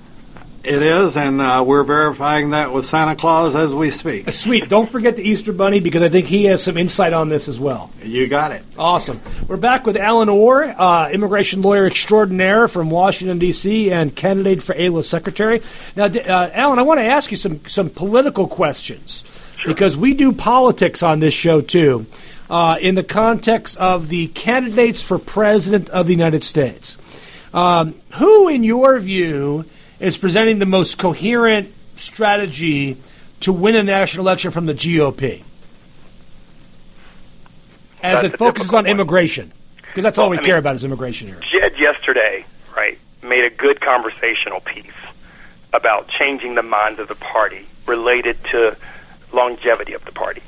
It 0.64 0.81
is, 0.81 1.18
and 1.18 1.42
uh, 1.42 1.62
we're 1.66 1.85
verifying 1.85 2.50
that 2.50 2.72
with 2.72 2.87
Santa 2.87 3.16
Claus 3.16 3.55
as 3.55 3.74
we 3.74 3.90
speak. 3.90 4.31
Sweet. 4.31 4.66
Don't 4.70 4.88
forget 4.88 5.14
the 5.14 5.22
Easter 5.22 5.53
Bunny 5.53 5.79
because 5.79 6.03
I 6.03 6.09
think 6.09 6.27
he 6.27 6.46
has 6.46 6.62
some 6.62 6.79
insight 6.79 7.12
on 7.12 7.29
this 7.29 7.48
as 7.48 7.61
well. 7.61 7.90
You 8.03 8.27
got 8.29 8.53
it. 8.53 8.62
Awesome. 8.79 9.20
We're 9.46 9.59
back 9.59 9.85
with 9.85 9.98
Alan 9.98 10.31
Orr, 10.31 10.64
uh, 10.64 11.11
immigration 11.11 11.61
lawyer 11.61 11.87
extraordinaire 11.87 12.66
from 12.66 12.88
Washington, 12.88 13.38
D.C., 13.38 13.92
and 13.92 14.16
candidate 14.16 14.62
for 14.62 14.74
AILA 14.74 15.05
secretary. 15.05 15.61
Now, 15.96 16.07
uh, 16.07 16.50
Alan, 16.55 16.79
I 16.79 16.83
want 16.83 16.98
to 16.98 17.05
ask 17.05 17.31
you 17.31 17.37
some, 17.37 17.61
some 17.66 17.90
political 17.90 18.48
questions 18.48 19.22
because 19.66 19.98
we 19.98 20.14
do 20.14 20.33
politics 20.33 21.03
on 21.03 21.20
this 21.20 21.35
show 21.35 21.61
too, 21.61 22.07
uh, 22.48 22.79
in 22.81 22.94
the 22.94 23.05
context 23.05 23.77
of 23.77 24.09
the 24.09 24.29
candidates 24.29 25.03
for 25.03 25.18
president 25.18 25.90
of 25.90 26.07
the 26.07 26.14
United 26.14 26.42
States. 26.42 26.96
Um, 27.53 27.94
who, 28.14 28.48
in 28.48 28.64
your 28.64 28.98
view, 28.98 29.64
is 30.00 30.18
presenting 30.18 30.59
the 30.59 30.66
most 30.66 30.98
coherent 30.98 31.72
strategy 31.96 32.96
to 33.40 33.52
win 33.52 33.76
a 33.76 33.83
national 33.83 34.26
election 34.26 34.50
from 34.50 34.66
the 34.66 34.74
GOP? 34.74 35.42
As 38.02 38.20
That's 38.20 38.35
it 38.35 38.38
focuses 38.38 38.74
on 38.74 38.87
immigration, 38.87 39.52
because 39.78 40.04
that's 40.04 40.18
all 40.18 40.28
we 40.28 40.38
I 40.38 40.42
care 40.42 40.54
mean- 40.54 40.59
about 40.59 40.74
is 40.76 40.85
immigration 40.85 41.28
here. 41.28 41.40
Jeb 41.50 41.76
yesterday, 41.78 42.44
right, 42.76 42.98
made 43.22 43.44
a 43.44 43.50
good 43.50 43.80
conversational 43.80 44.61
piece 44.61 44.85
about 45.72 46.09
changing 46.09 46.54
the 46.54 46.62
minds 46.62 47.00
of 47.00 47.09
the 47.09 47.14
party 47.14 47.66
related 47.87 48.37
to 48.50 48.76
longevity 49.33 49.94
of 49.94 50.04
the 50.04 50.12
party. 50.12 50.42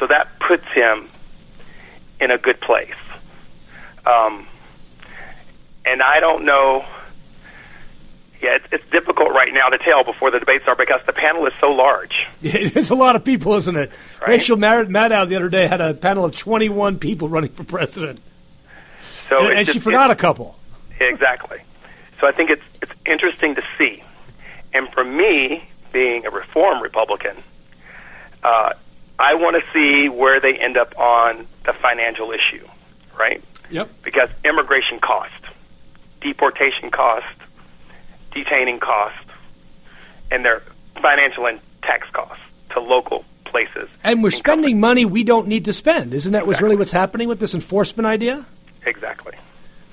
So 0.00 0.06
that 0.08 0.38
puts 0.40 0.66
him 0.74 1.08
in 2.20 2.30
a 2.32 2.38
good 2.38 2.60
place. 2.60 2.90
Um, 4.04 4.46
and 5.84 6.02
I 6.02 6.18
don't 6.20 6.44
know. 6.44 6.84
Yeah, 8.42 8.56
it's, 8.56 8.66
it's 8.72 8.90
difficult 8.90 9.30
right 9.30 9.54
now 9.54 9.68
to 9.68 9.78
tell 9.78 10.02
before 10.02 10.32
the 10.32 10.40
debates 10.40 10.64
are 10.66 10.74
because 10.74 11.00
the 11.06 11.12
panel 11.12 11.46
is 11.46 11.52
so 11.60 11.70
large. 11.70 12.26
It 12.42 12.76
is 12.76 12.90
a 12.90 12.94
lot 12.96 13.14
of 13.14 13.24
people, 13.24 13.54
isn't 13.54 13.76
it? 13.76 13.90
Right. 14.20 14.30
Rachel 14.30 14.56
Mad- 14.56 14.88
Maddow 14.88 15.28
the 15.28 15.36
other 15.36 15.48
day 15.48 15.68
had 15.68 15.80
a 15.80 15.94
panel 15.94 16.24
of 16.24 16.36
21 16.36 16.98
people 16.98 17.28
running 17.28 17.50
for 17.50 17.62
president, 17.62 18.20
So 19.28 19.46
and, 19.48 19.60
and 19.60 19.68
she 19.68 19.78
forgot 19.78 20.10
a 20.10 20.16
couple. 20.16 20.58
Exactly. 20.98 21.58
So 22.20 22.26
I 22.26 22.32
think 22.32 22.50
it's 22.50 22.62
it's 22.82 22.92
interesting 23.06 23.54
to 23.54 23.62
see. 23.78 24.02
And 24.72 24.88
for 24.90 25.04
me, 25.04 25.68
being 25.92 26.26
a 26.26 26.30
reform 26.30 26.82
Republican, 26.82 27.36
uh, 28.42 28.72
I 29.18 29.34
want 29.34 29.56
to 29.56 29.62
see 29.72 30.08
where 30.08 30.40
they 30.40 30.58
end 30.58 30.76
up 30.76 30.98
on 30.98 31.46
the 31.64 31.74
financial 31.74 32.32
issue, 32.32 32.66
right? 33.16 33.42
Yep. 33.70 33.90
Because 34.02 34.30
immigration 34.44 34.98
cost, 34.98 35.32
deportation 36.20 36.90
cost, 36.90 37.26
detaining 38.34 38.80
costs 38.80 39.18
and 40.30 40.44
their 40.44 40.62
financial 41.00 41.46
and 41.46 41.60
tax 41.82 42.08
costs 42.12 42.42
to 42.70 42.80
local 42.80 43.24
places. 43.44 43.88
And 44.02 44.22
we're 44.22 44.28
and 44.28 44.36
spending 44.36 44.80
money 44.80 45.04
we 45.04 45.24
don't 45.24 45.46
need 45.48 45.66
to 45.66 45.72
spend. 45.72 46.14
Isn't 46.14 46.32
that 46.32 46.46
what's 46.46 46.56
Exactly. 46.56 46.64
really 46.64 46.76
what's 46.78 46.92
happening 46.92 47.28
with 47.28 47.40
this 47.40 47.54
enforcement 47.54 48.06
idea? 48.06 48.34
companies. 48.36 48.46
Exactly. 48.84 49.32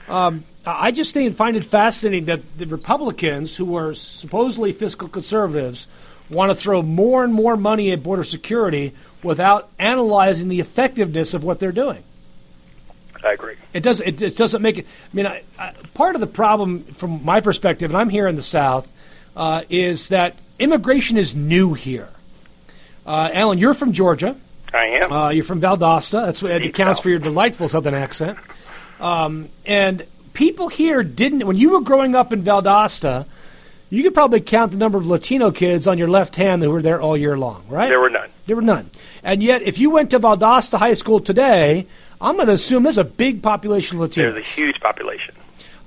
Um, 0.07 0.43
I 0.65 0.91
just 0.91 1.13
think, 1.13 1.35
find 1.35 1.55
it 1.55 1.63
fascinating 1.63 2.25
that 2.25 2.57
the 2.57 2.65
Republicans, 2.65 3.55
who 3.55 3.75
are 3.75 3.93
supposedly 3.93 4.71
fiscal 4.73 5.07
conservatives, 5.07 5.87
want 6.29 6.49
to 6.51 6.55
throw 6.55 6.81
more 6.81 7.23
and 7.23 7.33
more 7.33 7.55
money 7.55 7.91
at 7.91 8.01
border 8.01 8.23
security 8.23 8.93
without 9.23 9.69
analyzing 9.77 10.47
the 10.47 10.59
effectiveness 10.59 11.33
of 11.33 11.43
what 11.43 11.59
they're 11.59 11.71
doing. 11.71 12.03
I 13.23 13.33
agree. 13.33 13.55
It 13.73 13.83
does. 13.83 14.01
It, 14.01 14.21
it 14.21 14.35
doesn't 14.37 14.61
make 14.61 14.77
it. 14.77 14.85
I 14.85 15.15
mean, 15.15 15.27
I, 15.27 15.43
I, 15.57 15.73
part 15.93 16.15
of 16.15 16.21
the 16.21 16.27
problem, 16.27 16.83
from 16.85 17.23
my 17.23 17.41
perspective, 17.41 17.91
and 17.91 17.97
I'm 17.97 18.09
here 18.09 18.27
in 18.27 18.35
the 18.35 18.41
South, 18.41 18.87
uh, 19.35 19.63
is 19.69 20.09
that 20.09 20.37
immigration 20.57 21.17
is 21.17 21.35
new 21.35 21.73
here. 21.73 22.09
Uh, 23.05 23.29
Alan, 23.33 23.57
you're 23.57 23.73
from 23.73 23.93
Georgia. 23.93 24.35
I 24.73 24.85
am. 24.85 25.11
Uh, 25.11 25.29
you're 25.29 25.43
from 25.43 25.61
Valdosta. 25.61 26.25
That's 26.25 26.41
what 26.41 26.61
Deep 26.61 26.73
accounts 26.73 26.99
South. 26.99 27.03
for 27.03 27.09
your 27.09 27.19
delightful 27.19 27.67
Southern 27.69 27.95
accent. 27.95 28.37
Um, 28.99 29.49
and 29.65 30.05
people 30.33 30.67
here 30.67 31.03
didn't. 31.03 31.45
When 31.45 31.57
you 31.57 31.71
were 31.71 31.81
growing 31.81 32.15
up 32.15 32.31
in 32.33 32.43
Valdosta, 32.43 33.25
you 33.89 34.03
could 34.03 34.13
probably 34.13 34.41
count 34.41 34.71
the 34.71 34.77
number 34.77 34.97
of 34.97 35.07
Latino 35.07 35.51
kids 35.51 35.87
on 35.87 35.97
your 35.97 36.07
left 36.07 36.35
hand 36.35 36.61
who 36.61 36.69
were 36.69 36.81
there 36.81 37.01
all 37.01 37.17
year 37.17 37.37
long, 37.37 37.65
right? 37.67 37.89
there 37.89 37.99
were 37.99 38.09
none. 38.09 38.29
There 38.45 38.55
were 38.55 38.61
none. 38.61 38.91
And 39.23 39.41
yet, 39.41 39.63
if 39.63 39.79
you 39.79 39.89
went 39.89 40.11
to 40.11 40.19
Valdosta 40.19 40.77
High 40.77 40.93
School 40.93 41.19
today, 41.19 41.87
I'm 42.21 42.35
going 42.35 42.47
to 42.47 42.53
assume 42.53 42.83
there's 42.83 42.97
a 42.97 43.03
big 43.03 43.41
population 43.41 43.99
of 43.99 44.09
Latinos. 44.09 44.15
There's 44.15 44.35
a 44.35 44.41
huge 44.41 44.79
population. 44.79 45.35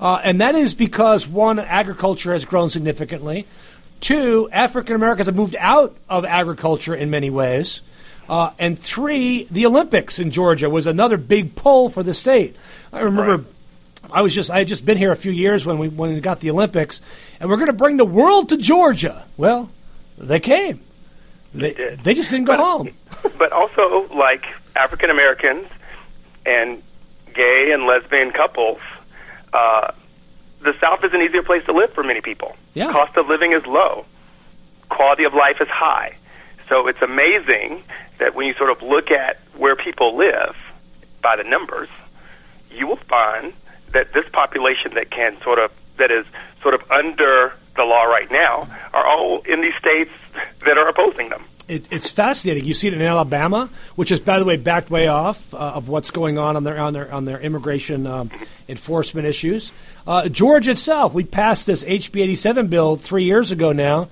Uh, 0.00 0.20
and 0.24 0.40
that 0.40 0.54
is 0.54 0.74
because 0.74 1.28
one, 1.28 1.58
agriculture 1.58 2.32
has 2.32 2.44
grown 2.44 2.70
significantly. 2.70 3.46
Two, 4.00 4.48
African 4.50 4.96
Americans 4.96 5.26
have 5.26 5.36
moved 5.36 5.54
out 5.58 5.96
of 6.08 6.24
agriculture 6.24 6.94
in 6.94 7.10
many 7.10 7.30
ways. 7.30 7.82
Uh, 8.28 8.50
and 8.58 8.78
three, 8.78 9.44
the 9.50 9.66
Olympics 9.66 10.18
in 10.18 10.30
Georgia 10.30 10.70
was 10.70 10.86
another 10.86 11.16
big 11.16 11.54
pull 11.54 11.88
for 11.88 12.02
the 12.02 12.14
state. 12.14 12.56
I 12.92 13.00
remember. 13.00 13.36
Right. 13.38 13.46
I 14.10 14.22
was 14.22 14.34
just 14.34 14.50
I 14.50 14.58
had 14.58 14.68
just 14.68 14.84
been 14.84 14.98
here 14.98 15.12
a 15.12 15.16
few 15.16 15.30
years 15.30 15.64
when 15.64 15.78
we 15.78 15.88
when 15.88 16.12
we 16.12 16.20
got 16.20 16.40
the 16.40 16.50
Olympics, 16.50 17.00
and 17.38 17.48
we're 17.48 17.56
going 17.56 17.68
to 17.68 17.72
bring 17.72 17.96
the 17.96 18.04
world 18.04 18.48
to 18.48 18.56
Georgia. 18.56 19.24
Well, 19.36 19.70
they 20.18 20.40
came. 20.40 20.80
They, 21.54 21.72
did. 21.72 22.02
they 22.02 22.14
just 22.14 22.30
didn't 22.30 22.46
go 22.46 22.56
home. 22.56 22.90
but 23.38 23.52
also 23.52 24.08
like 24.12 24.44
African 24.74 25.10
Americans 25.10 25.68
and 26.44 26.82
gay 27.34 27.72
and 27.72 27.84
lesbian 27.84 28.30
couples, 28.30 28.80
uh, 29.52 29.92
the 30.60 30.74
South 30.80 31.04
is 31.04 31.12
an 31.12 31.20
easier 31.20 31.42
place 31.42 31.64
to 31.66 31.72
live 31.72 31.92
for 31.92 32.02
many 32.02 32.20
people. 32.20 32.56
Yeah. 32.74 32.92
Cost 32.92 33.16
of 33.16 33.28
living 33.28 33.52
is 33.52 33.66
low, 33.66 34.06
quality 34.88 35.24
of 35.24 35.34
life 35.34 35.60
is 35.60 35.68
high. 35.68 36.16
So 36.68 36.86
it's 36.86 37.02
amazing 37.02 37.82
that 38.18 38.34
when 38.34 38.46
you 38.46 38.54
sort 38.54 38.70
of 38.70 38.82
look 38.82 39.10
at 39.10 39.40
where 39.56 39.76
people 39.76 40.16
live 40.16 40.56
by 41.20 41.36
the 41.36 41.44
numbers, 41.44 41.88
you 42.70 42.86
will 42.86 43.00
find 43.08 43.52
that 43.92 44.12
this 44.14 44.24
population 44.32 44.94
that 44.94 45.10
can 45.10 45.36
sort 45.42 45.58
of 45.58 45.70
that 45.98 46.10
is 46.10 46.24
sort 46.62 46.74
of 46.74 46.90
under 46.90 47.52
the 47.76 47.84
law 47.84 48.04
right 48.04 48.30
now 48.30 48.68
are 48.92 49.06
all 49.06 49.40
in 49.42 49.60
these 49.60 49.74
states 49.78 50.10
that 50.64 50.78
are 50.78 50.88
opposing 50.88 51.28
them. 51.28 51.44
It, 51.72 51.86
it's 51.90 52.10
fascinating. 52.10 52.66
You 52.66 52.74
see 52.74 52.88
it 52.88 52.92
in 52.92 53.00
Alabama, 53.00 53.70
which 53.96 54.12
is, 54.12 54.20
by 54.20 54.38
the 54.38 54.44
way, 54.44 54.58
backed 54.58 54.90
way 54.90 55.08
off 55.08 55.54
uh, 55.54 55.56
of 55.56 55.88
what's 55.88 56.10
going 56.10 56.36
on 56.36 56.54
on 56.54 56.64
their 56.64 56.78
on 56.78 56.92
their 56.92 57.10
on 57.10 57.24
their 57.24 57.40
immigration 57.40 58.06
um, 58.06 58.30
enforcement 58.68 59.26
issues. 59.26 59.72
Uh, 60.06 60.28
Georgia 60.28 60.72
itself, 60.72 61.14
we 61.14 61.24
passed 61.24 61.66
this 61.66 61.82
HB 61.82 62.22
87 62.22 62.66
bill 62.66 62.96
three 62.96 63.24
years 63.24 63.52
ago 63.52 63.72
now. 63.72 64.10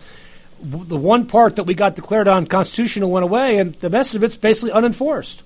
The 0.62 0.96
one 0.96 1.26
part 1.26 1.56
that 1.56 1.64
we 1.64 1.74
got 1.74 1.96
declared 1.96 2.28
unconstitutional 2.28 3.10
went 3.10 3.24
away, 3.24 3.58
and 3.58 3.74
the 3.74 3.90
rest 3.90 4.14
of 4.14 4.24
it's 4.24 4.36
basically 4.36 4.72
unenforced. 4.72 5.42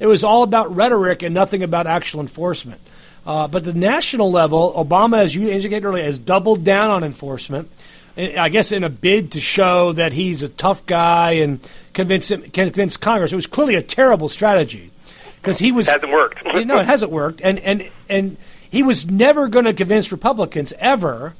It 0.00 0.06
was 0.06 0.24
all 0.24 0.42
about 0.42 0.74
rhetoric 0.74 1.22
and 1.22 1.34
nothing 1.34 1.62
about 1.62 1.86
actual 1.86 2.20
enforcement. 2.20 2.80
Uh, 3.26 3.46
but 3.46 3.64
the 3.64 3.74
national 3.74 4.30
level, 4.30 4.72
Obama, 4.72 5.18
as 5.18 5.34
you 5.34 5.50
indicated 5.50 5.84
earlier, 5.84 6.04
has 6.04 6.18
doubled 6.18 6.64
down 6.64 6.90
on 6.90 7.04
enforcement. 7.04 7.70
I 8.18 8.48
guess 8.48 8.72
in 8.72 8.82
a 8.82 8.88
bid 8.88 9.32
to 9.32 9.40
show 9.40 9.92
that 9.92 10.12
he's 10.12 10.42
a 10.42 10.48
tough 10.48 10.84
guy 10.86 11.32
and 11.32 11.60
convince 11.92 12.30
him, 12.30 12.42
convince 12.50 12.96
Congress. 12.96 13.32
It 13.32 13.36
was 13.36 13.46
clearly 13.46 13.76
a 13.76 13.82
terrible 13.82 14.28
strategy 14.28 14.90
because 15.36 15.58
he 15.58 15.70
was 15.70 15.86
It 15.86 15.92
hasn't 15.92 16.10
worked. 16.12 16.44
no, 16.66 16.78
it 16.78 16.86
hasn't 16.86 17.12
worked, 17.12 17.40
and 17.42 17.58
and 17.60 17.88
and 18.08 18.36
he 18.70 18.82
was 18.82 19.08
never 19.08 19.48
going 19.48 19.66
to 19.66 19.72
convince 19.72 20.10
Republicans 20.10 20.72
ever 20.78 21.34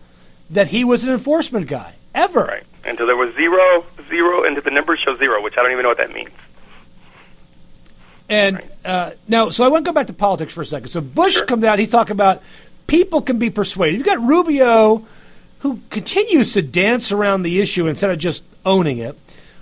that 0.51 0.69
he 0.69 0.85
was 0.85 1.05
an 1.05 1.11
enforcement 1.11 1.67
guy 1.67 1.95
ever. 2.15 2.45
Right. 2.45 2.65
And 2.85 2.97
so 2.97 3.07
there 3.07 3.17
was 3.17 3.35
zero, 3.35 3.85
zero, 4.09 4.45
and 4.45 4.57
the 4.57 4.71
numbers 4.71 5.01
show 5.01 5.17
zero, 5.19 5.43
which 5.43 5.55
I 5.59 5.63
don't 5.63 5.73
even 5.73 5.83
know 5.83 5.91
what 5.91 5.99
that 5.99 6.13
means. 6.15 6.31
And 8.31 8.63
uh, 8.85 9.13
now, 9.27 9.49
so 9.49 9.65
I 9.65 9.69
want 9.69 9.85
to 9.85 9.91
go 9.91 9.95
back 9.95 10.07
to 10.09 10.13
politics 10.13 10.53
for 10.53 10.61
a 10.61 10.67
second. 10.67 10.89
So 10.89 11.01
Bush 11.01 11.35
Sure. 11.35 11.47
comes 11.47 11.65
out, 11.65 11.79
he's 11.79 11.91
talking 11.91 12.13
about 12.13 12.43
people 12.87 13.23
can 13.23 13.39
be 13.39 13.51
persuaded. 13.51 13.97
You've 13.97 14.07
got 14.07 14.21
Rubio, 14.23 15.07
who 15.61 15.81
continues 15.91 16.53
to 16.53 16.63
dance 16.63 17.13
around 17.13 17.43
the 17.43 17.61
issue 17.61 17.87
instead 17.87 18.11
of 18.11 18.19
just 18.19 18.43
owning 18.65 18.99
it. 18.99 19.19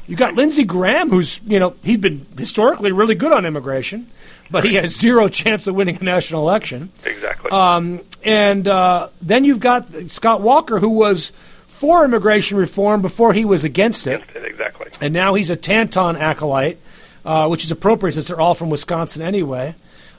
You've 0.07 0.19
got 0.19 0.35
Lindsey 0.35 0.65
Graham, 0.65 1.11
who's, 1.11 1.41
you 1.45 1.59
know, 1.59 1.75
he's 1.83 1.99
been 1.99 2.27
historically 2.39 2.93
really 2.93 3.17
good 3.17 3.33
on 3.33 3.45
immigration, 3.45 4.11
but 4.51 4.65
he 4.65 4.75
has 4.75 4.97
zero 4.97 5.29
chance 5.29 5.67
of 5.67 5.75
winning 5.75 5.99
a 6.01 6.05
national 6.05 6.49
election. 6.49 6.93
Exactly. 7.05 7.51
Um, 7.51 8.03
and 8.23 8.69
uh, 8.69 9.09
then 9.21 9.45
you've 9.45 9.61
got 9.61 9.89
Scott 10.11 10.43
Walker, 10.43 10.79
who 10.79 10.91
was 10.91 11.33
for 11.67 12.05
immigration 12.05 12.57
reform 12.57 13.03
before 13.03 13.33
he 13.33 13.45
was 13.45 13.65
against 13.65 14.07
it. 14.07 14.23
exactly. 14.35 14.87
And 15.01 15.13
now 15.13 15.35
he's 15.35 15.51
a 15.51 15.57
Tanton 15.57 16.17
acolyte, 16.17 16.79
uh, 17.25 17.49
which 17.49 17.65
is 17.65 17.71
appropriate 17.71 18.13
since 18.13 18.29
they're 18.29 18.41
all 18.41 18.55
from 18.55 18.71
Wisconsin 18.71 19.23
anyway. 19.23 19.75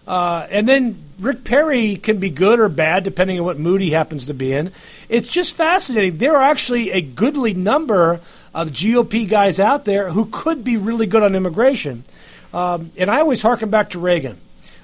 Uh, 0.07 0.47
and 0.49 0.67
then 0.67 1.03
Rick 1.19 1.43
Perry 1.43 1.97
can 1.97 2.19
be 2.19 2.29
good 2.29 2.59
or 2.59 2.69
bad 2.69 3.03
depending 3.03 3.39
on 3.39 3.45
what 3.45 3.59
mood 3.59 3.81
he 3.81 3.91
happens 3.91 4.27
to 4.27 4.33
be 4.33 4.53
in. 4.53 4.71
It's 5.09 5.27
just 5.27 5.53
fascinating. 5.53 6.17
There 6.17 6.37
are 6.37 6.43
actually 6.43 6.91
a 6.91 7.01
goodly 7.01 7.53
number 7.53 8.21
of 8.53 8.69
GOP 8.69 9.27
guys 9.27 9.59
out 9.59 9.85
there 9.85 10.09
who 10.09 10.27
could 10.27 10.63
be 10.63 10.77
really 10.77 11.07
good 11.07 11.23
on 11.23 11.35
immigration. 11.35 12.05
Um, 12.53 12.91
and 12.95 13.09
I 13.09 13.19
always 13.19 13.41
harken 13.41 13.69
back 13.69 13.91
to 13.91 13.99
Reagan. 13.99 14.39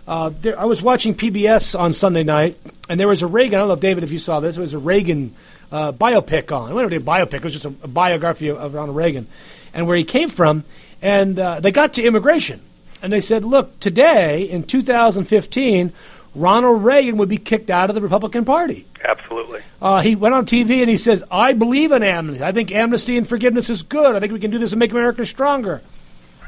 Uh, 0.05 0.31
there, 0.41 0.59
I 0.59 0.65
was 0.65 0.81
watching 0.81 1.15
PBS 1.15 1.79
on 1.79 1.93
Sunday 1.93 2.23
night, 2.23 2.59
and 2.89 2.99
there 2.99 3.07
was 3.07 3.21
a 3.21 3.27
Reagan. 3.27 3.55
I 3.55 3.59
don't 3.59 3.69
know, 3.69 3.75
David, 3.77 4.03
if 4.03 4.11
you 4.11 4.19
saw 4.19 4.41
this. 4.41 4.57
It 4.57 4.59
was 4.59 4.73
a 4.73 4.79
Reagan 4.79 5.33
uh, 5.71 5.93
biopic 5.93 6.51
on. 6.51 6.69
It 6.69 6.73
wasn't 6.73 6.93
a 6.93 6.99
biopic. 6.99 7.35
It 7.35 7.43
was 7.43 7.53
just 7.53 7.65
a, 7.65 7.73
a 7.83 7.87
biography 7.87 8.49
of, 8.49 8.57
of 8.57 8.73
Ronald 8.73 8.97
Reagan 8.97 9.27
and 9.73 9.87
where 9.87 9.97
he 9.97 10.03
came 10.03 10.29
from. 10.29 10.65
And 11.01 11.39
uh, 11.39 11.59
they 11.59 11.71
got 11.71 11.93
to 11.93 12.03
immigration, 12.03 12.61
and 13.03 13.13
they 13.13 13.21
said, 13.21 13.45
"Look, 13.45 13.79
today 13.79 14.43
in 14.43 14.63
2015, 14.63 15.93
Ronald 16.33 16.83
Reagan 16.83 17.17
would 17.17 17.29
be 17.29 17.37
kicked 17.37 17.69
out 17.69 17.89
of 17.89 17.95
the 17.95 18.01
Republican 18.01 18.45
Party." 18.45 18.87
Absolutely. 19.03 19.61
Uh, 19.81 20.01
he 20.01 20.15
went 20.15 20.33
on 20.33 20.45
TV 20.45 20.81
and 20.81 20.89
he 20.89 20.97
says, 20.97 21.23
"I 21.29 21.53
believe 21.53 21.91
in 21.91 22.01
amnesty. 22.01 22.43
I 22.43 22.53
think 22.53 22.71
amnesty 22.71 23.17
and 23.17 23.27
forgiveness 23.27 23.69
is 23.69 23.83
good. 23.83 24.15
I 24.15 24.19
think 24.19 24.31
we 24.31 24.39
can 24.39 24.49
do 24.49 24.57
this 24.57 24.71
and 24.71 24.79
make 24.79 24.91
America 24.91 25.25
stronger." 25.25 25.81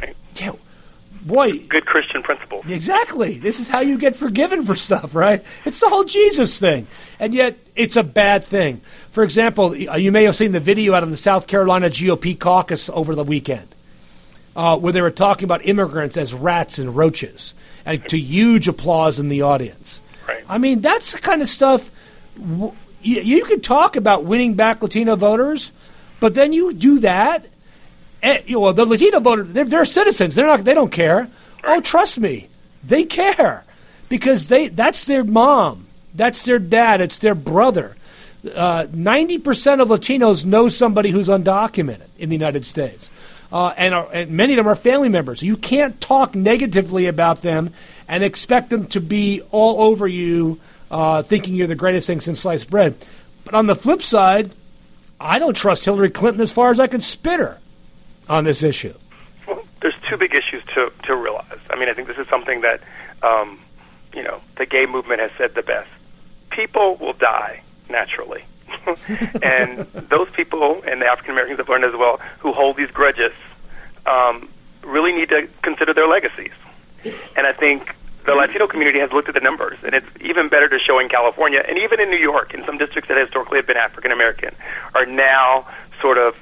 Right. 0.02 0.16
Yeah, 0.38 0.54
boy, 1.22 1.60
Good 1.60 1.86
Christian 1.86 2.24
principles. 2.24 2.66
Exactly. 2.70 3.38
This 3.38 3.60
is 3.60 3.68
how 3.68 3.82
you 3.82 3.98
get 3.98 4.16
forgiven 4.16 4.64
for 4.64 4.76
stuff, 4.76 5.14
right? 5.14 5.44
It's 5.66 5.80
the 5.80 5.90
whole 5.90 6.06
Jesus 6.06 6.58
thing. 6.58 6.88
And 7.20 7.34
yet, 7.34 7.58
it's 7.76 7.98
a 7.98 8.04
bad 8.04 8.46
thing. 8.46 8.82
For 9.10 9.24
example, 9.24 9.76
uh, 9.90 9.98
you 9.98 10.14
may 10.14 10.24
have 10.24 10.38
seen 10.38 10.54
the 10.54 10.62
video 10.62 10.94
out 10.94 11.04
of 11.04 11.12
the 11.12 11.18
South 11.18 11.48
Carolina 11.48 11.90
GOP 11.90 12.40
caucus 12.40 12.90
over 12.94 13.14
the 13.14 13.26
weekend 13.26 13.75
uh, 14.56 14.78
where 14.78 14.94
they 14.94 15.02
were 15.02 15.12
talking 15.12 15.44
about 15.44 15.66
immigrants 15.68 16.18
as 16.18 16.34
rats 16.34 16.80
and 16.80 16.96
roaches, 16.96 17.54
and 17.86 18.08
to 18.10 18.18
huge 18.18 18.68
applause 18.68 19.20
in 19.20 19.30
the 19.30 19.42
audience. 19.42 20.02
Right. 20.28 20.44
I 20.48 20.58
mean, 20.58 20.82
that's 20.82 21.12
the 21.12 21.20
kind 21.20 21.42
of 21.42 21.48
stuff 21.48 21.92
w- 22.40 22.74
you, 23.02 23.22
you 23.22 23.46
could 23.46 23.64
talk 23.64 23.96
about 23.96 24.26
winning 24.26 24.56
back 24.56 24.82
Latino 24.82 25.16
voters, 25.16 25.72
but 26.20 26.34
then 26.34 26.54
you 26.54 26.74
do 26.74 27.00
that. 27.00 27.48
And, 28.24 28.42
you 28.48 28.60
know, 28.60 28.72
the 28.72 28.86
Latino 28.86 29.20
voter, 29.20 29.44
they're, 29.44 29.66
they're 29.66 29.86
citizens. 29.86 30.34
They're 30.34 30.48
not. 30.48 30.64
They 30.64 30.74
don't 30.74 30.92
care. 30.92 31.30
Oh, 31.64 31.80
trust 31.82 32.20
me, 32.20 32.50
they 32.84 33.04
care 33.04 33.64
because 34.10 34.48
they 34.48 34.70
that's 34.70 35.04
their 35.06 35.24
mom, 35.24 35.88
that's 36.16 36.44
their 36.44 36.60
dad, 36.60 37.02
it's 37.02 37.20
their 37.20 37.36
brother. 37.36 37.96
Uh, 38.54 38.88
Ninety 38.92 39.40
percent 39.40 39.82
of 39.82 39.90
Latinos 39.90 40.46
know 40.46 40.70
somebody 40.70 41.10
who's 41.12 41.28
undocumented 41.28 42.08
in 42.18 42.30
the 42.30 42.36
United 42.36 42.66
States, 42.66 43.10
uh, 43.52 43.68
and, 43.78 43.94
are, 43.94 44.12
and 44.12 44.32
many 44.32 44.54
of 44.54 44.58
them 44.58 44.68
are 44.68 44.76
family 44.76 45.10
members. 45.10 45.42
You 45.42 45.58
can't 45.58 46.00
talk 46.02 46.36
negatively 46.36 47.08
about 47.08 47.42
them 47.42 47.72
and 48.08 48.24
expect 48.24 48.70
them 48.70 48.88
to 48.88 49.02
be 49.02 49.42
all 49.52 49.82
over 49.82 50.08
you, 50.08 50.60
uh, 50.92 51.24
thinking 51.24 51.56
you're 51.56 51.68
the 51.68 51.76
greatest 51.76 52.08
thing 52.08 52.20
since 52.20 52.42
sliced 52.42 52.70
bread. 52.70 52.96
But 53.44 53.54
on 53.54 53.68
the 53.68 53.76
flip 53.76 54.02
side, 54.02 54.54
I 55.20 55.40
don't 55.40 55.56
trust 55.56 55.86
Hillary 55.86 56.10
Clinton 56.10 56.42
as 56.42 56.52
far 56.52 56.70
as 56.70 56.80
I 56.80 56.88
can 56.88 57.02
spit 57.02 57.40
her 57.40 57.60
on 58.28 58.44
this 58.44 58.64
issue. 58.64 58.94
Well, 59.48 59.64
there's 59.82 59.96
two 60.10 60.18
big 60.18 60.34
issues 60.34 60.64
to 60.74 60.92
to 61.04 61.16
realize. 61.16 61.60
I 61.70 61.80
mean, 61.80 61.90
I 61.90 61.94
think 61.94 62.08
this 62.08 62.18
is 62.18 62.28
something 62.28 62.62
that 62.62 62.82
um, 63.24 63.60
you 64.14 64.24
know 64.24 64.42
the 64.58 64.66
gay 64.66 64.86
movement 64.86 65.22
has 65.22 65.32
said 65.38 65.56
the 65.56 65.62
best. 65.62 65.90
People 66.50 66.96
will 66.98 67.14
die 67.14 67.62
naturally, 67.90 68.44
and 69.42 69.88
those 70.10 70.30
people 70.32 70.82
and 70.86 71.02
the 71.02 71.06
African 71.06 71.32
Americans 71.32 71.58
have 71.58 71.70
learned 71.70 71.86
as 71.86 71.94
well 71.94 72.20
who 72.40 72.54
hold 72.54 72.78
these 72.78 72.92
grudges 72.92 73.34
um, 74.06 74.50
really 74.84 75.14
need 75.14 75.30
to 75.30 75.48
consider 75.62 75.94
their 75.94 76.08
legacies. 76.08 76.52
And 77.36 77.46
I 77.46 77.54
think 77.54 77.96
the 78.26 78.34
Latino 78.34 78.68
community 78.68 79.00
has 79.00 79.12
looked 79.12 79.30
at 79.30 79.36
the 79.36 79.42
numbers, 79.42 79.78
and 79.84 79.94
it's 79.94 80.08
even 80.22 80.50
better 80.50 80.68
to 80.70 80.80
show 80.80 81.00
in 81.00 81.10
California 81.10 81.64
and 81.68 81.78
even 81.78 82.00
in 82.00 82.10
New 82.10 82.18
York, 82.18 82.54
in 82.54 82.66
some 82.66 82.78
districts 82.78 83.08
that 83.08 83.18
historically 83.18 83.58
have 83.58 83.68
been 83.68 83.78
African 83.78 84.12
American, 84.12 84.56
are 84.94 85.06
now 85.06 85.68
sort 86.02 86.18
of 86.18 86.36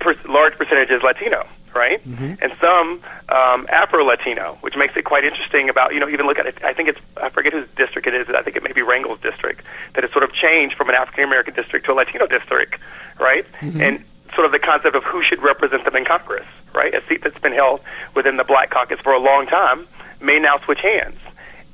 per- 0.00 0.16
large 0.28 0.54
percentages 0.54 1.02
Latino, 1.02 1.46
right? 1.74 2.04
And 2.40 2.52
some 2.60 3.02
um, 3.28 3.66
Afro 3.68 4.04
Latino, 4.04 4.58
which 4.60 4.76
makes 4.76 4.96
it 4.96 5.04
quite 5.04 5.24
interesting. 5.24 5.68
About 5.68 5.94
you 5.94 6.00
know 6.00 6.08
even 6.08 6.26
look 6.26 6.38
at 6.38 6.46
it. 6.46 6.58
I 6.64 6.72
think 6.72 6.88
it's 6.88 7.00
I 7.16 7.28
forget 7.30 7.52
whose 7.52 7.68
district 7.76 8.06
it 8.06 8.14
is. 8.14 8.28
I 8.34 8.42
think 8.42 8.56
it 8.56 8.62
may 8.62 8.72
be 8.72 8.82
Rangel's 8.82 9.20
district 9.20 9.62
that 9.94 10.04
has 10.04 10.12
sort 10.12 10.24
of 10.24 10.32
changed 10.32 10.76
from 10.76 10.88
an 10.88 10.94
African 10.94 11.24
American 11.24 11.54
district 11.54 11.86
to 11.86 11.92
a 11.92 11.94
Latino 11.94 12.26
district, 12.26 12.80
right? 13.18 13.44
And 13.80 14.04
sort 14.34 14.46
of 14.46 14.52
the 14.52 14.58
concept 14.58 14.94
of 14.96 15.04
who 15.04 15.22
should 15.22 15.42
represent 15.42 15.84
them 15.84 15.96
in 15.96 16.04
Congress, 16.04 16.46
right? 16.74 16.94
A 16.94 17.02
seat 17.08 17.22
that's 17.22 17.38
been 17.38 17.52
held 17.52 17.80
within 18.14 18.36
the 18.36 18.44
Black 18.44 18.70
Caucus 18.70 19.00
for 19.00 19.12
a 19.12 19.18
long 19.18 19.46
time 19.46 19.86
may 20.20 20.38
now 20.38 20.58
switch 20.64 20.80
hands. 20.80 21.18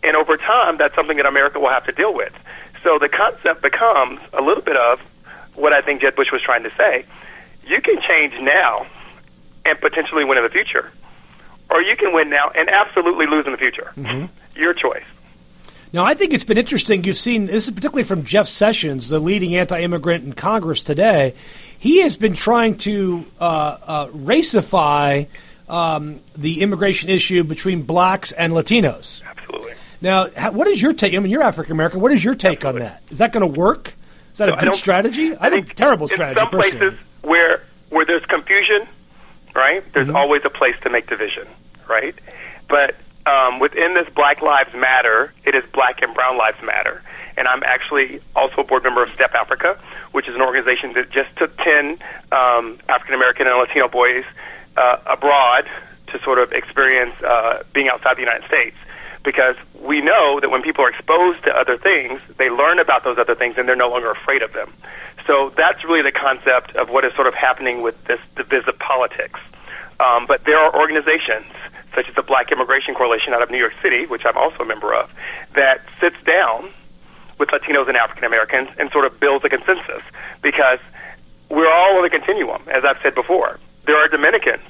And 0.03 0.17
over 0.17 0.37
time, 0.37 0.79
that's 0.79 0.95
something 0.95 1.17
that 1.17 1.27
America 1.27 1.59
will 1.59 1.71
have 1.71 1.85
to 1.87 1.93
deal 1.93 2.15
with. 2.15 2.33
So 2.83 2.99
the 2.99 3.09
concept 3.09 3.63
becomes 3.63 4.21
a 4.33 4.41
little 4.41 4.63
bit 4.63 4.77
of 4.77 5.01
what 5.55 5.73
I 5.73 5.81
think 5.81 6.01
Jeb 6.01 6.15
Bush 6.17 6.31
was 6.31 6.43
trying 6.43 6.63
to 6.63 6.73
say. 6.77 7.05
You 7.67 7.81
can 7.81 8.01
change 8.01 8.35
now 8.41 8.87
and 9.67 9.81
potentially 9.81 10.25
win 10.25 10.39
in 10.39 10.45
the 10.45 10.51
future, 10.51 10.91
or 11.71 11.83
you 11.83 11.97
can 11.97 12.13
win 12.13 12.31
now 12.31 12.51
and 12.55 12.71
absolutely 12.71 13.27
lose 13.27 13.47
in 13.47 13.53
the 13.53 13.59
future. 13.59 13.93
Your 14.55 14.73
choice. 14.73 15.05
Now, 15.93 16.05
I 16.05 16.15
think 16.15 16.33
it's 16.35 16.45
been 16.45 16.59
interesting. 16.59 17.05
You've 17.05 17.17
seen 17.17 17.47
this 17.47 17.69
is 17.69 17.75
particularly 17.75 18.05
from 18.05 18.25
Jeff 18.25 18.49
Sessions, 18.49 19.09
the 19.09 19.19
leading 19.19 19.57
anti-immigrant 19.57 20.25
in 20.25 20.33
Congress 20.33 20.83
today. 20.85 21.35
He 21.79 22.03
has 22.03 22.17
been 22.17 22.35
trying 22.35 22.79
to 22.79 23.25
uh, 23.41 23.45
uh, 23.45 24.09
racify 24.09 25.29
um, 25.69 26.21
the 26.37 26.63
immigration 26.63 27.09
issue 27.09 27.45
between 27.45 27.83
blacks 27.83 28.33
and 28.33 28.53
Latinos. 28.53 29.23
Absolutely. 29.25 29.73
Now, 30.01 30.29
how, 30.37 30.53
what 30.53 30.69
is 30.69 30.81
your 30.83 30.93
take? 30.93 31.15
I 31.15 31.19
mean, 31.19 31.31
you're 31.31 31.43
African 31.43 31.73
American. 31.73 32.01
What 32.01 32.13
is 32.13 32.23
your 32.23 32.35
take 32.35 32.65
on 32.65 32.79
that? 32.79 33.03
Is 33.11 33.19
that 33.19 33.33
going 33.33 33.53
to 33.53 33.59
work? 33.59 33.95
Is 34.33 34.39
that 34.39 34.49
a 34.49 34.57
good 34.57 34.75
strategy? 34.75 35.35
I, 35.39 35.49
think 35.49 35.75
terrible 35.75 36.09
strategy. 36.09 36.39
In 36.39 36.45
some 36.45 36.51
places 36.51 36.95
where 37.23 37.63
where 37.89 38.05
there's 38.05 38.25
confusion, 38.27 38.87
right? 39.57 39.83
There's 39.93 40.07
Mm-hmm. 40.09 40.17
always 40.17 40.43
a 40.45 40.51
place 40.51 40.77
to 40.83 40.91
make 40.91 41.09
division, 41.09 41.47
right? 41.89 42.15
But 42.69 42.97
um, 43.27 43.59
within 43.59 43.95
this 43.95 44.09
Black 44.15 44.41
Lives 44.43 44.73
Matter, 44.75 45.33
it 45.45 45.55
is 45.57 45.65
Black 45.73 46.03
and 46.03 46.15
Brown 46.15 46.37
Lives 46.39 46.63
Matter. 46.63 47.03
And 47.37 47.49
I'm 47.49 47.63
actually 47.65 48.21
also 48.37 48.61
a 48.63 48.65
board 48.65 48.85
member 48.85 49.03
of 49.03 49.11
Step 49.11 49.35
Africa, 49.35 49.79
which 50.13 50.29
is 50.29 50.35
an 50.35 50.43
organization 50.43 50.93
that 50.95 51.11
just 51.11 51.35
took 51.37 51.57
10 51.59 51.99
um, 52.33 52.79
African 52.89 53.15
American 53.15 53.47
and 53.47 53.59
Latino 53.59 53.89
boys 53.89 54.25
uh, 54.77 54.99
abroad 55.07 55.69
to 56.09 56.23
sort 56.23 56.39
of 56.39 56.53
experience 56.53 57.15
uh, 57.23 57.63
being 57.73 57.89
outside 57.89 58.17
the 58.17 58.21
United 58.21 58.47
States 58.47 58.77
because 59.25 59.57
we 59.83 60.01
know 60.01 60.39
that 60.41 60.51
when 60.51 60.63
people 60.63 60.85
are 60.85 60.89
exposed 60.89 61.43
to 61.45 61.51
other 61.55 61.77
things, 61.77 62.21
they 62.39 62.49
learn 62.49 62.79
about 62.79 63.03
those 63.03 63.19
other 63.19 63.35
things 63.35 63.57
and 63.59 63.69
they're 63.69 63.75
no 63.75 63.91
longer 63.91 64.11
afraid 64.13 64.41
of 64.41 64.53
them. 64.53 64.73
So 65.27 65.53
that's 65.57 65.85
really 65.85 66.03
the 66.03 66.13
concept 66.13 66.77
of 66.77 66.89
what 66.89 67.05
is 67.05 67.15
sort 67.15 67.27
of 67.27 67.35
happening 67.35 67.83
with 67.83 67.97
this 68.05 68.21
divisive 68.37 68.79
politics. 68.79 69.41
Um, 69.99 70.27
but 70.27 70.45
there 70.45 70.59
are 70.59 70.75
organizations 70.79 71.53
such 71.95 72.09
as 72.09 72.15
the 72.15 72.23
Black 72.23 72.53
Immigration 72.53 72.95
Coalition 72.95 73.33
out 73.33 73.43
of 73.43 73.51
New 73.51 73.59
York 73.59 73.73
City, 73.83 74.07
which 74.07 74.23
I'm 74.25 74.37
also 74.37 74.59
a 74.59 74.67
member 74.67 74.95
of, 74.95 75.11
that 75.55 75.81
sits 76.01 76.17
down 76.27 76.71
with 77.39 77.49
Latinos 77.49 77.89
and 77.89 77.97
African 77.97 78.25
Americans 78.25 78.69
and 78.79 78.91
sort 78.93 79.07
of 79.07 79.19
builds 79.19 79.45
a 79.45 79.49
consensus 79.49 80.03
because 80.43 80.79
we're 81.49 81.71
all 81.71 81.99
on 81.99 82.05
a 82.05 82.11
continuum, 82.11 82.63
as 82.69 82.85
I've 82.85 82.99
said 83.03 83.15
before. 83.15 83.59
There 83.87 83.97
are 83.97 84.09
Dominicans 84.09 84.63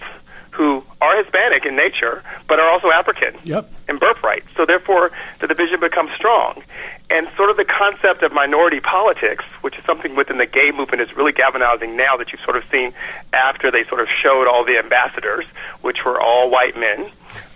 who 0.56 0.82
are 1.02 1.22
Hispanic 1.22 1.66
in 1.66 1.76
nature, 1.76 2.22
but 2.48 2.58
are 2.58 2.70
also 2.70 2.90
African 2.90 3.34
Yep. 3.44 3.70
in 3.90 3.98
birthright. 3.98 4.42
So 4.56 4.64
therefore, 4.64 5.10
the 5.40 5.46
division 5.46 5.80
becomes 5.80 6.10
strong. 6.16 6.62
And 7.10 7.28
sort 7.36 7.50
of 7.50 7.56
the 7.58 7.64
concept 7.66 8.22
of 8.22 8.32
minority 8.32 8.80
politics, 8.80 9.44
which 9.60 9.76
is 9.78 9.84
something 9.84 10.16
within 10.16 10.38
the 10.38 10.46
gay 10.46 10.70
movement, 10.70 11.02
is 11.02 11.14
really 11.14 11.32
galvanizing 11.32 11.94
now 11.96 12.16
that 12.16 12.32
you've 12.32 12.40
sort 12.40 12.56
of 12.56 12.64
seen 12.72 12.94
after 13.34 13.70
they 13.70 13.84
sort 13.84 14.00
of 14.00 14.08
showed 14.08 14.48
all 14.48 14.64
the 14.64 14.78
ambassadors, 14.78 15.44
which 15.82 16.04
were 16.06 16.18
all 16.20 16.48
white 16.50 16.76
men, 16.76 17.10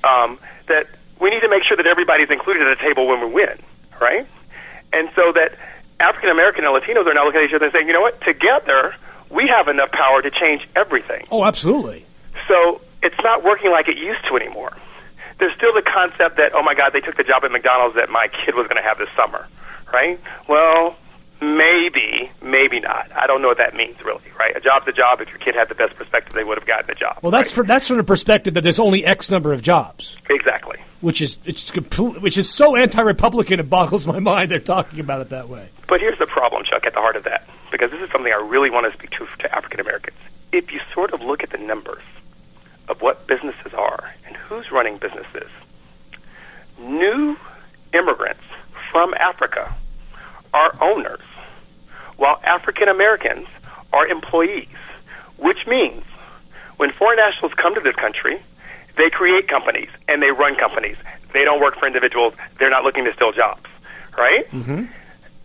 um, 0.05 0.39
that 0.69 0.87
we 1.19 1.31
need 1.31 1.41
to 1.41 1.49
make 1.49 1.65
sure 1.65 1.77
that 1.79 1.87
everybody's 1.87 2.31
included 2.31 2.67
at 2.69 2.79
the 2.79 2.85
table 2.85 3.07
when 3.07 3.21
we 3.21 3.27
win, 3.33 3.59
right? 4.01 4.27
And 4.93 5.09
so 5.17 5.33
that 5.33 5.55
African 5.99 6.29
American 6.31 6.65
and 6.65 6.75
Latinos 6.75 7.07
are 7.07 7.15
now 7.15 7.25
looking 7.25 7.41
at 7.41 7.47
each 7.49 7.55
other 7.55 7.65
and 7.67 7.73
saying, 7.73 7.87
you 7.87 7.93
know 7.95 8.01
what, 8.03 8.21
together 8.21 8.95
we 9.31 9.49
have 9.49 9.69
enough 9.69 9.91
power 9.91 10.21
to 10.23 10.31
change 10.31 10.69
everything. 10.77 11.27
Oh, 11.31 11.45
absolutely. 11.45 12.05
So 12.47 12.81
it's 13.03 13.17
not 13.23 13.43
working 13.45 13.71
like 13.71 13.89
it 13.89 13.97
used 13.97 14.27
to 14.29 14.37
anymore. 14.37 14.77
There's 15.39 15.55
still 15.55 15.73
the 15.73 15.83
concept 15.83 16.37
that, 16.37 16.53
oh 16.55 16.63
my 16.63 16.75
God, 16.75 16.93
they 16.93 17.01
took 17.01 17.17
the 17.17 17.25
job 17.25 17.45
at 17.45 17.51
McDonald's 17.51 17.97
that 17.97 18.11
my 18.11 18.29
kid 18.29 18.55
was 18.55 18.67
going 18.67 18.77
to 18.77 18.87
have 18.87 18.99
this 18.99 19.09
summer, 19.17 19.47
right? 19.93 20.21
Well, 20.49 20.97
maybe, 21.41 22.31
maybe 22.43 22.79
not. 22.81 23.11
I 23.15 23.27
don't 23.27 23.41
know 23.41 23.49
what 23.49 23.59
that 23.59 23.75
means 23.75 23.97
really, 24.05 24.21
right? 24.39 24.55
A 24.55 24.61
job's 24.61 24.87
a 24.87 24.93
job. 24.93 25.23
If 25.23 25.31
your 25.31 25.39
kid 25.39 25.55
had 25.55 25.71
the 25.71 25.75
best 25.75 25.97
perspective, 25.97 26.35
they 26.35 26.45
would 26.45 26.59
have 26.59 26.67
gotten 26.67 26.87
the 26.87 26.95
job. 26.95 27.21
Well, 27.23 27.31
that's 27.31 27.57
right? 27.57 27.65
for, 27.65 27.65
that's 27.65 27.89
from 27.89 27.97
the 27.97 28.05
perspective 28.05 28.55
that 28.55 28.63
there's 28.63 28.79
only 28.79 29.07
X 29.07 29.31
number 29.31 29.55
of 29.55 29.63
jobs, 29.63 30.19
exactly. 30.29 30.77
which 31.01 31.23
is 31.23 31.39
it's 31.47 31.71
complete, 31.71 32.21
which 32.21 32.37
is 32.37 32.51
so 32.51 32.77
anti-Republican 32.77 33.61
it 33.61 33.71
boggles 33.71 34.07
my 34.07 34.19
mind. 34.19 34.51
They're 34.51 34.59
talking 34.59 35.01
about 35.01 35.23
it 35.23 35.31
that 35.31 35.49
way. 35.49 35.71
But 35.89 36.01
here's 36.01 36.19
the 36.19 36.27
problem, 36.27 36.65
Chuck, 36.65 36.85
at 36.85 36.93
the 36.93 37.01
heart 37.01 37.17
of 37.17 37.25
that, 37.25 37.49
because 37.73 37.91
this 37.91 38.01
is 38.03 38.11
something 38.13 38.31
I 38.31 38.47
really 38.47 38.69
want 38.69 38.93
to 38.93 38.99
speak 38.99 39.11
to 39.13 39.27
to 39.39 39.57
African 39.57 39.81
Americans. 39.81 40.19
If 40.53 40.71
you 40.71 40.81
sort 40.93 41.15
of 41.15 41.23
look 41.23 41.43
at 41.43 41.51
the 41.51 41.59
numbers 41.59 42.03
of 42.91 43.01
what 43.01 43.27
businesses 43.27 43.73
are 43.73 44.13
and 44.27 44.37
who's 44.37 44.71
running 44.71 44.99
businesses, 44.99 45.49
new 46.79 47.37
immigrants 47.95 48.43
from 48.91 49.15
Africa 49.15 49.75
are 50.53 50.73
owners, 50.83 51.23
while 52.17 52.41
African 52.45 52.89
Americans 52.89 53.47
are 53.93 54.07
employees, 54.09 54.69
which 55.39 55.67
means 55.67 56.03
when 56.77 56.93
foreign 56.93 57.17
nationals 57.17 57.55
come 57.55 57.75
to 57.77 57.81
this 57.81 57.95
country, 57.95 58.43
they 58.97 59.09
create 59.09 59.47
companies 59.47 59.89
and 60.09 60.21
they 60.21 60.33
run 60.33 60.57
companies. 60.57 60.97
They 61.33 61.45
don't 61.45 61.61
work 61.61 61.77
for 61.77 61.87
individuals. 61.87 62.35
They're 62.59 62.71
not 62.71 62.83
looking 62.83 63.05
to 63.05 63.15
steal 63.15 63.33
jobs, 63.33 63.67
right? 64.19 64.51
Mm-hmm. 64.51 64.85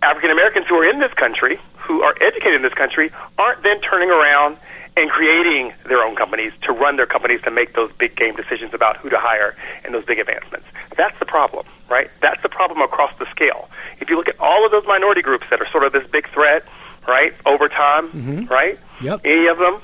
African 0.02 0.32
Americans 0.32 0.66
who 0.68 0.76
are 0.76 0.90
in 0.90 1.00
this 1.00 1.14
country, 1.14 1.60
who 1.78 2.02
are 2.02 2.16
educated 2.20 2.56
in 2.56 2.62
this 2.64 2.74
country, 2.74 3.12
aren't 3.38 3.62
then 3.62 3.80
turning 3.82 4.10
around 4.10 4.58
and 4.98 5.10
creating 5.10 5.74
their 5.88 6.04
own 6.04 6.16
companies 6.16 6.54
to 6.62 6.72
run 6.72 6.96
their 6.96 7.06
companies 7.06 7.42
to 7.44 7.52
make 7.52 7.76
those 7.76 7.92
big 7.98 8.16
game 8.16 8.36
decisions 8.36 8.74
about 8.74 8.98
who 8.98 9.10
to 9.10 9.18
hire 9.20 9.56
and 9.84 9.94
those 9.94 10.06
big 10.06 10.20
advancements. 10.20 10.66
That's 10.96 11.18
the 11.20 11.26
problem, 11.26 11.66
right? 11.90 12.10
That's 12.22 12.42
the 12.42 12.50
problem 12.50 12.82
across 12.82 13.12
the 13.20 13.26
scale. 13.32 13.70
If 14.00 14.10
you 14.10 14.16
look 14.16 14.30
at 14.30 14.40
all 14.40 14.66
of 14.66 14.72
those 14.72 14.86
minority 14.88 15.22
groups 15.22 15.46
that 15.50 15.62
are 15.62 15.70
sort 15.72 15.84
of 15.84 15.92
this 15.92 16.08
big 16.12 16.30
threat, 16.30 16.64
right, 17.08 17.34
over 17.46 17.68
time, 17.68 18.10
mm-hmm. 18.10 18.46
right? 18.46 18.80
Yep. 19.02 19.22
Any 19.26 19.48
of 19.48 19.58
them, 19.58 19.82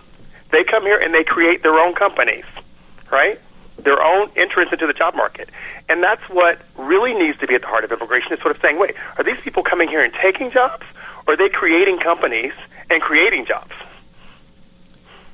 they 0.51 0.63
come 0.63 0.83
here 0.83 0.97
and 0.97 1.13
they 1.13 1.23
create 1.23 1.61
their 1.61 1.77
own 1.77 1.93
companies, 1.93 2.45
right? 3.11 3.39
Their 3.77 4.01
own 4.01 4.31
entrance 4.35 4.71
into 4.71 4.87
the 4.87 4.93
job 4.93 5.15
market. 5.15 5.49
And 5.89 6.01
that's 6.01 6.23
what 6.29 6.61
really 6.77 7.13
needs 7.13 7.37
to 7.39 7.47
be 7.47 7.55
at 7.55 7.61
the 7.61 7.67
heart 7.67 7.83
of 7.83 7.91
immigration 7.91 8.31
is 8.31 8.39
sort 8.39 8.55
of 8.55 8.61
saying, 8.61 8.79
wait, 8.79 8.95
are 9.17 9.23
these 9.23 9.39
people 9.41 9.63
coming 9.63 9.89
here 9.89 10.03
and 10.03 10.13
taking 10.21 10.51
jobs? 10.51 10.85
Or 11.27 11.33
are 11.33 11.37
they 11.37 11.49
creating 11.49 11.99
companies 11.99 12.53
and 12.89 13.01
creating 13.01 13.45
jobs? 13.45 13.73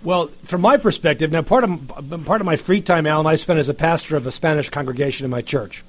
Well, 0.03 0.27
from 0.43 0.61
my 0.61 0.77
perspective, 0.77 1.31
now 1.31 1.41
part 1.41 1.63
of 1.63 2.25
part 2.25 2.41
of 2.41 2.45
my 2.45 2.55
free 2.55 2.81
time, 2.81 3.07
Alan, 3.07 3.25
I 3.25 3.35
spend 3.35 3.59
as 3.59 3.67
a 3.67 3.73
pastor 3.73 4.15
of 4.15 4.27
a 4.27 4.31
Spanish 4.31 4.69
congregation 4.69 5.25
in 5.25 5.31
my 5.31 5.41
church, 5.41 5.83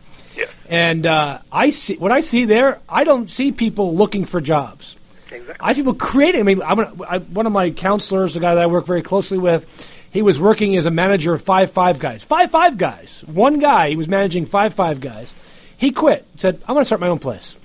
and 0.68 1.06
uh, 1.06 1.40
I 1.52 1.70
see 1.70 1.96
what 1.96 2.11
I 2.11 2.20
see 2.20 2.46
there. 2.46 2.80
I 2.88 3.04
don't 3.04 3.30
see 3.30 3.52
people 3.52 3.94
looking 3.94 4.24
for 4.24 4.40
jobs. 4.40 4.96
Exactly. 5.30 5.56
I 5.61 5.72
see 5.74 5.82
people 5.82 5.94
creating. 5.94 6.40
I 6.40 6.44
mean, 6.44 6.62
I'm 6.62 6.76
gonna, 6.76 7.04
I, 7.06 7.18
one 7.18 7.46
of 7.46 7.52
my 7.52 7.70
counselors, 7.70 8.34
the 8.34 8.40
guy 8.40 8.54
that 8.54 8.62
I 8.62 8.66
work 8.66 8.86
very 8.86 9.02
closely 9.02 9.36
with, 9.36 9.66
he 10.11 10.22
was 10.22 10.40
working 10.40 10.76
as 10.76 10.86
a 10.86 10.90
manager 10.90 11.34
of 11.34 11.42
five 11.42 11.70
five 11.70 11.98
guys. 11.98 12.24
Five 12.24 12.50
five 12.50 12.78
guys. 12.78 13.22
One 13.26 13.59
guy, 13.59 13.90
he 13.90 13.96
was 13.96 14.09
managing 14.09 14.46
five 14.46 14.72
five 14.72 15.00
guys. 15.00 15.36
He 15.76 15.90
quit. 15.90 16.26
Said, 16.36 16.62
"I'm 16.66 16.74
going 16.74 16.80
to 16.80 16.86
start 16.86 17.00
my 17.00 17.09
own 17.09 17.18
place, 17.18 17.56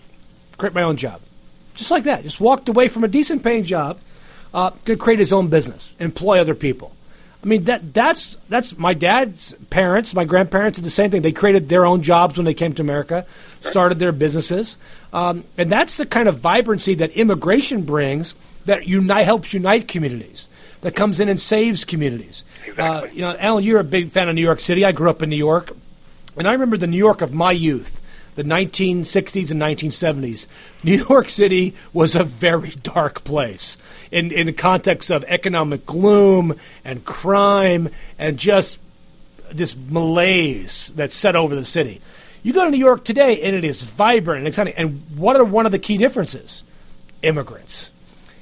create 0.57 0.75
my 0.75 0.83
own 0.83 0.97
job." 0.97 1.21
Just 1.73 1.89
like 1.89 2.03
that. 2.03 2.23
Just 2.23 2.39
walked 2.39 2.69
away 2.69 2.89
from 2.89 3.03
a 3.03 3.07
decent 3.07 3.43
paying 3.43 3.63
job, 3.63 3.99
uh, 4.53 4.71
to 4.85 4.95
create 4.95 5.19
his 5.19 5.33
own 5.33 5.47
business, 5.47 5.93
employ 5.99 6.39
other 6.39 6.55
people. 6.55 6.95
I 7.43 7.45
mean 7.45 7.65
that 7.65 7.93
that's 7.93 8.37
that's 8.47 8.77
my 8.77 8.93
dad's 8.93 9.53
parents, 9.69 10.13
my 10.13 10.23
grandparents 10.23 10.77
did 10.77 10.85
the 10.85 10.89
same 10.89 11.11
thing. 11.11 11.21
They 11.21 11.33
created 11.33 11.67
their 11.67 11.85
own 11.85 12.01
jobs 12.01 12.37
when 12.37 12.45
they 12.45 12.53
came 12.53 12.73
to 12.75 12.81
America, 12.81 13.25
started 13.59 13.99
their 13.99 14.13
businesses, 14.13 14.77
um, 15.11 15.43
and 15.57 15.69
that's 15.69 15.97
the 15.97 16.05
kind 16.05 16.29
of 16.29 16.37
vibrancy 16.37 16.95
that 16.95 17.11
immigration 17.11 17.81
brings 17.81 18.35
that 18.65 18.87
unite 18.87 19.25
helps 19.25 19.53
unite 19.53 19.89
communities. 19.89 20.47
That 20.81 20.95
comes 20.95 21.21
in 21.21 21.29
and 21.29 21.39
saves 21.39 21.85
communities. 21.85 22.43
Exactly. 22.65 22.83
Uh, 22.83 23.13
you 23.13 23.21
know, 23.21 23.37
Alan, 23.39 23.63
you're 23.63 23.79
a 23.79 23.85
big 23.85 24.11
fan 24.11 24.27
of 24.27 24.35
New 24.35 24.41
York 24.41 24.59
City. 24.59 24.83
I 24.83 24.91
grew 24.91 25.09
up 25.09 25.23
in 25.23 25.29
New 25.29 25.37
York, 25.37 25.71
and 26.37 26.45
I 26.45 26.51
remember 26.51 26.77
the 26.77 26.87
New 26.87 26.97
York 26.97 27.21
of 27.21 27.33
my 27.33 27.53
youth 27.53 28.01
the 28.35 28.43
1960s 28.43 29.51
and 29.51 29.61
1970s, 29.61 30.47
New 30.83 31.03
York 31.09 31.29
City 31.29 31.75
was 31.91 32.15
a 32.15 32.23
very 32.23 32.71
dark 32.71 33.23
place 33.23 33.77
in, 34.11 34.31
in 34.31 34.45
the 34.45 34.53
context 34.53 35.09
of 35.09 35.23
economic 35.25 35.85
gloom 35.85 36.57
and 36.83 37.05
crime 37.05 37.89
and 38.17 38.37
just 38.37 38.79
this 39.51 39.75
malaise 39.75 40.91
that 40.95 41.11
set 41.11 41.35
over 41.35 41.55
the 41.55 41.65
city. 41.65 42.01
You 42.41 42.51
go 42.51 42.65
to 42.65 42.71
New 42.71 42.77
York 42.77 43.05
today, 43.05 43.41
and 43.41 43.55
it 43.55 43.63
is 43.63 43.83
vibrant 43.83 44.39
and 44.39 44.47
exciting. 44.47 44.73
And 44.75 45.03
what 45.15 45.37
are 45.37 45.45
one 45.45 45.65
of 45.65 45.71
the 45.71 45.79
key 45.79 45.97
differences? 45.97 46.63
Immigrants. 47.21 47.89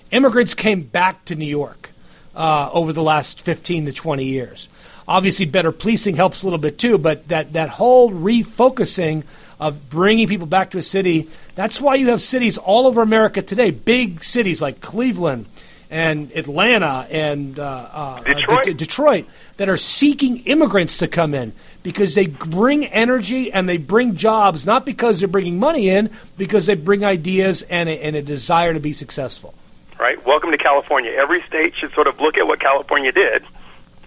Immigrants 0.10 0.56
came 0.56 0.82
back 0.82 1.24
to 1.26 1.36
New 1.36 1.46
York 1.46 1.92
uh, 2.36 2.70
over 2.72 2.94
the 2.94 3.04
last 3.04 3.42
15 3.42 3.86
to 3.86 3.94
20 3.94 4.26
years. 4.26 4.70
Obviously, 5.08 5.46
better 5.46 5.72
policing 5.72 6.16
helps 6.16 6.42
a 6.42 6.46
little 6.46 6.60
bit 6.60 6.78
too, 6.78 6.98
but 6.98 7.28
that, 7.28 7.54
that 7.54 7.70
whole 7.70 8.10
refocusing 8.12 9.24
of 9.62 9.90
bringing 9.90 10.28
people 10.28 10.48
back 10.48 10.72
to 10.72 10.78
a 10.80 10.82
city, 10.82 11.30
that's 11.56 11.80
why 11.80 11.96
you 11.96 12.10
have 12.10 12.22
cities 12.22 12.58
all 12.58 12.88
over 12.88 13.02
America 13.02 13.42
today, 13.42 13.70
big 13.72 14.24
cities 14.24 14.62
like 14.62 14.82
Cleveland 14.82 15.46
and 15.92 16.32
Atlanta 16.32 17.06
and 17.12 17.60
uh, 17.60 17.64
uh, 17.64 18.24
Detroit. 18.24 18.66
De- 18.66 18.74
Detroit 18.74 19.26
that 19.58 19.70
are 19.70 19.78
seeking 19.78 20.38
immigrants 20.46 20.98
to 20.98 21.08
come 21.08 21.36
in 21.36 21.54
because 21.84 22.16
they 22.16 22.26
bring 22.26 22.86
energy 22.88 23.52
and 23.52 23.70
they 23.70 23.78
bring 23.78 24.16
jobs, 24.16 24.66
not 24.66 24.86
because 24.86 25.20
they're 25.20 25.28
bringing 25.28 25.60
money 25.60 25.90
in, 25.90 26.10
because 26.38 26.66
they 26.66 26.76
bring 26.76 27.06
ideas 27.06 27.62
and 27.64 27.88
a, 27.88 28.04
and 28.04 28.16
a 28.16 28.22
desire 28.22 28.74
to 28.74 28.80
be 28.80 28.94
successful. 28.94 29.54
right? 30.00 30.26
Welcome 30.26 30.52
to 30.52 30.58
California. 30.58 31.12
Every 31.12 31.44
state 31.48 31.76
should 31.76 31.94
sort 31.94 32.08
of 32.08 32.20
look 32.20 32.38
at 32.38 32.48
what 32.48 32.60
California 32.60 33.12
did 33.12 33.44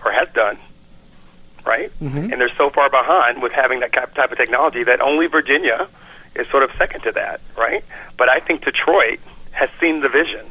or 0.04 0.10
has 0.10 0.28
done, 0.34 0.58
right? 1.64 1.90
Mm-hmm. 2.00 2.32
And 2.32 2.40
they're 2.40 2.54
so 2.56 2.70
far 2.70 2.90
behind 2.90 3.42
with 3.42 3.52
having 3.52 3.80
that 3.80 3.92
type 3.92 4.32
of 4.32 4.38
technology 4.38 4.84
that 4.84 5.00
only 5.00 5.26
Virginia 5.26 5.88
is 6.34 6.46
sort 6.48 6.62
of 6.62 6.70
second 6.78 7.02
to 7.02 7.12
that, 7.12 7.40
right? 7.56 7.84
But 8.16 8.28
I 8.28 8.40
think 8.40 8.64
Detroit 8.64 9.20
has 9.52 9.70
seen 9.80 10.00
the 10.00 10.08
vision, 10.08 10.46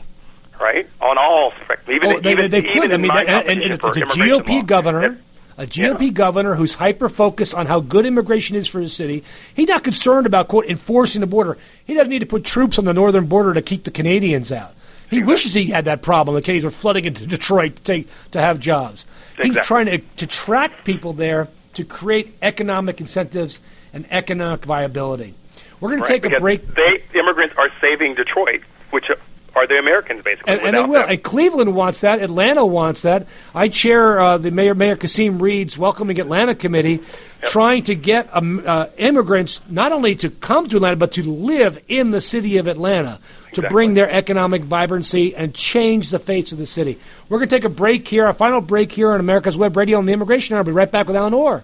right? 0.60 0.88
On 1.02 1.18
all 1.18 1.54
even 1.88 2.12
Oh, 2.12 2.20
they, 2.20 2.32
even, 2.32 2.52
they 2.52 2.60
even 2.60 2.72
could. 2.72 2.92
I 2.94 2.98
mean, 2.98 3.08
my 3.08 3.24
and, 3.24 3.62
and 3.62 3.72
it's 3.72 3.84
a 3.84 3.90
GOP 3.90 4.48
law. 4.48 4.62
governor, 4.62 5.20
a 5.58 5.66
GOP 5.66 6.14
governor 6.14 6.56
who's 6.56 6.74
hyper 6.74 7.10
focused 7.10 7.54
on 7.54 7.66
how 7.66 7.80
good 7.80 8.06
immigration 8.06 8.56
is 8.56 8.68
for 8.68 8.80
his 8.80 8.94
city. 8.94 9.24
He's 9.54 9.68
not 9.68 9.84
concerned 9.84 10.26
about 10.26 10.48
quote 10.48 10.66
enforcing 10.66 11.22
the 11.22 11.28
border. 11.28 11.58
He 11.86 11.94
doesn't 11.94 12.10
need 12.10 12.20
to 12.20 12.26
put 12.26 12.44
troops 12.44 12.80
on 12.80 12.86
the 12.86 12.94
northern 12.94 13.26
border 13.28 13.54
to 13.54 13.62
keep 13.62 13.84
the 13.84 13.92
Canadians 13.92 14.52
out. 14.52 14.74
He 15.10 15.22
wishes 15.22 15.54
he 15.54 15.66
had 15.66 15.86
that 15.86 16.02
problem. 16.02 16.36
The 16.36 16.42
Canadians 16.42 16.66
were 16.66 16.72
flooding 16.72 17.06
into 17.06 17.28
Detroit 17.28 17.76
to 17.76 17.84
take 17.84 18.08
to 18.32 18.42
have 18.42 18.60
jobs. 18.60 19.06
He's 19.42 19.58
trying 19.66 19.88
to 19.88 19.98
to 19.98 20.28
track 20.28 20.84
people 20.86 21.14
there 21.14 21.48
to 21.74 21.84
create 21.84 22.36
economic 22.42 23.02
incentives 23.02 23.60
and 23.94 24.06
economic 24.12 24.66
viability. 24.66 25.36
We're 25.80 25.92
going 25.92 26.04
to 26.04 26.08
take 26.08 26.26
a 26.26 26.40
break. 26.40 26.76
They 26.76 27.04
immigrants 27.14 27.56
are 27.58 27.70
saving 27.82 28.16
Detroit, 28.16 28.62
which 28.92 29.10
are 29.56 29.68
the 29.68 29.78
Americans 29.78 30.24
basically. 30.24 30.54
And, 30.54 30.62
and 30.62 30.76
they 30.76 30.82
will. 30.82 31.04
And 31.04 31.24
Cleveland 31.24 31.76
wants 31.76 32.02
that. 32.02 32.22
Atlanta 32.22 32.66
wants 32.66 33.04
that. 33.04 33.28
I 33.54 33.68
chair 33.70 34.20
uh, 34.20 34.38
the 34.38 34.52
Mayor 34.52 34.76
Mayor 34.76 34.96
Kasim 34.96 35.40
Reed's 35.40 35.78
Welcoming 35.78 36.20
Atlanta 36.20 36.56
Committee, 36.56 37.02
trying 37.44 37.84
to 37.84 37.96
get 37.96 38.30
um, 38.36 38.64
uh, 38.66 38.88
immigrants 38.98 39.62
not 39.70 39.92
only 39.92 40.16
to 40.16 40.30
come 40.30 40.68
to 40.70 40.78
Atlanta 40.78 40.96
but 40.96 41.12
to 41.14 41.24
live 41.24 41.80
in 41.88 42.12
the 42.12 42.22
city 42.22 42.58
of 42.58 42.68
Atlanta 42.68 43.20
to 43.20 43.62
Exactly. 43.62 43.70
bring 43.70 43.94
their 43.94 44.10
economic 44.10 44.64
vibrancy 44.64 45.36
and 45.36 45.54
change 45.54 46.10
the 46.10 46.18
face 46.20 46.52
of 46.52 46.58
the 46.58 46.66
city. 46.66 47.00
We're 47.30 47.38
going 47.38 47.50
to 47.50 47.56
take 47.56 47.66
a 47.66 47.70
break 47.70 48.08
here, 48.08 48.28
a 48.28 48.34
final 48.34 48.62
break 48.62 48.92
here 48.92 49.12
on 49.12 49.20
America's 49.20 49.56
Web 49.56 49.78
Radio 49.78 50.00
on 50.00 50.06
the 50.06 50.14
Immigration 50.14 50.56
Hour. 50.56 50.60
I'll 50.62 50.66
be 50.66 50.72
right 50.72 50.90
back 50.92 51.06
with 51.06 51.16
Alan 51.16 51.34
Orr. 51.36 51.64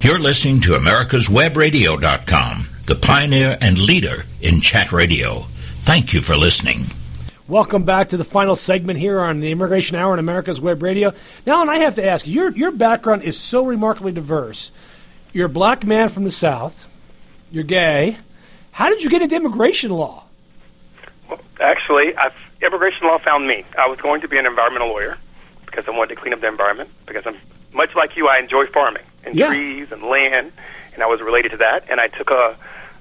You're 0.00 0.20
listening 0.20 0.60
to 0.60 0.76
America's 0.76 1.26
americaswebradio.com, 1.26 2.66
the 2.86 2.94
pioneer 2.94 3.58
and 3.60 3.80
leader 3.80 4.22
in 4.40 4.60
chat 4.60 4.92
radio. 4.92 5.40
Thank 5.82 6.12
you 6.12 6.20
for 6.20 6.36
listening. 6.36 6.86
Welcome 7.52 7.82
back 7.82 8.08
to 8.08 8.16
the 8.16 8.24
final 8.24 8.56
segment 8.56 8.98
here 8.98 9.20
on 9.20 9.40
the 9.40 9.50
Immigration 9.50 9.94
Hour 9.94 10.14
on 10.14 10.18
America's 10.18 10.58
Web 10.58 10.82
Radio. 10.82 11.12
Now, 11.44 11.60
and 11.60 11.70
I 11.70 11.76
have 11.80 11.96
to 11.96 12.02
ask 12.02 12.26
you, 12.26 12.32
your, 12.32 12.50
your 12.52 12.70
background 12.70 13.24
is 13.24 13.38
so 13.38 13.62
remarkably 13.66 14.10
diverse. 14.10 14.70
You're 15.34 15.48
a 15.48 15.50
black 15.50 15.84
man 15.84 16.08
from 16.08 16.24
the 16.24 16.30
South. 16.30 16.86
You're 17.50 17.64
gay. 17.64 18.16
How 18.70 18.88
did 18.88 19.02
you 19.04 19.10
get 19.10 19.20
into 19.20 19.36
immigration 19.36 19.90
law? 19.90 20.24
Well, 21.28 21.40
actually, 21.60 22.16
I've, 22.16 22.32
immigration 22.62 23.06
law 23.06 23.18
found 23.18 23.46
me. 23.46 23.66
I 23.76 23.86
was 23.86 24.00
going 24.00 24.22
to 24.22 24.28
be 24.28 24.38
an 24.38 24.46
environmental 24.46 24.88
lawyer 24.88 25.18
because 25.66 25.84
I 25.86 25.90
wanted 25.90 26.14
to 26.14 26.20
clean 26.22 26.32
up 26.32 26.40
the 26.40 26.48
environment. 26.48 26.88
Because 27.04 27.24
I'm 27.26 27.36
much 27.74 27.94
like 27.94 28.16
you, 28.16 28.28
I 28.28 28.38
enjoy 28.38 28.64
farming 28.68 29.04
and 29.24 29.34
Yeah. 29.34 29.48
trees 29.48 29.88
and 29.92 30.02
land, 30.04 30.52
and 30.94 31.02
I 31.02 31.06
was 31.06 31.20
related 31.20 31.50
to 31.50 31.58
that. 31.58 31.84
And 31.90 32.00
I 32.00 32.08
took 32.08 32.30
a 32.30 32.56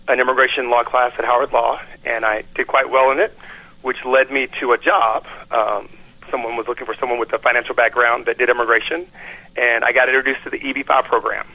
an 0.10 0.20
immigration 0.20 0.70
law 0.70 0.84
class 0.84 1.14
at 1.18 1.24
Howard 1.24 1.54
Law, 1.54 1.80
and 2.04 2.26
I 2.26 2.44
did 2.56 2.68
quite 2.68 2.90
well 2.90 3.12
in 3.12 3.20
it, 3.20 3.38
which 3.82 3.98
led 4.06 4.32
me 4.32 4.48
to 4.60 4.72
a 4.74 4.78
job. 4.78 5.26
Um, 5.50 5.90
someone 6.30 6.56
was 6.56 6.68
looking 6.68 6.86
for 6.86 6.96
someone 7.00 7.20
with 7.20 7.34
a 7.34 7.40
financial 7.40 7.76
background 7.76 8.26
that 8.26 8.38
did 8.38 8.50
immigration, 8.50 9.08
and 9.56 9.84
I 9.84 9.92
got 9.92 10.08
introduced 10.08 10.44
to 10.44 10.50
the 10.50 10.60
EB5 10.60 11.06
program. 11.06 11.48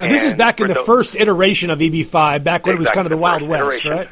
And 0.00 0.10
this 0.10 0.24
is 0.24 0.34
back 0.34 0.60
in 0.60 0.68
the 0.68 0.74
the- 0.74 0.84
first 0.84 1.16
iteration 1.16 1.70
of 1.70 1.78
EB5, 1.80 2.42
back 2.42 2.64
when 2.64 2.76
it 2.76 2.78
was 2.78 2.90
kind 2.90 3.06
of 3.06 3.10
the, 3.10 3.16
Wild 3.16 3.42
West, 3.42 3.84
iteration. 3.84 3.90
right? 3.90 4.08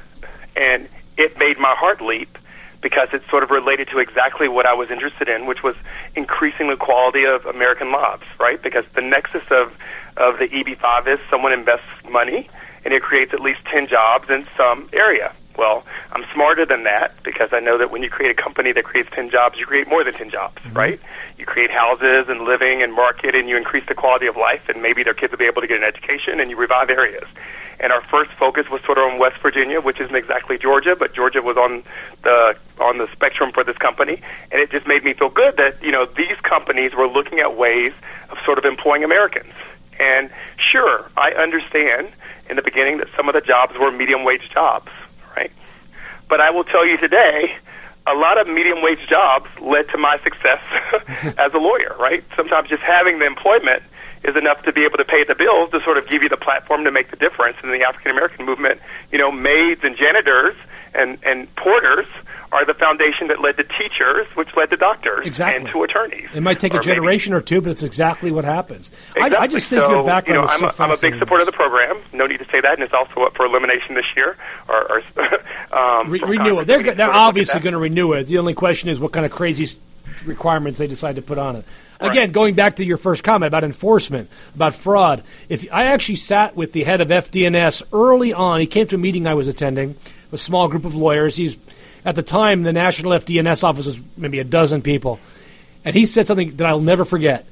And 0.57 0.89
it 1.17 1.39
made 1.39 1.59
my 1.59 1.75
heart 1.75 2.03
leap 2.03 2.37
because 2.81 3.09
it 3.13 3.23
sort 3.31 3.43
of 3.43 3.51
related 3.51 3.89
to 3.89 3.99
exactly 3.99 4.49
what 4.49 4.67
I 4.67 4.75
was 4.75 4.91
interested 4.91 5.29
in, 5.29 5.47
which 5.47 5.63
was 5.63 5.75
increasing 6.15 6.69
the 6.69 6.77
quality 6.77 7.25
of 7.25 7.45
American 7.47 7.91
lives, 7.91 8.23
right? 8.39 8.63
Because 8.63 8.85
the 8.95 9.01
nexus 9.01 9.43
of, 9.51 9.73
of 10.17 10.39
the 10.39 10.47
EB5 10.49 11.09
is 11.09 11.19
someone 11.31 11.53
invests 11.53 11.87
money 12.09 12.49
and 12.85 12.95
it 12.95 13.03
creates 13.03 13.33
at 13.35 13.41
least 13.41 13.61
10 13.67 13.89
jobs 13.89 14.31
in 14.31 14.47
some 14.57 14.89
area. 14.93 15.33
Well, 15.59 15.85
I'm 16.13 16.25
smarter 16.33 16.65
than 16.65 16.85
that 16.85 17.21
because 17.25 17.49
I 17.51 17.59
know 17.59 17.79
that 17.79 17.91
when 17.91 18.05
you 18.05 18.09
create 18.09 18.31
a 18.31 18.41
company 18.41 18.71
that 18.73 18.85
creates 18.85 19.09
10 19.13 19.29
jobs, 19.29 19.59
you 19.59 19.67
create 19.67 19.89
more 19.89 20.05
than 20.05 20.15
10 20.15 20.31
jobs, 20.31 20.63
mm-hmm. 20.63 20.77
right? 20.77 21.01
You 21.37 21.47
create 21.47 21.73
houses 21.73 22.27
and 22.29 22.43
living 22.43 22.81
and 22.81 22.95
market 22.95 23.35
and 23.35 23.49
you 23.49 23.57
increase 23.57 23.83
the 23.89 23.95
quality 23.95 24.29
of 24.29 24.37
life 24.37 24.63
and 24.69 24.81
maybe 24.81 25.03
their 25.03 25.15
kids 25.15 25.33
will 25.33 25.39
be 25.39 25.47
able 25.47 25.61
to 25.61 25.67
get 25.67 25.79
an 25.79 25.83
education 25.83 26.39
and 26.39 26.49
you 26.49 26.57
revive 26.57 26.91
areas. 26.91 27.25
And 27.81 27.93
our 27.93 28.03
first 28.03 28.31
focus 28.39 28.67
was 28.71 28.83
sort 28.85 28.99
of 28.99 29.05
on 29.05 29.19
West 29.19 29.43
Virginia, 29.43 29.81
which 29.81 30.01
isn't 30.01 30.15
exactly 30.15 30.59
Georgia, 30.59 30.95
but 30.97 31.13
Georgia 31.13 31.43
was 31.43 31.57
on 31.57 31.83
the 32.23 32.57
on 32.81 32.99
the 32.99 33.09
spectrum 33.13 33.53
for 33.53 33.63
this 33.63 33.77
company, 33.79 34.21
and 34.51 34.61
it 34.61 34.71
just 34.73 34.85
made 34.89 35.05
me 35.05 35.15
feel 35.15 35.29
good 35.29 35.57
that 35.59 35.81
you 35.81 35.93
know 35.93 36.05
these 36.05 36.37
companies 36.43 36.93
were 36.97 37.07
looking 37.07 37.39
at 37.39 37.57
ways 37.57 37.93
of 38.31 38.39
sort 38.45 38.59
of 38.59 38.65
employing 38.65 39.05
Americans. 39.05 39.53
And 40.01 40.29
sure, 40.57 41.09
I 41.17 41.31
understand 41.33 42.09
in 42.51 42.57
the 42.57 42.63
beginning 42.63 42.99
that 42.99 43.09
some 43.17 43.29
of 43.29 43.35
the 43.35 43.41
jobs 43.41 43.75
were 43.79 43.93
medium 43.93 44.25
wage 44.25 44.51
jobs, 44.53 44.91
right? 45.39 45.53
But 46.29 46.41
I 46.41 46.51
will 46.51 46.65
tell 46.65 46.87
you 46.87 46.97
today, 46.99 47.57
a 48.07 48.15
lot 48.15 48.41
of 48.41 48.49
medium 48.49 48.83
wage 48.83 49.07
jobs 49.09 49.49
led 49.61 49.89
to 49.91 49.99
my 49.99 50.19
success 50.25 50.61
as 51.39 51.53
a 51.55 51.59
lawyer, 51.59 51.95
right? 51.99 52.25
Sometimes 52.37 52.69
just 52.69 52.83
having 52.83 53.19
the 53.19 53.27
employment 53.27 53.83
is 54.25 54.37
enough 54.37 54.63
to 54.65 54.73
be 54.73 54.85
able 54.85 54.99
to 54.99 55.05
pay 55.05 55.25
the 55.25 55.35
bills 55.35 55.71
to 55.71 55.81
sort 55.85 55.97
of 55.97 56.09
give 56.09 56.23
you 56.23 56.29
the 56.29 56.37
platform 56.37 56.85
to 56.85 56.91
make 56.91 57.11
the 57.11 57.17
difference. 57.17 57.57
In 57.63 57.71
the 57.71 57.83
African 57.83 58.11
American 58.11 58.45
movement, 58.45 58.81
you 59.13 59.19
know, 59.19 59.31
maids 59.31 59.81
and 59.85 59.97
janitors 59.97 60.57
and, 60.95 61.19
and 61.23 61.55
porters 61.57 62.07
are 62.51 62.65
the 62.65 62.73
foundation 62.75 63.29
that 63.29 63.41
led 63.43 63.57
to 63.59 63.65
teachers, 63.65 64.27
which 64.35 64.49
led 64.57 64.71
to 64.71 64.77
doctors 64.77 65.27
Exactly. 65.27 65.61
and 65.63 65.71
to 65.71 65.83
attorneys. 65.83 66.29
It 66.35 66.41
might 66.43 66.59
take 66.59 66.73
a 66.73 66.77
Or 66.77 66.81
maybe- 66.81 66.95
generation 66.95 67.35
or 67.35 67.41
two, 67.43 67.61
but 67.61 67.71
it's 67.73 67.83
exactly 67.83 68.31
what 68.31 68.45
happens. 68.47 68.91
Exactly. 69.15 69.37
I, 69.37 69.43
I 69.43 69.47
just 69.47 69.69
think 69.69 69.83
so, 69.83 69.91
your 69.91 70.05
background 70.05 70.37
you 70.37 70.47
know, 70.47 70.67
I'm, 70.69 70.73
so 70.75 70.83
a, 70.83 70.87
I'm 70.87 70.91
a 70.93 70.97
big 70.97 71.19
supporter 71.19 71.43
of 71.43 71.47
the 71.47 71.53
program. 71.53 72.01
No 72.15 72.27
need 72.27 72.39
to 72.39 72.47
say 72.51 72.61
that, 72.63 72.73
and 72.75 72.83
it's 72.83 72.95
also 72.95 73.21
up 73.23 73.37
for 73.37 73.45
elimination 73.45 73.95
this 73.95 74.07
year. 74.17 74.37
Or, 74.69 74.91
or 74.93 75.03
um, 75.79 76.11
Re- 76.11 76.21
from 76.21 76.31
renew 76.31 76.45
Congress. 76.57 76.63
it. 76.63 76.67
They're, 76.67 76.79
We 76.79 76.85
go- 76.85 76.91
need 76.91 76.95
to 76.95 76.97
they're 76.97 76.97
sort 76.97 76.99
of 76.99 76.99
look 76.99 77.09
at 77.09 77.17
obviously 77.17 77.61
going 77.61 77.73
to 77.75 77.79
renew 77.79 78.13
it. 78.15 78.25
The 78.25 78.39
only 78.39 78.55
question 78.55 78.89
is 78.89 78.99
what 78.99 79.13
kind 79.13 79.27
of 79.27 79.33
crazy 79.33 79.67
requirements 80.25 80.79
they 80.79 80.87
decide 80.87 81.17
to 81.17 81.23
put 81.23 81.39
on 81.39 81.57
it. 81.57 81.65
Again, 82.01 82.31
going 82.33 82.55
back 82.55 82.77
to 82.77 82.85
your 82.85 82.97
first 82.97 83.25
comment 83.25 83.49
about 83.49 83.65
enforcement, 83.65 84.31
about 84.55 84.73
fraud. 84.75 85.23
If 85.49 85.67
I 85.73 85.85
actually 85.87 86.17
sat 86.17 86.55
with 86.57 86.73
the 86.73 86.85
head 86.85 87.01
of 87.01 87.09
FDNS 87.09 87.83
early 87.93 88.33
on, 88.33 88.61
he 88.61 88.67
came 88.67 88.87
to 88.89 88.95
a 88.95 88.99
meeting 88.99 89.27
I 89.27 89.35
was 89.35 89.49
attending, 89.49 89.97
a 90.33 90.39
small 90.39 90.69
group 90.69 90.85
of 90.85 90.95
lawyers. 90.95 91.37
He's 91.37 91.57
at 92.05 92.15
the 92.15 92.23
time 92.23 92.63
the 92.63 92.73
national 92.73 93.13
FDNS 93.13 93.65
office 93.65 93.87
was 93.87 94.01
maybe 94.17 94.39
a 94.39 94.45
dozen 94.45 94.83
people, 94.83 95.21
and 95.85 95.95
he 95.95 96.07
said 96.07 96.27
something 96.27 96.51
that 96.57 96.67
I'll 96.67 96.81
never 96.81 97.05
forget. 97.05 97.47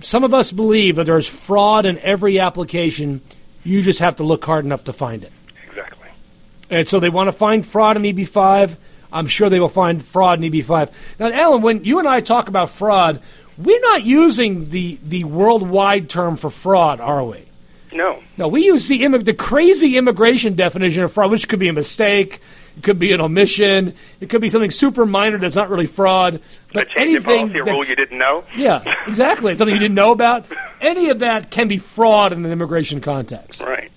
Some 0.00 0.24
of 0.24 0.32
us 0.32 0.50
believe 0.50 0.96
that 0.96 1.04
there's 1.04 1.28
fraud 1.28 1.86
in 1.86 1.98
every 1.98 2.40
application. 2.40 3.20
You 3.64 3.82
just 3.82 4.00
have 4.00 4.16
to 4.16 4.24
look 4.24 4.44
hard 4.44 4.64
enough 4.64 4.84
to 4.84 4.92
find 4.92 5.24
it. 5.24 5.32
Exactly. 5.68 6.08
And 6.70 6.88
so 6.88 7.00
they 7.00 7.10
want 7.10 7.28
to 7.28 7.32
find 7.32 7.66
fraud 7.66 7.96
in 7.96 8.02
EB5. 8.04 8.76
I'm 9.12 9.26
sure 9.26 9.50
they 9.50 9.60
will 9.60 9.68
find 9.68 10.02
fraud 10.02 10.42
in 10.42 10.50
EB5. 10.50 10.90
Now, 11.18 11.30
Alan, 11.30 11.62
when 11.62 11.84
you 11.84 11.98
and 11.98 12.08
I 12.08 12.20
talk 12.20 12.48
about 12.48 12.70
fraud, 12.70 13.20
we're 13.58 13.80
not 13.80 14.04
using 14.04 14.70
the, 14.70 14.98
the 15.02 15.24
worldwide 15.24 16.08
term 16.08 16.36
for 16.36 16.48
fraud, 16.48 17.00
are 17.00 17.24
we? 17.24 17.49
No. 17.92 18.22
No, 18.36 18.48
we 18.48 18.64
use 18.64 18.86
the 18.88 19.00
immig- 19.02 19.24
the 19.24 19.34
crazy 19.34 19.96
immigration 19.96 20.54
definition 20.54 21.02
of 21.02 21.12
fraud, 21.12 21.30
which 21.30 21.48
could 21.48 21.58
be 21.58 21.68
a 21.68 21.72
mistake, 21.72 22.40
it 22.76 22.82
could 22.84 22.98
be 22.98 23.12
an 23.12 23.20
omission, 23.20 23.94
it 24.20 24.30
could 24.30 24.40
be 24.40 24.48
something 24.48 24.70
super 24.70 25.04
minor 25.04 25.38
that's 25.38 25.56
not 25.56 25.70
really 25.70 25.86
fraud. 25.86 26.40
But 26.72 26.88
anything 26.96 27.48
policy, 27.52 27.60
rule 27.70 27.84
you 27.84 27.96
didn't 27.96 28.18
know. 28.18 28.44
yeah, 28.56 28.82
exactly, 29.06 29.56
something 29.56 29.74
you 29.74 29.80
didn't 29.80 29.96
know 29.96 30.12
about. 30.12 30.46
Any 30.80 31.08
of 31.10 31.18
that 31.20 31.50
can 31.50 31.66
be 31.68 31.78
fraud 31.78 32.32
in 32.32 32.44
an 32.44 32.52
immigration 32.52 33.00
context. 33.00 33.60
Right. 33.60 33.90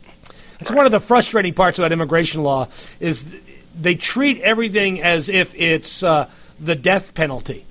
It's 0.59 0.71
one 0.71 0.85
of 0.85 0.91
the 0.91 0.99
frustrating 0.99 1.53
parts 1.53 1.77
about 1.77 1.91
immigration 1.91 2.41
law 2.41 2.69
is 2.99 3.35
they 3.79 3.95
treat 3.95 4.39
everything 4.41 5.01
as 5.01 5.29
if 5.29 5.53
it's 5.55 6.01
uh, 6.03 6.29
the 6.59 6.73
death 6.75 7.13
penalty, 7.13 7.65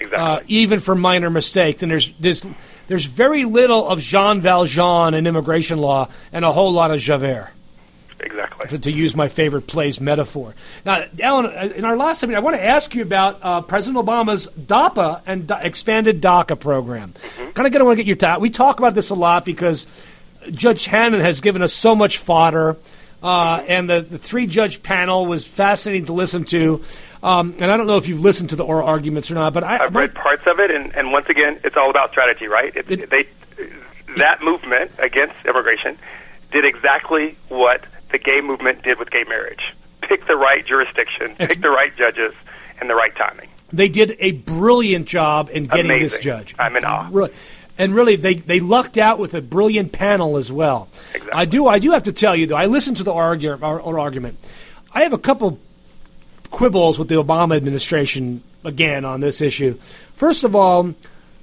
Exactly. 0.00 0.16
uh, 0.18 0.40
even 0.46 0.80
for 0.80 0.94
minor 0.94 1.28
mistakes. 1.28 1.82
And 1.82 1.90
there's 1.90 2.12
there's 2.20 2.46
there's 2.88 3.06
very 3.06 3.44
little 3.44 3.86
of 3.86 4.00
Jean 4.00 4.40
Valjean 4.40 5.14
in 5.14 5.26
immigration 5.26 5.78
law, 5.78 6.08
and 6.32 6.44
a 6.44 6.52
whole 6.52 6.72
lot 6.72 6.90
of 6.90 7.00
Javert. 7.00 7.50
exactly. 8.20 8.68
To, 8.70 8.78
to 8.78 8.92
use 8.92 9.14
my 9.14 9.28
favorite 9.28 9.66
plays 9.66 10.00
metaphor. 10.00 10.54
Now, 10.84 11.04
Alan, 11.20 11.46
uh, 11.46 11.72
in 11.74 11.84
our 11.84 11.96
last 11.96 12.20
segment, 12.20 12.38
I 12.38 12.40
want 12.40 12.56
to 12.56 12.64
ask 12.64 12.94
you 12.94 13.02
about 13.02 13.38
uh, 13.42 13.60
President 13.60 14.04
Obama's 14.04 14.48
DAPA 14.48 15.22
and 15.26 15.46
D- 15.46 15.54
expanded 15.60 16.20
DACA 16.22 16.58
program. 16.58 17.14
Kind 17.36 17.48
of 17.48 17.54
going 17.54 17.72
to 17.72 17.84
want 17.84 17.98
to 17.98 18.02
get 18.02 18.06
your 18.06 18.16
thought. 18.16 18.40
We 18.40 18.50
talk 18.50 18.78
about 18.78 18.94
this 18.94 19.10
a 19.10 19.14
lot 19.14 19.44
because 19.44 19.86
Judge 20.50 20.86
Hanen 20.86 21.20
has 21.20 21.40
given 21.40 21.60
us 21.62 21.72
so 21.72 21.94
much 21.94 22.18
fodder, 22.18 22.76
uh, 23.22 23.62
and 23.66 23.90
the, 23.90 24.00
the 24.02 24.18
three 24.18 24.46
judge 24.46 24.82
panel 24.82 25.26
was 25.26 25.46
fascinating 25.46 26.06
to 26.06 26.12
listen 26.12 26.44
to. 26.44 26.84
Um, 27.22 27.54
and 27.60 27.70
I 27.70 27.76
don't 27.76 27.86
know 27.86 27.96
if 27.96 28.08
you've 28.08 28.20
listened 28.20 28.50
to 28.50 28.56
the 28.56 28.64
oral 28.64 28.86
arguments 28.86 29.30
or 29.30 29.34
not, 29.34 29.52
but 29.52 29.64
I, 29.64 29.84
I've 29.84 29.94
read 29.94 30.14
parts 30.14 30.46
of 30.46 30.60
it, 30.60 30.70
and, 30.70 30.94
and 30.94 31.12
once 31.12 31.26
again, 31.28 31.58
it's 31.64 31.76
all 31.76 31.90
about 31.90 32.10
strategy, 32.10 32.46
right? 32.46 32.74
It, 32.76 32.90
It- 32.90 33.10
they 33.10 33.26
that 34.16 34.42
movement 34.42 34.92
against 34.98 35.34
immigration 35.44 35.98
did 36.52 36.64
exactly 36.64 37.36
what 37.48 37.84
the 38.12 38.18
gay 38.18 38.40
movement 38.40 38.82
did 38.82 38.98
with 38.98 39.10
gay 39.10 39.24
marriage: 39.24 39.74
pick 40.02 40.26
the 40.26 40.36
right 40.36 40.64
jurisdiction, 40.64 41.34
pick 41.36 41.60
the 41.60 41.70
right 41.70 41.94
judges, 41.96 42.32
and 42.80 42.88
the 42.88 42.94
right 42.94 43.14
timing. 43.16 43.48
they 43.72 43.88
did 43.88 44.16
a 44.20 44.32
brilliant 44.32 45.06
job 45.06 45.50
in 45.52 45.64
getting 45.64 46.00
this 46.00 46.18
judge. 46.18 46.54
I'm 46.58 46.76
in 46.76 46.84
awe. 46.84 47.08
Really. 47.10 47.32
and 47.78 47.94
really 47.94 48.16
they, 48.16 48.34
they 48.36 48.60
lucked 48.60 48.96
out 48.96 49.18
with 49.18 49.34
a 49.34 49.42
brilliant 49.42 49.90
panel 49.92 50.36
as 50.36 50.52
well. 50.52 50.88
Exactly. 51.14 51.32
I 51.32 51.44
do 51.46 51.66
I 51.66 51.78
do 51.78 51.90
have 51.90 52.04
to 52.04 52.12
tell 52.12 52.36
you 52.36 52.46
though 52.46 52.56
I 52.56 52.66
listened 52.66 52.98
to 52.98 53.04
the 53.04 53.12
argu- 53.12 53.60
our, 53.62 53.80
our 53.82 53.98
argument. 53.98 54.38
I 54.92 55.02
have 55.02 55.12
a 55.12 55.18
couple 55.18 55.58
quibbles 56.50 56.98
with 56.98 57.08
the 57.08 57.14
Obama 57.16 57.56
administration 57.56 58.42
again 58.64 59.04
on 59.04 59.20
this 59.20 59.40
issue. 59.40 59.78
First 60.14 60.44
of 60.44 60.56
all, 60.56 60.94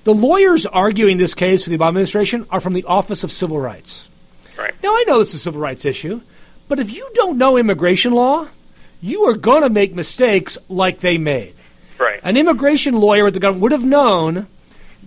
the 0.03 0.13
lawyers 0.13 0.65
arguing 0.65 1.17
this 1.17 1.33
case 1.33 1.63
for 1.63 1.69
the 1.69 1.77
Obama 1.77 1.89
administration 1.89 2.45
are 2.49 2.59
from 2.59 2.73
the 2.73 2.83
Office 2.83 3.23
of 3.23 3.31
Civil 3.31 3.59
Rights. 3.59 4.09
Right. 4.57 4.73
Now 4.83 4.89
I 4.89 5.03
know 5.07 5.19
this 5.19 5.29
is 5.29 5.35
a 5.35 5.39
civil 5.39 5.61
rights 5.61 5.85
issue, 5.85 6.21
but 6.67 6.79
if 6.79 6.91
you 6.91 7.09
don't 7.13 7.37
know 7.37 7.57
immigration 7.57 8.13
law, 8.13 8.47
you 9.01 9.23
are 9.23 9.35
going 9.35 9.63
to 9.63 9.69
make 9.69 9.93
mistakes 9.95 10.57
like 10.69 10.99
they 10.99 11.17
made. 11.17 11.55
Right. 11.97 12.19
An 12.23 12.37
immigration 12.37 12.95
lawyer 12.95 13.27
at 13.27 13.33
the 13.33 13.39
government 13.39 13.63
would 13.63 13.71
have 13.71 13.85
known 13.85 14.47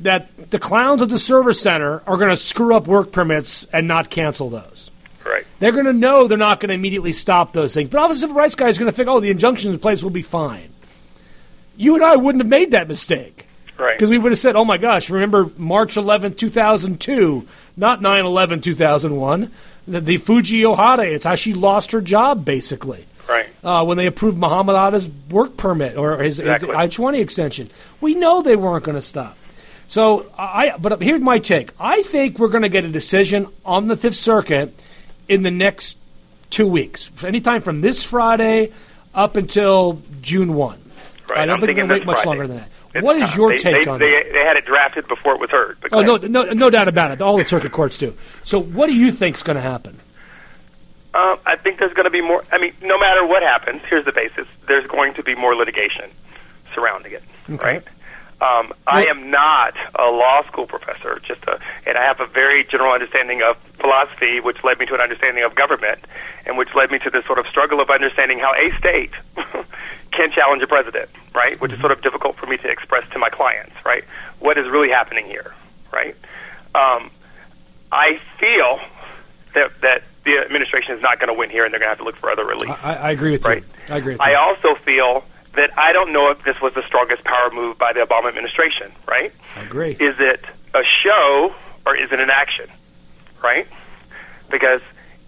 that 0.03 0.51
the 0.51 0.59
clowns 0.59 1.01
at 1.01 1.09
the 1.09 1.19
service 1.19 1.61
center 1.61 2.03
are 2.07 2.17
going 2.17 2.31
to 2.31 2.37
screw 2.37 2.75
up 2.75 2.87
work 2.87 3.13
permits 3.13 3.67
and 3.73 3.89
not 3.89 4.11
cancel 4.11 4.51
those. 4.51 4.91
They're 5.59 5.73
going 5.73 5.87
to 5.87 5.93
know 5.93 6.27
they're 6.27 6.37
not 6.39 6.61
going 6.61 6.69
to 6.69 6.75
immediately 6.75 7.13
stop 7.13 7.53
those 7.53 7.73
things. 7.73 7.91
But 7.91 8.01
Office 8.01 8.19
of 8.19 8.21
Civil 8.23 8.37
Rights 8.37 8.55
guy 8.55 8.69
is 8.69 8.79
going 8.79 8.91
to 8.91 8.97
think, 8.97 9.09
oh, 9.09 9.21
the 9.21 9.31
injunctions 9.31 9.75
in 9.75 9.81
place 9.81 10.03
will 10.03 10.11
be 10.11 10.23
fine. 10.23 10.73
You 11.77 11.95
and 11.95 12.05
I 12.05 12.17
wouldn't 12.17 12.43
have 12.43 12.51
made 12.51 12.73
that 12.73 12.89
mistake. 12.89 13.47
Right. 13.79 13.97
Because 13.97 14.11
we 14.11 14.19
would 14.19 14.33
have 14.33 14.39
said, 14.39 14.57
oh 14.57 14.65
my 14.65 14.79
gosh, 14.79 15.11
remember 15.11 15.51
March 15.57 15.97
11, 15.97 16.35
2002, 16.35 17.47
not 17.77 18.01
9 18.01 18.25
11, 18.25 18.61
2001. 18.63 19.51
The, 19.89 20.01
the 20.01 20.17
Fuji 20.19 20.63
Ohara, 20.63 21.07
it's 21.07 21.25
how 21.25 21.35
she 21.35 21.53
lost 21.55 21.93
her 21.93 22.01
job, 22.01 22.45
basically. 22.45 23.07
Right. 23.29 23.49
Uh, 23.63 23.85
when 23.85 23.99
they 23.99 24.07
approved 24.07 24.39
Muhammad 24.39 24.77
Atta's 24.77 25.09
work 25.31 25.57
permit 25.57 25.97
or 25.97 26.19
his, 26.23 26.39
Exactly. 26.39 26.69
his 26.69 26.77
I 26.77 26.89
20 26.89 27.21
extension. 27.21 27.71
We 28.01 28.15
know 28.15 28.41
they 28.41 28.57
weren't 28.57 28.85
going 28.85 28.95
to 28.97 29.03
stop. 29.03 29.37
So, 29.89 30.27
I, 30.37 30.77
but 30.79 31.01
here's 31.03 31.21
my 31.21 31.39
take. 31.39 31.71
I 31.79 32.03
think 32.03 32.39
we're 32.39 32.49
going 32.49 32.63
to 32.63 32.69
get 32.69 32.85
a 32.85 32.89
decision 32.89 33.47
on 33.65 33.87
the 33.89 33.97
Fifth 33.97 34.17
Circuit 34.17 34.81
in 35.29 35.43
the 35.43 35.51
next 35.51 35.99
two 36.51 36.67
weeks, 36.67 37.11
anytime 37.25 37.61
from 37.61 37.81
this 37.81 38.05
Friday 38.05 38.73
up 39.15 39.37
until 39.37 40.01
June 40.23 40.55
1. 40.55 40.83
Right. 41.29 41.41
I 41.41 41.47
don't 41.47 41.55
I'm 41.55 41.61
think 41.61 41.69
thinking 41.71 41.89
wait 41.89 42.07
much 42.07 42.17
Friday. 42.17 42.29
longer 42.29 42.47
than 42.47 42.57
that. 42.59 42.69
It's 42.95 43.05
what 43.05 43.17
is 43.17 43.37
your 43.37 43.51
They- 43.51 43.59
take 43.59 43.85
they, 43.85 43.91
on 43.91 43.99
they, 43.99 44.11
that? 44.13 44.33
They 44.33 44.45
had 44.45 44.57
it 44.57 44.65
drafted 44.65 45.07
before 45.09 45.35
it 45.35 45.41
was 45.41 45.51
heard. 45.51 45.77
Oh, 45.93 46.01
no, 46.03 46.17
no, 46.17 46.45
no 46.45 46.71
doubt 46.71 46.89
about 46.89 47.11
it. 47.11 47.21
All 47.21 47.37
the 47.37 47.45
circuit 47.45 47.73
courts 47.73 47.99
do. 47.99 48.15
So, 48.43 48.59
what 48.59 48.87
do 48.87 48.95
you 48.95 49.11
think 49.13 49.37
is 49.37 49.43
going 49.43 49.57
to 49.57 49.63
happen? 49.63 49.97
Um, 51.15 51.39
I 51.47 51.57
think 51.57 51.79
there's 51.79 51.95
going 51.95 52.05
to 52.05 52.11
be 52.11 52.21
more. 52.21 52.45
I 52.53 52.59
mean, 52.59 52.75
no 52.83 52.99
matter 52.99 53.27
what 53.27 53.43
happens, 53.43 53.81
here's 53.89 54.05
the 54.05 54.13
basis: 54.13 54.47
there's 54.69 54.87
going 54.87 55.15
to 55.15 55.23
be 55.23 55.35
more 55.35 55.55
litigation 55.57 56.11
surrounding 56.75 57.13
it, 57.13 57.23
right? 57.49 57.83
Um, 58.39 58.75
I 58.87 59.07
am 59.07 59.31
not 59.31 59.75
a 59.99 60.11
law 60.11 60.43
school 60.47 60.67
professor, 60.67 61.19
just 61.27 61.43
a, 61.45 61.59
and 61.87 61.97
I 61.97 62.05
have 62.05 62.21
a 62.21 62.27
very 62.27 62.65
general 62.65 62.93
understanding 62.93 63.41
of 63.43 63.57
philosophy, 63.81 64.41
which 64.41 64.63
led 64.63 64.79
me 64.79 64.85
to 64.87 64.95
an 64.95 65.01
understanding 65.01 65.43
of 65.43 65.55
government, 65.55 66.01
and 66.45 66.59
which 66.59 66.75
led 66.75 66.91
me 66.91 66.99
to 66.99 67.09
this 67.11 67.25
sort 67.25 67.39
of 67.39 67.47
struggle 67.47 67.81
of 67.81 67.89
understanding 67.89 68.39
how 68.39 68.53
a 68.55 68.71
state 68.79 69.11
can 70.13 70.31
challenge 70.33 70.63
a 70.63 70.67
president, 70.67 71.09
right? 71.35 71.59
Which 71.63 71.73
is 71.73 71.81
sort 71.81 71.93
of 71.93 72.03
difficult 72.03 72.37
for 72.37 72.45
me 72.45 72.59
to 72.59 72.69
express 72.69 73.09
to 73.13 73.19
my 73.19 73.31
clients, 73.31 73.75
right? 73.87 74.05
What 74.39 74.59
is 74.59 74.67
really 74.69 74.91
happening 74.91 75.25
here, 75.25 75.55
right? 75.91 76.15
Um, 76.75 77.11
I 77.91 78.21
feel 78.39 78.81
that 79.55 79.81
that 79.81 80.03
the 80.25 80.37
administration 80.45 80.95
is 80.95 81.01
not 81.01 81.19
going 81.21 81.29
to 81.29 81.35
win 81.35 81.49
here, 81.49 81.65
and 81.65 81.73
they're 81.73 81.81
going 81.81 81.87
to 81.89 81.97
have 81.97 81.99
to 81.99 82.05
look 82.05 82.17
for 82.17 82.31
other 82.31 82.45
relief. 82.45 82.69
I, 82.83 82.95
I 82.97 83.11
agree 83.13 83.31
with 83.31 83.45
Right. 83.47 83.63
you. 83.89 83.95
I 83.95 83.97
agree 83.97 84.13
with 84.13 84.21
I 84.21 84.33
you. 84.33 84.37
also 84.37 84.75
feel 84.85 85.25
that 85.57 85.71
I 85.79 85.93
don't 85.93 86.13
know 86.13 86.31
if 86.31 86.43
this 86.45 86.61
was 86.61 86.75
the 86.75 86.83
strongest 86.87 87.25
power 87.25 87.51
move 87.51 87.79
by 87.79 87.93
the 87.93 88.01
Obama 88.01 88.29
administration, 88.29 88.93
right? 89.07 89.33
I 89.57 89.63
agree. 89.63 89.93
Is 89.93 90.17
it 90.19 90.45
a 90.75 90.83
show 90.85 91.55
or 91.85 91.97
is 91.97 92.13
it 92.13 92.21
an 92.21 92.31
action, 92.31 92.69
right? 93.43 93.67
Because 94.51 94.81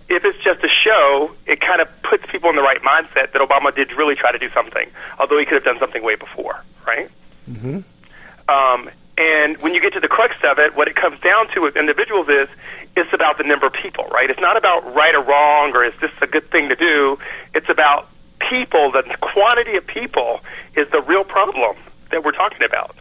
if 0.09 0.25
it's 0.25 0.43
just 0.43 0.63
a 0.65 0.69
show, 0.69 1.33
it 1.47 1.61
kind 1.61 1.81
of 1.81 1.89
puts 2.03 2.25
people 2.31 2.51
in 2.51 2.57
the 2.57 2.63
right 2.63 2.81
mindset 2.83 3.33
that 3.33 3.37
Obama 3.37 3.75
did 3.75 3.93
really 3.93 4.15
try 4.15 4.33
to 4.33 4.39
do 4.39 4.51
something, 4.51 4.89
although 5.19 5.39
he 5.39 5.45
could 5.45 5.55
have 5.55 5.65
done 5.65 5.79
something 5.79 6.03
way 6.03 6.15
before, 6.15 6.63
right? 6.87 7.11
Mm-hmm. 7.49 7.81
Um, 8.49 8.91
and 9.19 9.59
when 9.59 9.75
you 9.75 9.81
get 9.81 9.93
to 9.95 10.01
the 10.01 10.09
crux 10.09 10.35
of 10.45 10.59
it, 10.59 10.77
what 10.77 10.89
it 10.89 10.95
comes 10.95 11.21
down 11.21 11.49
to 11.49 11.61
with 11.61 11.77
individuals 11.77 12.29
is 12.29 12.49
it's 12.97 13.13
about 13.13 13.37
the 13.37 13.45
number 13.45 13.67
of 13.67 13.73
people, 13.73 14.05
right? 14.07 14.31
It's 14.31 14.41
not 14.41 14.57
about 14.57 14.95
right 14.95 15.15
or 15.15 15.23
wrong 15.23 15.73
or 15.75 15.85
is 15.85 15.93
this 16.01 16.13
a 16.23 16.27
good 16.27 16.51
thing 16.51 16.69
to 16.69 16.77
do. 16.77 17.19
It's 17.53 17.69
about 17.69 18.09
people. 18.49 18.91
The 18.93 19.03
quantity 19.21 19.77
of 19.77 19.87
people 19.87 20.41
is 20.77 20.89
the 20.91 21.01
real 21.01 21.25
problem 21.25 21.77
that 22.11 22.25
we're 22.25 22.33
talking 22.33 22.63
about. 22.63 22.97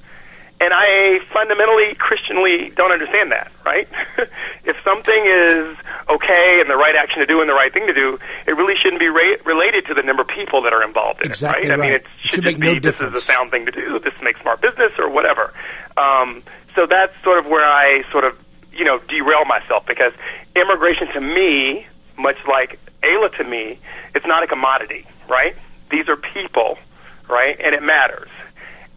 And 0.59 0.73
I 0.73 1.19
fundamentally 1.31 1.93
Christianly 1.95 2.71
don't 2.75 2.91
understand 2.91 3.31
that, 3.31 3.51
right? 3.63 3.87
if 4.65 4.75
something 4.83 5.23
is 5.25 5.77
okay 6.09 6.57
and 6.59 6.67
the 6.67 6.75
right 6.75 6.95
action 6.95 7.19
to 7.19 7.27
do 7.27 7.41
and 7.41 7.49
the 7.49 7.53
right 7.53 7.71
thing 7.71 7.85
to 7.85 7.93
do, 7.93 8.17
it 8.47 8.53
really 8.53 8.75
shouldn't 8.75 8.99
be 8.99 9.07
ra- 9.07 9.37
related 9.45 9.85
to 9.85 9.93
the 9.93 10.01
number 10.01 10.23
of 10.23 10.27
people 10.29 10.63
that 10.63 10.73
are 10.73 10.83
involved 10.83 11.21
in 11.21 11.27
Exactly 11.27 11.67
it, 11.67 11.69
right? 11.69 11.79
I 11.79 11.81
mean, 11.81 11.91
right. 11.91 12.01
it 12.01 12.05
It 12.05 12.07
should, 12.21 12.29
should 12.31 12.43
just 12.43 12.57
make 12.57 12.59
no 12.59 12.73
be 12.73 12.79
this 12.79 12.99
is 12.99 13.13
a 13.13 13.21
sound 13.21 13.51
thing 13.51 13.67
to 13.67 13.71
do. 13.71 13.99
This 13.99 14.15
makes 14.23 14.41
smart 14.41 14.61
business 14.61 14.93
or 14.97 15.09
whatever. 15.09 15.53
Um, 15.95 16.41
so 16.75 16.87
that's 16.87 17.13
sort 17.23 17.37
of 17.37 17.45
where 17.45 17.65
I 17.65 18.03
sort 18.11 18.23
of 18.23 18.35
you 18.73 18.83
know 18.83 18.97
derail 19.07 19.45
myself 19.45 19.85
because 19.85 20.13
immigration 20.55 21.07
to 21.13 21.21
me, 21.21 21.85
much 22.17 22.37
like 22.47 22.79
AILA 23.03 23.29
to 23.37 23.43
me, 23.43 23.79
it's 24.15 24.25
not 24.25 24.41
a 24.43 24.47
commodity, 24.47 25.05
right? 25.29 25.55
These 25.89 26.07
are 26.09 26.15
people, 26.15 26.77
right? 27.29 27.59
And 27.59 27.73
it 27.75 27.83
matters. 27.83 28.29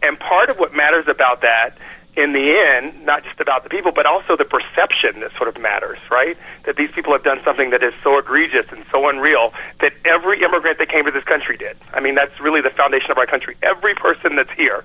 And 0.01 0.19
part 0.19 0.49
of 0.49 0.57
what 0.57 0.73
matters 0.73 1.07
about 1.07 1.41
that 1.41 1.77
in 2.15 2.33
the 2.33 2.51
end, 2.57 3.05
not 3.05 3.23
just 3.23 3.39
about 3.39 3.63
the 3.63 3.69
people, 3.69 3.91
but 3.91 4.05
also 4.05 4.35
the 4.35 4.45
perception 4.45 5.21
that 5.21 5.31
sort 5.37 5.47
of 5.47 5.61
matters, 5.61 5.97
right? 6.09 6.37
That 6.65 6.75
these 6.75 6.91
people 6.91 7.13
have 7.13 7.23
done 7.23 7.39
something 7.45 7.69
that 7.69 7.83
is 7.83 7.93
so 8.03 8.17
egregious 8.17 8.65
and 8.71 8.83
so 8.91 9.07
unreal 9.07 9.53
that 9.79 9.93
every 10.03 10.43
immigrant 10.43 10.77
that 10.79 10.89
came 10.89 11.05
to 11.05 11.11
this 11.11 11.23
country 11.23 11.55
did. 11.55 11.77
I 11.93 12.01
mean, 12.01 12.15
that's 12.15 12.37
really 12.41 12.61
the 12.61 12.71
foundation 12.71 13.11
of 13.11 13.17
our 13.17 13.27
country. 13.27 13.55
Every 13.63 13.95
person 13.95 14.35
that's 14.35 14.51
here, 14.57 14.83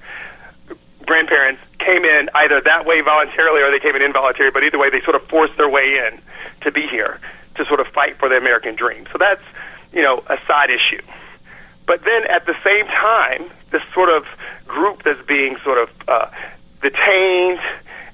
grandparents, 1.05 1.63
came 1.81 2.05
in 2.05 2.31
either 2.35 2.61
that 2.61 2.87
way 2.87 3.01
voluntarily 3.01 3.61
or 3.63 3.73
they 3.73 3.81
came 3.81 3.97
in 3.97 4.03
involuntarily, 4.03 4.53
but 4.53 4.63
either 4.63 4.79
way, 4.79 4.91
they 4.91 5.01
sort 5.01 5.17
of 5.17 5.27
forced 5.29 5.57
their 5.57 5.69
way 5.69 5.99
in 6.07 6.21
to 6.61 6.71
be 6.71 6.87
here 6.87 7.19
to 7.57 7.65
sort 7.67 7.81
of 7.81 7.89
fight 7.89 8.19
for 8.19 8.29
the 8.29 8.37
American 8.37 8.77
dream. 8.77 9.07
So 9.11 9.19
that's, 9.19 9.43
you 9.93 10.03
know, 10.03 10.23
a 10.29 10.39
side 10.47 10.71
issue. 10.71 11.03
But 11.87 12.05
then 12.05 12.27
at 12.27 12.47
the 12.47 12.55
same 12.65 12.87
time, 12.87 13.51
this 13.71 13.83
sort 13.95 14.09
of 14.09 14.25
group 14.67 15.05
that's 15.05 15.25
being 15.27 15.57
sort 15.65 15.79
of 15.79 15.91
uh, 16.09 16.27
detained 16.83 17.61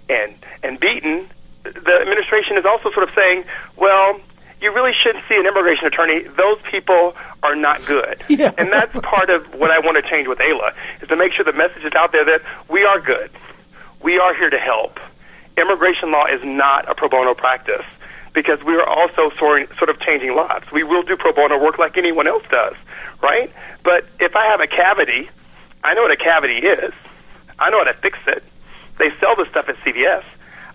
and 0.09 0.35
and 0.63 0.79
beaten, 0.79 1.29
the 1.65 1.99
administration 2.01 2.57
is 2.59 2.65
also 2.65 2.91
sort 2.93 3.09
of 3.09 3.15
saying, 3.15 3.45
well, 3.77 4.21
you 4.61 4.73
really 4.73 4.93
shouldn't 4.93 5.25
see 5.29 5.37
an 5.37 5.47
immigration 5.47 5.87
attorney. 5.87 6.23
Those 6.37 6.59
people 6.71 7.15
are 7.43 7.57
not 7.57 7.85
good. 7.87 8.23
Yeah. 8.29 8.53
And 8.57 8.73
that's 8.73 8.93
part 9.01 9.29
of 9.31 9.45
what 9.55 9.71
I 9.71 9.79
want 9.79 10.03
to 10.03 10.09
change 10.09 10.27
with 10.29 10.39
AILA, 10.39 10.73
is 11.03 11.09
to 11.09 11.17
make 11.17 11.33
sure 11.33 11.45
the 11.45 11.53
message 11.53 11.85
is 11.85 11.93
out 11.95 12.13
there 12.13 12.25
that 12.25 12.43
we 12.69 12.85
are 12.85 13.01
good. 13.01 13.31
We 14.03 14.19
are 14.19 14.35
here 14.35 14.51
to 14.51 14.59
help. 14.59 14.99
Immigration 15.57 16.11
law 16.11 16.27
is 16.27 16.41
not 16.45 16.89
a 16.89 16.95
pro 16.95 17.09
bono 17.09 17.35
practice 17.35 17.85
because 18.33 18.63
we 18.65 18.75
are 18.75 18.87
also 18.87 19.31
sort 19.39 19.69
sort 19.79 19.91
of 19.91 20.01
changing 20.01 20.35
lives. 20.35 20.71
We 20.73 20.83
will 20.83 21.03
do 21.03 21.17
pro 21.17 21.33
bono 21.33 21.59
work 21.59 21.79
like 21.79 21.97
anyone 21.97 22.27
else 22.27 22.45
does, 22.51 22.75
right? 23.23 23.53
But 23.85 24.07
if 24.21 24.35
I 24.37 24.47
have 24.47 24.61
a 24.61 24.67
cavity, 24.67 25.29
I 25.85 25.95
know 25.95 26.03
what 26.03 26.11
a 26.11 26.17
cavity 26.17 26.67
is. 26.67 26.93
I 27.59 27.71
know 27.71 27.79
how 27.79 27.93
to 27.93 27.99
fix 27.99 28.19
it. 28.27 28.43
They 28.99 29.11
sell 29.21 29.37
the 29.37 29.47
stuff 29.51 29.69
at 29.69 29.77
CVS. 29.85 30.25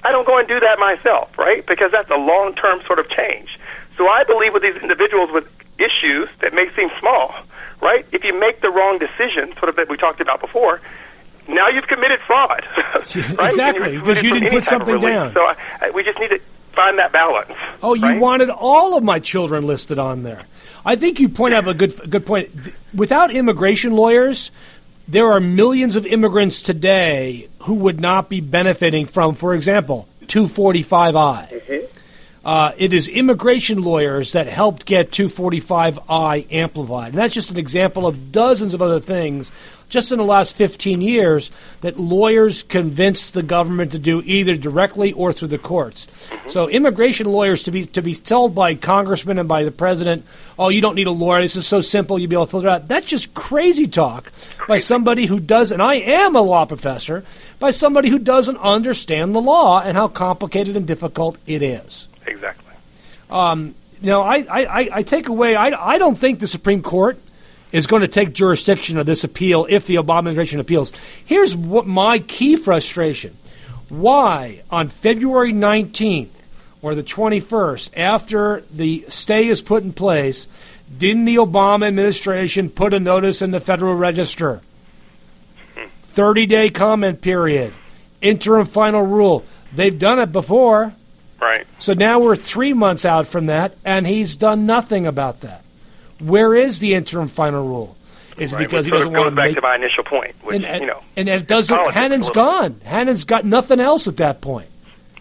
I 0.04 0.12
don't 0.12 0.26
go 0.26 0.38
and 0.38 0.48
do 0.48 0.60
that 0.60 0.80
myself, 0.80 1.38
right? 1.38 1.66
Because 1.66 1.92
that's 1.92 2.10
a 2.10 2.18
long-term 2.18 2.82
sort 2.86 3.00
of 3.00 3.10
change. 3.10 3.60
So 3.98 4.08
I 4.08 4.24
believe 4.24 4.54
with 4.54 4.62
these 4.62 4.76
individuals 4.82 5.30
with 5.34 5.46
issues 5.80 6.30
that 6.42 6.54
may 6.54 6.70
seem 6.76 6.90
small, 7.00 7.34
right? 7.82 8.06
If 8.12 8.24
you 8.24 8.38
make 8.40 8.62
the 8.62 8.70
wrong 8.70 9.00
decision, 9.00 9.54
sort 9.58 9.70
of 9.70 9.76
that 9.76 9.90
we 9.90 9.98
talked 9.98 10.22
about 10.22 10.40
before, 10.40 10.82
now 11.48 11.68
you've 11.70 11.88
committed 11.88 12.20
fraud, 12.28 12.66
right? 12.78 13.40
Exactly, 13.50 13.98
because 13.98 14.24
you 14.24 14.34
didn't 14.34 14.50
put 14.52 14.66
something 14.66 15.00
down. 15.00 15.34
So 15.34 15.42
I, 15.42 15.56
I, 15.82 15.90
we 15.92 16.04
just 16.04 16.20
need 16.20 16.30
to 16.30 16.40
find 16.78 16.98
that 17.00 17.12
balance. 17.12 17.52
Oh, 17.84 17.94
you 17.94 18.04
right? 18.04 18.22
wanted 18.22 18.50
all 18.50 18.96
of 18.96 19.04
my 19.04 19.20
children 19.20 19.68
listed 19.68 20.00
on 20.00 20.24
there. 20.24 20.44
I 20.86 20.96
think 20.96 21.20
you 21.20 21.28
point 21.28 21.54
out 21.54 21.68
a 21.68 21.74
good 21.74 22.10
good 22.10 22.26
point. 22.26 22.50
Without 22.94 23.32
immigration 23.32 23.94
lawyers, 23.94 24.52
there 25.08 25.32
are 25.32 25.42
millions 25.42 25.96
of 25.96 26.06
immigrants 26.06 26.62
today 26.62 27.50
who 27.64 27.76
would 27.76 28.00
not 28.00 28.30
be 28.30 28.40
benefiting 28.40 29.08
from, 29.08 29.36
for 29.36 29.54
example, 29.54 30.08
245i. 30.28 31.90
Uh, 32.46 32.72
it 32.78 32.94
is 32.94 33.10
immigration 33.10 33.82
lawyers 33.82 34.32
that 34.32 34.48
helped 34.48 34.86
get 34.86 35.12
245I 35.12 36.48
amplified. 36.50 37.10
And 37.10 37.18
that's 37.18 37.34
just 37.34 37.52
an 37.52 37.58
example 37.58 38.08
of 38.08 38.32
dozens 38.32 38.74
of 38.74 38.82
other 38.82 39.02
things 39.02 39.52
just 39.90 40.12
in 40.12 40.18
the 40.18 40.26
last 40.26 40.56
15 40.56 41.02
years 41.02 41.50
that 41.82 41.98
lawyers 41.98 42.64
convinced 42.64 43.34
the 43.34 43.44
government 43.44 43.94
to 43.94 44.00
do 44.00 44.22
either 44.26 44.56
directly 44.56 45.14
or 45.14 45.32
through 45.32 45.48
the 45.48 45.58
courts. 45.58 46.08
So 46.48 46.70
immigration 46.70 47.28
lawyers 47.28 47.64
to 47.64 47.72
be 47.72 47.86
to 47.86 48.02
be 48.02 48.16
told 48.16 48.54
by 48.54 48.76
congressmen 48.76 49.40
and 49.40 49.48
by 49.48 49.64
the 49.64 49.72
president, 49.72 50.26
"Oh, 50.60 50.70
you 50.70 50.82
don't 50.82 50.96
need 50.96 51.08
a 51.08 51.12
lawyer. 51.12 51.42
This 51.42 51.56
is 51.56 51.68
so 51.68 51.82
simple. 51.82 52.20
You'll 52.20 52.30
be 52.30 52.36
able 52.36 52.46
to 52.46 52.52
filter 52.52 52.68
it 52.68 52.72
out." 52.72 52.88
That's 52.88 53.06
just 53.06 53.34
crazy 53.34 53.88
talk 53.88 54.32
by 54.68 54.80
somebody 54.80 55.26
who 55.26 55.40
does 55.40 55.72
and 55.72 55.82
I 55.82 55.96
am 55.96 56.36
a 56.36 56.42
law 56.42 56.66
professor, 56.66 57.24
by 57.60 57.72
somebody 57.72 58.10
who 58.10 58.20
doesn't 58.20 58.58
understand 58.58 59.34
the 59.34 59.42
law 59.42 59.82
and 59.82 59.96
how 59.96 60.08
complicated 60.08 60.76
and 60.76 60.86
difficult 60.86 61.38
it 61.46 61.62
is. 61.62 62.08
Exactly. 62.26 62.74
Um, 63.30 63.76
you 64.02 64.10
know, 64.10 64.22
I, 64.22 64.46
I, 64.50 64.90
I 64.94 65.04
take 65.04 65.28
away, 65.28 65.56
I, 65.56 65.96
I 65.96 65.98
don't 65.98 66.18
think 66.18 66.40
the 66.40 66.48
Supreme 66.48 66.84
Court 66.84 67.20
is 67.72 67.88
going 67.88 68.02
to 68.02 68.08
take 68.08 68.34
jurisdiction 68.34 68.98
of 68.98 69.06
this 69.06 69.24
appeal 69.24 69.66
if 69.70 69.88
the 69.88 69.96
Obama 69.96 70.20
administration 70.20 70.60
appeals. 70.60 70.92
Here's 71.26 71.56
what 71.56 71.86
my 71.86 72.20
key 72.20 72.56
frustration. 72.56 73.38
Why, 73.90 74.64
on 74.70 74.90
February 74.90 75.54
19th 75.54 76.34
or 76.82 76.96
the 76.96 77.04
21st, 77.04 77.92
after 77.96 78.64
the 78.72 79.06
stay 79.10 79.48
is 79.48 79.62
put 79.62 79.84
in 79.84 79.94
place, 79.94 80.48
didn't 80.96 81.26
the 81.26 81.36
Obama 81.36 81.88
administration 81.88 82.70
put 82.70 82.94
a 82.94 83.00
notice 83.00 83.42
in 83.42 83.52
the 83.52 83.60
Federal 83.60 83.96
Register? 83.96 84.62
30 86.04 86.46
day 86.48 86.70
comment 86.70 87.22
period, 87.22 87.74
interim 88.22 88.66
final 88.66 89.04
rule. 89.04 89.46
They've 89.72 89.98
done 89.98 90.20
it 90.20 90.32
before. 90.32 90.94
Right. 91.40 91.68
So 91.78 91.94
now 91.94 92.20
we're 92.20 92.36
three 92.36 92.74
months 92.74 93.06
out 93.06 93.28
from 93.28 93.46
that, 93.46 93.76
and 93.86 94.08
he's 94.08 94.36
done 94.36 94.66
nothing 94.66 95.06
about 95.06 95.42
that. 95.42 95.64
Where 96.20 96.56
is 96.56 96.80
the 96.80 96.94
interim 96.94 97.28
final 97.28 97.66
rule? 97.66 97.96
Is 98.38 98.54
it 98.54 98.60
because 98.60 98.86
he 98.86 98.92
doesn't 98.92 99.12
want 99.12 99.30
to 99.30 99.36
back 99.36 99.48
make? 99.48 99.56
to 99.56 99.62
my 99.62 99.76
initial 99.76 100.04
point, 100.04 100.36
which 100.44 100.58
and, 100.58 100.66
and, 100.66 100.82
you 100.82 100.88
know, 100.88 101.02
and 101.16 101.28
it 101.28 101.48
doesn't. 101.48 101.92
Hanen's 101.92 102.30
gone. 102.30 102.80
Hanen's 102.86 103.24
got 103.24 103.46
nothing 103.46 103.80
else 103.80 104.08
at 104.08 104.18
that 104.18 104.42
point. 104.42 104.70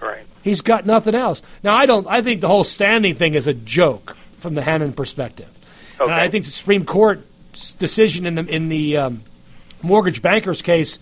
right. 0.03 0.27
He's 0.43 0.61
got 0.61 0.85
nothing 0.87 1.15
else. 1.15 1.43
Now 1.63 1.75
I 1.75 1.87
don't. 1.87 2.07
I 2.07 2.21
think 2.23 2.41
the 2.41 2.49
whole 2.49 2.63
standing 2.65 3.15
thing 3.15 3.35
is 3.35 3.47
a 3.47 3.55
joke 3.55 4.17
from 4.39 4.55
the 4.55 4.61
Hanen 4.61 4.95
perspective. 4.95 5.49
And 5.99 6.11
Okay. 6.11 6.13
I 6.13 6.29
think 6.29 6.45
the 6.45 6.51
Supreme 6.51 6.85
Court's 6.85 7.73
decision 7.73 8.27
in 8.27 8.35
the 8.35 8.45
in 8.47 8.69
the 8.69 8.99
um, 8.99 9.23
mortgage 9.83 10.21
bankers 10.21 10.61
case 10.61 10.99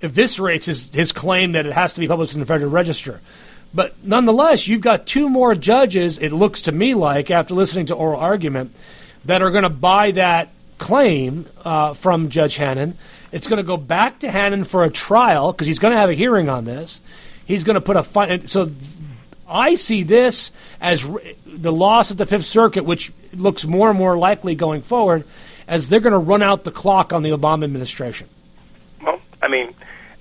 eviscerates 0.00 0.64
his 0.64 0.88
his 0.94 1.12
claim 1.12 1.52
that 1.52 1.66
it 1.66 1.72
has 1.74 1.92
to 1.94 2.00
be 2.00 2.08
published 2.08 2.32
in 2.32 2.40
the 2.40 2.46
Federal 2.46 2.70
Register. 2.70 3.20
But 3.74 4.02
nonetheless, 4.02 4.66
you've 4.66 4.80
got 4.80 5.06
two 5.06 5.28
more 5.28 5.54
judges. 5.54 6.18
It 6.18 6.32
looks 6.32 6.62
to 6.62 6.72
me 6.72 6.94
like 6.94 7.30
after 7.30 7.54
listening 7.54 7.86
to 7.86 7.94
oral 7.94 8.18
argument 8.18 8.74
that 9.28 9.42
are 9.42 9.50
going 9.50 9.62
to 9.62 9.68
buy 9.70 10.10
that 10.12 10.48
claim 10.78 11.46
uh, 11.62 11.92
from 11.92 12.30
Judge 12.30 12.56
Hanen. 12.56 12.94
It's 13.30 13.46
going 13.46 13.58
to 13.58 13.62
go 13.62 13.76
back 13.76 14.20
to 14.20 14.28
Hanen 14.28 14.66
for 14.66 14.84
a 14.84 14.90
trial 14.90 15.52
because 15.52 15.66
he's 15.66 15.78
going 15.78 15.92
to 15.92 15.98
have 15.98 16.08
a 16.08 16.14
hearing 16.14 16.48
on 16.48 16.64
this. 16.64 17.02
He's 17.44 17.62
going 17.62 17.74
to 17.74 17.80
put 17.82 17.96
a 17.96 18.02
fine. 18.02 18.46
So 18.46 18.70
I 19.46 19.74
see 19.74 20.02
this 20.02 20.50
as 20.80 21.04
r- 21.04 21.20
the 21.46 21.70
loss 21.70 22.10
at 22.10 22.16
the 22.16 22.24
Fifth 22.24 22.46
Circuit, 22.46 22.86
which 22.86 23.12
looks 23.34 23.66
more 23.66 23.90
and 23.90 23.98
more 23.98 24.16
likely 24.16 24.54
going 24.54 24.80
forward, 24.80 25.24
as 25.66 25.90
they're 25.90 26.00
going 26.00 26.14
to 26.14 26.18
run 26.18 26.42
out 26.42 26.64
the 26.64 26.70
clock 26.70 27.12
on 27.12 27.22
the 27.22 27.30
Obama 27.30 27.64
administration. 27.64 28.28
Well, 29.02 29.20
I 29.42 29.48
mean, 29.48 29.74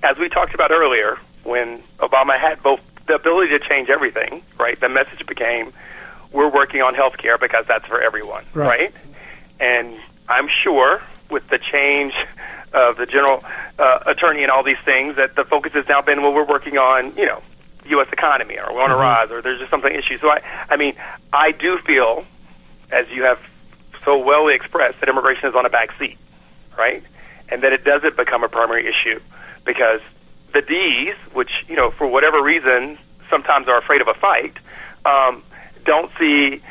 as 0.03 0.18
we 0.18 0.28
talked 0.28 0.53
about 0.53 0.72
earlier, 0.72 1.18
when 1.45 1.82
Obama 1.99 2.38
had 2.38 2.62
both 2.62 2.82
the 3.08 3.16
ability 3.16 3.58
to 3.58 3.68
change 3.70 3.89
everything, 3.89 4.43
right? 4.60 4.78
The 4.78 4.89
message 4.89 5.26
became, 5.26 5.72
"We're 6.38 6.50
working 6.62 6.82
on 6.82 6.94
health 6.94 7.18
care 7.18 7.38
because 7.38 7.66
that's 7.68 7.86
for 7.88 8.00
everyone," 8.02 8.46
Right. 8.54 8.68
right? 8.68 8.94
And 9.60 9.98
I'm 10.30 10.48
sure 10.48 11.02
with 11.30 11.48
the 11.50 11.58
change 11.58 12.14
of 12.74 12.98
the 12.98 13.06
general 13.06 13.44
uh, 13.80 14.00
attorney 14.06 14.44
and 14.44 14.52
all 14.52 14.64
these 14.64 14.84
things, 14.86 15.16
that 15.16 15.36
the 15.36 15.44
focus 15.46 15.74
has 15.74 15.86
now 15.88 16.02
been, 16.02 16.22
well, 16.22 16.34
we're 16.34 16.46
working 16.58 16.78
on, 16.78 17.16
you 17.16 17.26
know, 17.26 17.42
U.S. 17.86 18.08
economy, 18.12 18.58
or 18.60 18.74
we're 18.74 18.84
on 18.84 18.92
a 18.92 18.96
rise, 18.96 19.32
or 19.32 19.42
there's 19.42 19.60
just 19.60 19.72
something 19.72 19.94
issue. 19.94 20.18
So 20.20 20.30
I, 20.30 20.42
I 20.70 20.76
mean, 20.78 20.94
I 21.34 21.52
do 21.52 21.80
feel, 21.80 22.26
as 22.92 23.06
you 23.10 23.24
have 23.24 23.40
so 24.06 24.18
well 24.18 24.48
expressed, 24.50 25.00
that 25.00 25.10
immigration 25.10 25.50
is 25.50 25.56
on 25.56 25.66
a 25.66 25.70
back 25.70 25.90
seat, 25.98 26.18
right? 26.78 27.04
And 27.50 27.64
that 27.64 27.74
it 27.74 27.84
doesn't 27.84 28.16
become 28.16 28.44
a 28.44 28.50
primary 28.50 28.86
issue 28.88 29.20
because 29.66 30.02
the 30.54 30.62
D's, 30.62 31.16
which 31.34 31.66
you 31.68 31.76
know 31.76 31.92
for 31.92 32.06
whatever 32.08 32.42
reason 32.44 32.98
sometimes 33.30 33.68
are 33.68 33.78
afraid 33.80 34.02
of 34.02 34.08
a 34.08 34.14
fight, 34.14 34.54
um, 35.06 35.44
don't 35.88 36.12
see 36.20 36.62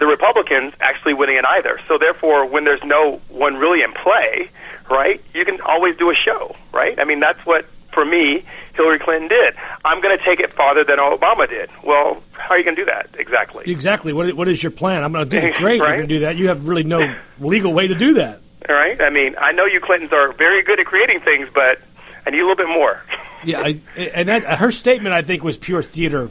the 0.00 0.06
Republicans 0.06 0.72
actually 0.80 1.14
winning 1.14 1.36
it 1.36 1.44
either. 1.44 1.78
So 1.86 1.96
therefore, 1.96 2.44
when 2.46 2.64
there's 2.64 2.82
no 2.82 3.20
one 3.28 3.54
really 3.54 3.82
in 3.82 3.92
play, 3.92 4.50
right, 4.90 5.22
you 5.32 5.44
can 5.44 5.60
always 5.60 5.96
do 5.96 6.10
a 6.10 6.14
show, 6.14 6.56
right? 6.72 6.98
I 6.98 7.04
mean, 7.04 7.20
that's 7.20 7.38
what 7.46 7.66
for 7.94 8.04
me 8.04 8.44
Hillary 8.74 8.98
Clinton 8.98 9.28
did. 9.28 9.54
I'm 9.84 10.00
going 10.00 10.18
to 10.18 10.24
take 10.24 10.40
it 10.40 10.52
farther 10.54 10.82
than 10.82 10.98
Obama 10.98 11.48
did. 11.48 11.70
Well, 11.84 12.22
how 12.32 12.54
are 12.54 12.58
you 12.58 12.64
going 12.64 12.74
to 12.74 12.82
do 12.82 12.86
that 12.86 13.10
exactly? 13.16 13.70
Exactly. 13.70 14.12
What, 14.12 14.34
what 14.34 14.48
is 14.48 14.60
your 14.60 14.72
plan? 14.72 15.04
I'm 15.04 15.12
going 15.12 15.28
to 15.28 15.40
do 15.40 15.46
it 15.46 15.54
great. 15.58 15.80
Right. 15.80 15.88
You're 15.88 15.96
going 15.98 16.08
to 16.08 16.14
do 16.14 16.20
that. 16.20 16.36
You 16.36 16.48
have 16.48 16.66
really 16.66 16.82
no 16.84 17.14
legal 17.38 17.72
way 17.72 17.86
to 17.86 17.94
do 17.94 18.14
that. 18.14 18.40
All 18.68 18.74
right. 18.74 19.00
I 19.00 19.10
mean, 19.10 19.36
I 19.38 19.52
know 19.52 19.66
you 19.66 19.78
Clintons 19.80 20.12
are 20.12 20.32
very 20.32 20.62
good 20.62 20.80
at 20.80 20.86
creating 20.86 21.20
things, 21.20 21.48
but 21.54 21.80
I 22.26 22.30
need 22.30 22.40
a 22.40 22.46
little 22.46 22.56
bit 22.56 22.68
more. 22.68 23.02
Yeah, 23.44 23.60
I, 23.60 23.80
and 23.96 24.28
that, 24.28 24.44
her 24.58 24.70
statement, 24.70 25.14
I 25.14 25.22
think, 25.22 25.42
was 25.44 25.56
pure 25.56 25.82
theater. 25.82 26.30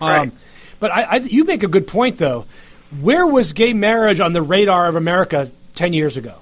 Um, 0.00 0.08
Right. 0.08 0.32
But 0.80 0.92
I, 0.92 1.02
I, 1.02 1.16
you 1.16 1.44
make 1.44 1.62
a 1.62 1.68
good 1.68 1.86
point, 1.86 2.18
though. 2.18 2.46
Where 3.00 3.26
was 3.26 3.52
gay 3.52 3.72
marriage 3.72 4.20
on 4.20 4.32
the 4.32 4.42
radar 4.42 4.88
of 4.88 4.96
America 4.96 5.50
ten 5.74 5.92
years 5.92 6.16
ago? 6.16 6.34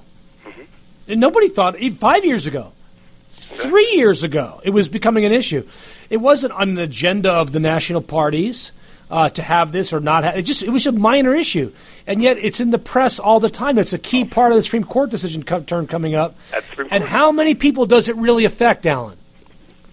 And 1.09 1.21
nobody 1.21 1.49
thought 1.49 1.79
even 1.79 1.97
five 1.99 2.25
years 2.25 2.47
ago, 2.47 2.73
three 3.41 3.93
years 3.95 4.23
ago, 4.23 4.61
it 4.65 4.71
was 4.71 4.89
becoming 4.89 5.25
an 5.25 5.33
issue. 5.33 5.67
It 6.11 6.19
wasn't 6.19 6.53
on 6.53 6.75
the 6.75 6.83
agenda 6.83 7.33
of 7.33 7.53
the 7.53 7.61
national 7.61 8.03
parties 8.03 8.73
uh, 9.11 9.29
to 9.31 9.43
have 9.43 9.73
this 9.73 9.93
or 9.93 10.01
not. 10.01 10.25
Have, 10.25 10.37
it 10.37 10.43
just 10.43 10.63
it 10.63 10.71
was 10.71 10.87
a 10.87 10.93
minor 10.93 11.35
issue, 11.35 11.73
and 12.07 12.23
yet 12.23 12.39
it's 12.39 12.61
in 12.61 12.71
the 12.71 12.79
press 12.79 13.19
all 13.19 13.41
the 13.41 13.51
time. 13.51 13.79
It's 13.79 13.93
a 13.93 13.99
key 13.99 14.25
part 14.25 14.53
of 14.53 14.57
the 14.57 14.63
Supreme 14.63 14.85
Court 14.85 15.11
decision 15.11 15.43
co- 15.43 15.61
term 15.61 15.87
coming 15.87 16.15
up. 16.15 16.37
And 16.91 17.05
how 17.05 17.33
many 17.33 17.55
people 17.55 17.87
does 17.87 18.09
it 18.09 18.17
really 18.17 18.45
affect, 18.45 18.87
Alan? 18.87 19.19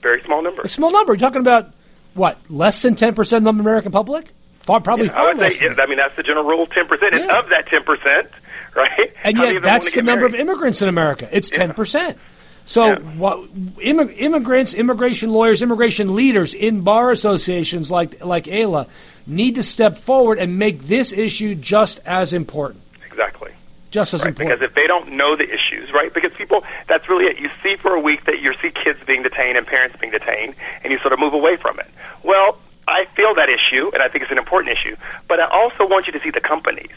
Very 0.02 0.22
small 0.24 0.42
number. 0.42 0.62
A 0.62 0.68
small 0.68 0.92
number. 0.92 1.14
You're 1.14 1.20
talking 1.20 1.42
about 1.42 1.74
what? 2.20 2.38
Less 2.50 2.82
than 2.84 2.96
ten 2.96 3.16
percent 3.16 3.48
of 3.48 3.56
the 3.56 3.62
American 3.62 3.92
public? 3.92 4.28
Far, 4.60 4.82
probably 4.82 5.10
I 5.10 5.14
far 5.14 5.26
would 5.30 5.38
less. 5.38 5.58
say, 5.58 5.68
I 5.70 5.86
mean, 5.88 5.98
that's 5.98 6.16
the 6.16 6.22
general 6.22 6.46
rule, 6.46 6.68
10%. 6.68 6.92
And 7.12 7.32
of 7.32 7.50
that 7.50 7.66
10%, 7.70 8.28
right? 8.76 9.14
and 9.24 9.36
yet 9.38 9.62
that's 9.64 9.92
the 9.96 10.04
number 10.04 10.28
of 10.28 10.36
immigrants 10.36 10.84
in 10.84 10.90
America. 10.90 11.28
It's 11.32 11.50
Yeah. 11.52 11.58
ten 11.58 11.74
percent. 11.74 12.18
So, 12.66 12.86
Yeah. 12.86 12.96
what, 13.18 13.40
immig- 13.80 14.14
immigrants, 14.20 14.76
immigration 14.76 15.32
lawyers, 15.32 15.64
immigration 15.64 16.14
leaders 16.16 16.54
in 16.54 16.82
bar 16.82 17.10
associations 17.10 17.90
like 17.90 18.24
like 18.24 18.44
AILA 18.46 18.86
need 19.26 19.56
to 19.56 19.64
step 19.64 19.98
forward 19.98 20.38
and 20.38 20.60
make 20.60 20.84
this 20.84 21.12
issue 21.14 21.56
just 21.56 22.00
as 22.06 22.32
important. 22.34 22.82
Exactly. 23.10 23.52
Just 23.92 24.14
as 24.14 24.20
Right, 24.22 24.28
important. 24.30 24.60
because 24.60 24.70
if 24.70 24.76
they 24.76 24.86
don't 24.86 25.14
know 25.14 25.36
the 25.36 25.50
issues, 25.52 25.92
right? 25.92 26.14
Because 26.14 26.32
people, 26.38 26.64
that's 26.88 27.10
really 27.10 27.26
it. 27.26 27.40
You 27.40 27.50
see 27.64 27.76
for 27.78 27.96
a 27.96 28.00
week 28.00 28.26
that 28.26 28.40
you 28.40 28.54
see 28.62 28.70
kids 28.70 29.00
being 29.08 29.24
detained 29.24 29.58
and 29.58 29.66
parents 29.66 29.96
being 30.00 30.12
detained, 30.12 30.54
and 30.84 30.94
you 30.94 31.00
sort 31.00 31.12
of 31.14 31.18
move 31.20 31.34
away 31.34 31.56
from 31.58 31.80
it. 31.80 31.88
Well, 32.24 32.58
I 32.88 33.06
feel 33.16 33.36
that 33.36 33.50
issue, 33.50 33.92
and 33.94 34.02
I 34.02 34.10
think 34.10 34.24
it's 34.24 34.32
an 34.32 34.38
important 34.38 34.78
issue. 34.78 34.96
But 35.28 35.40
I 35.40 35.46
also 35.46 35.88
want 35.88 36.08
you 36.08 36.14
to 36.14 36.20
see 36.22 36.32
the 36.32 36.42
companies, 36.42 36.96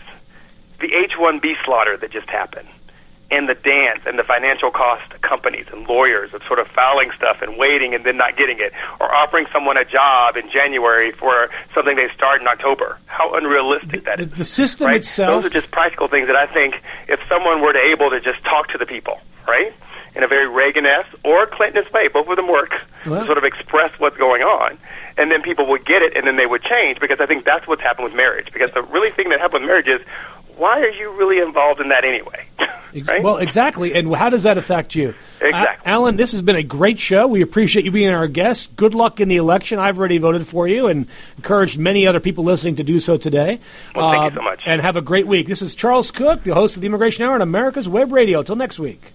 the 0.81 0.93
H-1B 0.93 1.64
slaughter 1.64 1.97
that 1.99 2.11
just 2.11 2.29
happened, 2.31 2.68
and 3.31 3.49
the 3.49 3.55
dance 3.55 4.01
and 4.07 4.18
the 4.18 4.25
financial 4.25 4.70
cost 4.70 5.11
to 5.11 5.18
companies 5.18 5.66
and 5.73 5.87
lawyers 5.87 6.33
of 6.35 6.43
sort 6.47 6.59
of 6.59 6.66
filing 6.68 7.11
stuff 7.16 7.41
and 7.41 7.57
waiting 7.57 7.95
and 7.95 8.05
then 8.05 8.16
not 8.16 8.37
getting 8.37 8.59
it, 8.59 8.73
or 9.01 9.14
offering 9.14 9.47
someone 9.53 9.77
a 9.77 9.85
job 9.85 10.37
in 10.37 10.51
January 10.51 11.12
for 11.12 11.51
something 11.75 11.97
they 11.97 12.09
start 12.14 12.41
in 12.41 12.47
October. 12.47 12.99
How 13.07 13.35
unrealistic 13.35 14.05
that 14.05 14.18
the, 14.18 14.25
is. 14.25 14.33
the 14.33 14.45
system 14.45 14.87
right? 14.89 14.97
itself. 14.97 15.43
Those 15.43 15.51
are 15.51 15.55
just 15.55 15.70
practical 15.70 16.09
things 16.09 16.27
that 16.27 16.37
I 16.37 16.47
think 16.47 16.81
if 17.09 17.20
someone 17.29 17.61
were 17.61 17.73
to 17.73 17.81
able 17.81 18.11
to 18.11 18.20
just 18.20 18.43
talk 18.45 18.68
to 18.68 18.79
the 18.79 18.87
people, 18.87 19.20
right, 19.47 19.75
in 20.14 20.22
a 20.22 20.28
very 20.28 20.46
Reagan-esque 20.48 21.08
or 21.24 21.46
Clinton-esque 21.46 21.92
way, 21.92 22.08
both 22.08 22.28
of 22.28 22.36
them 22.36 22.48
work, 22.48 22.84
Well. 23.06 23.20
to 23.20 23.26
sort 23.26 23.38
of 23.38 23.44
express 23.44 23.90
what's 23.98 24.16
going 24.16 24.42
on, 24.42 24.78
and 25.16 25.30
then 25.30 25.42
people 25.42 25.66
would 25.68 25.84
get 25.86 26.02
it, 26.02 26.16
and 26.16 26.26
then 26.26 26.36
they 26.36 26.46
would 26.46 26.62
change. 26.62 27.00
Because 27.00 27.18
I 27.20 27.26
think 27.26 27.44
that's 27.44 27.66
what's 27.66 27.82
happened 27.82 28.04
with 28.06 28.14
marriage. 28.14 28.48
Because 28.52 28.70
the 28.72 28.82
really 28.82 29.10
thing 29.10 29.30
that 29.30 29.40
happened 29.40 29.62
with 29.64 29.68
marriage 29.68 29.88
is, 29.88 30.00
why 30.56 30.78
are 30.80 30.90
you 30.90 31.10
really 31.12 31.38
involved 31.38 31.80
in 31.80 31.88
that 31.88 32.04
anyway? 32.04 32.46
Right? 33.06 33.22
Well, 33.22 33.38
exactly. 33.38 33.94
And 33.94 34.14
how 34.14 34.28
does 34.28 34.42
that 34.42 34.58
affect 34.58 34.94
you? 34.94 35.14
Exactly. 35.40 35.90
A- 35.90 35.94
Alan, 35.94 36.16
this 36.16 36.32
has 36.32 36.42
been 36.42 36.56
a 36.56 36.62
great 36.62 36.98
show. 36.98 37.26
We 37.26 37.40
appreciate 37.40 37.86
you 37.86 37.90
being 37.90 38.10
our 38.10 38.26
guest. 38.26 38.76
Good 38.76 38.92
luck 38.92 39.18
in 39.18 39.28
the 39.30 39.38
election. 39.38 39.78
I've 39.78 39.98
already 39.98 40.18
voted 40.18 40.46
for 40.46 40.68
you 40.68 40.88
and 40.88 41.06
encouraged 41.38 41.78
many 41.78 42.06
other 42.06 42.20
people 42.20 42.44
listening 42.44 42.74
to 42.76 42.84
do 42.84 43.00
so 43.00 43.16
today. 43.16 43.60
Well, 43.94 44.10
thank 44.10 44.34
you 44.34 44.38
Uh, 44.38 44.42
so 44.42 44.44
much. 44.44 44.62
And 44.66 44.82
have 44.82 44.96
a 44.96 45.00
great 45.00 45.26
week. 45.26 45.46
This 45.46 45.62
is 45.62 45.74
Charles 45.74 46.10
Kuck, 46.10 46.42
the 46.42 46.52
host 46.52 46.74
of 46.76 46.82
the 46.82 46.86
Immigration 46.86 47.24
Hour 47.24 47.32
on 47.36 47.40
America's 47.40 47.88
Web 47.88 48.12
Radio. 48.12 48.40
Until 48.40 48.56
next 48.56 48.78
week. 48.78 49.14